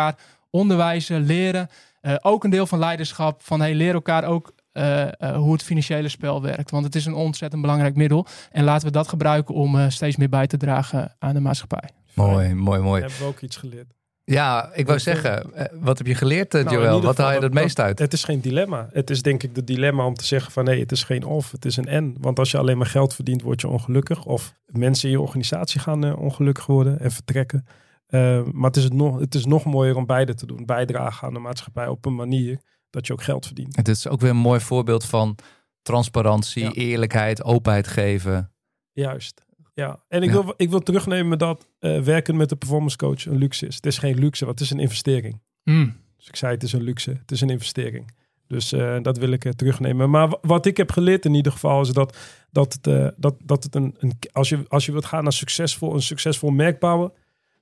onderwijzen, 0.50 1.26
leren. 1.26 1.68
Eh, 2.00 2.14
ook 2.22 2.44
een 2.44 2.50
deel 2.50 2.66
van 2.66 2.78
leiderschap. 2.78 3.42
Van 3.42 3.60
hey, 3.60 3.74
leer 3.74 3.94
elkaar 3.94 4.24
ook 4.24 4.52
eh, 4.76 5.02
eh, 5.02 5.36
hoe 5.36 5.52
het 5.52 5.62
financiële 5.62 6.08
spel 6.08 6.42
werkt. 6.42 6.70
Want 6.70 6.84
het 6.84 6.94
is 6.94 7.06
een 7.06 7.14
ontzettend 7.14 7.62
belangrijk 7.62 7.96
middel. 7.96 8.26
En 8.52 8.64
laten 8.64 8.86
we 8.86 8.92
dat 8.92 9.08
gebruiken 9.08 9.54
om 9.54 9.78
eh, 9.78 9.88
steeds 9.88 10.16
meer 10.16 10.28
bij 10.28 10.46
te 10.46 10.56
dragen 10.56 11.14
aan 11.18 11.34
de 11.34 11.40
maatschappij. 11.40 11.90
Mooi, 12.14 12.54
mooi, 12.54 12.80
mooi. 12.80 13.00
Hebben 13.00 13.18
we 13.18 13.24
ook 13.24 13.40
iets 13.40 13.56
geleerd. 13.56 13.94
Ja, 14.24 14.70
ik 14.72 14.86
wou 14.86 14.98
zeggen, 14.98 15.52
wat 15.72 15.98
heb 15.98 16.06
je 16.06 16.14
geleerd, 16.14 16.52
Nou, 16.52 16.70
Joël? 16.70 17.02
Wat 17.02 17.16
haal 17.16 17.30
je 17.30 17.36
er 17.36 17.42
het 17.42 17.54
meest 17.54 17.80
uit? 17.80 17.98
Het 17.98 18.12
is 18.12 18.24
geen 18.24 18.40
dilemma. 18.40 18.88
Het 18.92 19.10
is 19.10 19.22
denk 19.22 19.42
ik 19.42 19.54
de 19.54 19.64
dilemma 19.64 20.06
om 20.06 20.14
te 20.14 20.24
zeggen 20.24 20.52
van 20.52 20.64
nee, 20.64 20.80
het 20.80 20.92
is 20.92 21.02
geen 21.02 21.24
of, 21.24 21.50
het 21.50 21.64
is 21.64 21.76
een 21.76 21.88
en. 21.88 22.16
Want 22.20 22.38
als 22.38 22.50
je 22.50 22.58
alleen 22.58 22.78
maar 22.78 22.86
geld 22.86 23.14
verdient, 23.14 23.42
word 23.42 23.60
je 23.60 23.68
ongelukkig. 23.68 24.24
Of 24.24 24.54
mensen 24.66 25.08
in 25.08 25.14
je 25.14 25.20
organisatie 25.20 25.80
gaan 25.80 26.16
ongelukkig 26.16 26.66
worden 26.66 27.00
en 27.00 27.10
vertrekken. 27.10 27.66
Eh, 28.06 28.42
maar 28.52 28.66
het 28.66 28.76
is, 28.76 28.84
het, 28.84 28.92
nog, 28.92 29.18
het 29.18 29.34
is 29.34 29.44
nog 29.46 29.64
mooier 29.64 29.96
om 29.96 30.06
beide 30.06 30.34
te 30.34 30.46
doen. 30.46 30.64
Bijdragen 30.66 31.26
aan 31.28 31.34
de 31.34 31.40
maatschappij 31.40 31.86
op 31.88 32.04
een 32.04 32.14
manier 32.14 32.60
dat 32.90 33.06
je 33.06 33.12
ook 33.12 33.22
geld 33.22 33.46
verdient. 33.46 33.76
Het 33.76 33.88
is 33.88 34.08
ook 34.08 34.20
weer 34.20 34.30
een 34.30 34.36
mooi 34.36 34.60
voorbeeld 34.60 35.04
van 35.04 35.36
transparantie, 35.82 36.62
Ja. 36.64 36.72
eerlijkheid, 36.72 37.42
openheid 37.44 37.86
geven. 37.86 38.52
Juist. 38.92 39.44
Ja, 39.74 40.04
en 40.08 40.22
ik, 40.22 40.28
Ja. 40.32 40.44
Wil, 40.44 40.54
ik 40.56 40.70
wil 40.70 40.80
terugnemen 40.80 41.38
dat 41.38 41.68
eh, 41.78 42.00
werken 42.00 42.36
met 42.36 42.48
de 42.48 42.56
performance 42.56 42.96
coach 42.96 43.26
een 43.26 43.36
luxe 43.38 43.66
is. 43.66 43.74
Het 43.74 43.86
is 43.86 43.98
geen 43.98 44.18
luxe, 44.18 44.44
want 44.44 44.58
het 44.58 44.68
is 44.68 44.74
een 44.74 44.80
investering. 44.82 45.40
Hmm. 45.62 45.96
Dus 46.16 46.28
ik 46.28 46.36
zei 46.36 46.52
het 46.54 46.62
is 46.62 46.72
een 46.72 46.82
luxe, 46.82 47.10
het 47.10 47.30
is 47.30 47.40
een 47.40 47.50
investering. 47.50 48.10
Dus 48.46 48.72
eh, 48.72 48.96
dat 49.02 49.18
wil 49.18 49.30
ik 49.30 49.44
eh, 49.44 49.52
terugnemen. 49.52 50.10
Maar 50.10 50.28
wa- 50.28 50.38
wat 50.40 50.66
ik 50.66 50.76
heb 50.76 50.92
geleerd 50.92 51.24
in 51.24 51.34
ieder 51.34 51.52
geval 51.52 51.80
is 51.80 51.88
dat, 51.88 52.16
dat 52.50 52.72
het, 52.72 52.86
eh, 52.86 53.08
dat, 53.16 53.34
dat 53.44 53.62
het 53.64 53.74
een, 53.74 53.94
een 53.98 54.12
als, 54.32 54.48
je, 54.48 54.64
als 54.68 54.86
je 54.86 54.92
wilt 54.92 55.04
gaan 55.04 55.22
naar 55.22 55.32
succesvol, 55.32 55.94
een 55.94 56.02
succesvol 56.02 56.50
merk 56.50 56.78
bouwen, 56.80 57.12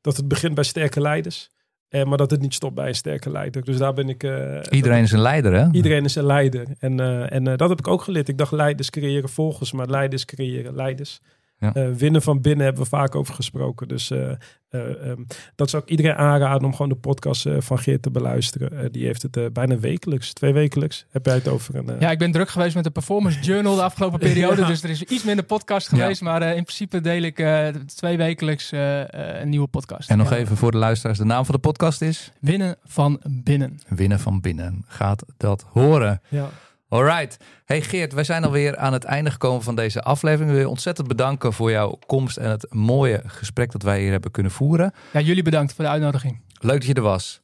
dat 0.04 0.16
het 0.16 0.28
begint 0.28 0.54
bij 0.54 0.64
sterke 0.64 1.00
leiders. 1.00 1.50
Eh, 1.88 2.04
maar 2.04 2.18
dat 2.18 2.30
het 2.30 2.40
niet 2.40 2.54
stopt 2.54 2.74
bij 2.74 2.88
een 2.88 2.94
sterke 2.94 3.30
leider. 3.30 3.64
Dus 3.64 3.76
daar 3.76 3.92
ben 3.92 4.08
ik. 4.08 4.22
eh, 4.22 4.60
Iedereen 4.70 5.02
is 5.02 5.12
een 5.12 5.20
leider, 5.20 5.52
hè? 5.52 5.68
Iedereen 5.72 6.04
is 6.04 6.14
een 6.14 6.26
leider. 6.26 6.66
En, 6.78 7.00
eh, 7.00 7.32
en 7.32 7.46
eh, 7.48 7.56
dat 7.56 7.68
heb 7.68 7.78
ik 7.78 7.88
ook 7.88 8.02
geleerd. 8.02 8.28
Ik 8.28 8.38
dacht 8.38 8.52
leiders 8.52 8.90
creëren 8.90 9.28
volgers, 9.28 9.72
maar 9.72 9.86
leiders 9.88 10.24
creëren 10.24 10.74
leiders. 10.74 11.20
Ja. 11.58 11.74
Eh, 11.74 11.90
winnen 11.90 12.22
van 12.22 12.40
binnen 12.40 12.64
hebben 12.64 12.82
we 12.82 12.88
vaak 12.88 13.14
over 13.14 13.34
gesproken. 13.34 13.88
Dus 13.88 14.10
eh, 14.10 14.30
eh, 14.30 15.10
ehm, 15.10 15.22
dat 15.54 15.70
zou 15.70 15.82
ik 15.82 15.88
iedereen 15.88 16.14
aanraden 16.14 16.64
om 16.64 16.70
gewoon 16.72 16.88
de 16.88 16.94
podcast 16.94 17.48
van 17.58 17.78
Geert 17.78 18.02
te 18.02 18.10
beluisteren. 18.10 18.92
Die 18.92 19.04
heeft 19.06 19.22
het 19.22 19.52
bijna 19.52 19.78
wekelijks, 19.78 20.32
twee 20.32 20.52
wekelijks. 20.52 21.06
Heb 21.10 21.26
jij 21.26 21.34
het 21.34 21.48
over 21.48 21.74
een... 21.74 21.96
Ja, 22.00 22.10
ik 22.10 22.18
ben 22.18 22.32
druk 22.32 22.48
geweest 22.48 22.74
met 22.74 22.84
de 22.84 22.90
Performance 22.90 23.40
Journal 23.40 23.74
de 23.74 23.82
afgelopen 23.82 24.18
periode. 24.18 24.60
Ja. 24.60 24.66
Dus 24.74 24.82
er 24.82 24.90
is 24.90 25.02
iets 25.02 25.24
minder 25.24 25.44
podcast 25.44 25.88
geweest. 25.88 26.22
Maar 26.22 26.42
eh, 26.42 26.56
in 26.56 26.62
principe 26.62 27.00
deel 27.00 27.22
ik 27.22 27.38
eh, 27.38 27.68
twee 27.68 28.16
wekelijks 28.16 28.70
een 28.72 29.48
nieuwe 29.48 29.66
podcast. 29.66 30.10
En 30.10 30.18
nog 30.18 30.30
Ja. 30.30 30.36
even 30.36 30.56
voor 30.56 30.70
de 30.70 30.78
luisteraars, 30.78 31.18
de 31.18 31.24
naam 31.24 31.44
van 31.44 31.54
de 31.54 31.60
podcast 31.60 32.02
is 32.02 32.32
Winnen 32.40 32.76
van 32.84 33.20
binnen. 33.28 33.80
Winnen 33.88 34.20
van 34.20 34.40
Binnen. 34.40 34.84
Gaat 34.86 35.24
dat 35.36 35.64
horen? 35.72 36.20
ja. 36.28 36.48
Alright. 36.94 37.36
Hey 37.64 37.82
Geert, 37.82 38.12
wij 38.12 38.24
zijn 38.24 38.44
alweer 38.44 38.76
aan 38.76 38.92
het 38.92 39.04
einde 39.04 39.30
gekomen 39.30 39.62
van 39.62 39.74
deze 39.74 40.02
aflevering. 40.02 40.48
Ik 40.48 40.54
wil 40.54 40.64
je 40.64 40.70
ontzettend 40.70 41.08
bedanken 41.08 41.52
voor 41.52 41.70
jouw 41.70 41.98
komst 42.06 42.36
en 42.36 42.50
het 42.50 42.66
mooie 42.74 43.22
gesprek 43.26 43.72
dat 43.72 43.82
wij 43.82 44.00
hier 44.00 44.10
hebben 44.10 44.30
kunnen 44.30 44.52
voeren. 44.52 44.92
Ja, 45.12 45.20
jullie 45.20 45.42
bedankt 45.42 45.72
voor 45.72 45.84
de 45.84 45.90
uitnodiging. 45.90 46.40
Leuk 46.60 46.78
dat 46.78 46.86
je 46.86 46.94
er 46.94 47.02
was. 47.02 47.40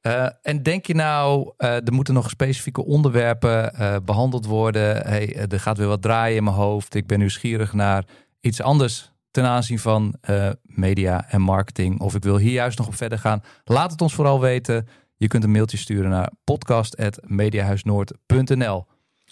Eh, 0.00 0.26
en 0.42 0.62
denk 0.62 0.86
je 0.86 0.94
nou, 0.94 1.52
eh, 1.56 1.74
er 1.74 1.92
moeten 1.92 2.14
nog 2.14 2.30
specifieke 2.30 2.84
onderwerpen 2.84 3.74
eh, 3.74 3.96
behandeld 4.04 4.46
worden? 4.46 4.96
Hey, 5.06 5.46
er 5.48 5.60
gaat 5.60 5.78
weer 5.78 5.86
wat 5.86 6.02
draaien 6.02 6.36
in 6.36 6.44
mijn 6.44 6.56
hoofd. 6.56 6.94
Ik 6.94 7.06
ben 7.06 7.18
nieuwsgierig 7.18 7.72
naar 7.72 8.04
iets 8.40 8.62
anders 8.62 9.12
ten 9.30 9.44
aanzien 9.44 9.78
van 9.78 10.14
media 10.62 11.30
en 11.30 11.40
marketing. 11.40 12.00
Of 12.00 12.14
ik 12.14 12.22
wil 12.22 12.36
hier 12.36 12.52
juist 12.52 12.78
nog 12.78 12.86
op 12.86 12.94
verder 12.94 13.18
gaan. 13.18 13.42
Laat 13.64 13.90
het 13.90 14.00
ons 14.00 14.14
vooral 14.14 14.40
weten. 14.40 14.88
Je 15.16 15.28
kunt 15.28 15.44
een 15.44 15.50
mailtje 15.50 15.76
sturen 15.76 16.10
naar 16.10 16.30
podcast.mediahuisnoord.nl. 16.44 18.86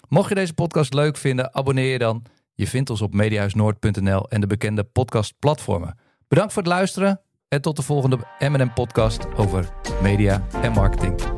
Mocht 0.07 0.29
je 0.29 0.35
deze 0.35 0.53
podcast 0.53 0.93
leuk 0.93 1.17
vinden, 1.17 1.55
abonneer 1.55 1.91
je 1.91 1.97
dan. 1.97 2.23
Je 2.53 2.67
vindt 2.67 2.89
ons 2.89 3.01
op 3.01 3.13
mediahuisnoord.nl 3.13 4.29
en 4.29 4.41
de 4.41 4.47
bekende 4.47 4.83
podcastplatformen. 4.83 5.97
Bedankt 6.27 6.53
voor 6.53 6.61
het 6.61 6.71
luisteren 6.71 7.21
en 7.47 7.61
tot 7.61 7.75
de 7.75 7.81
volgende 7.81 8.17
M&M 8.39 8.73
podcast 8.73 9.35
over 9.35 9.73
media 10.01 10.47
en 10.61 10.71
marketing. 10.71 11.34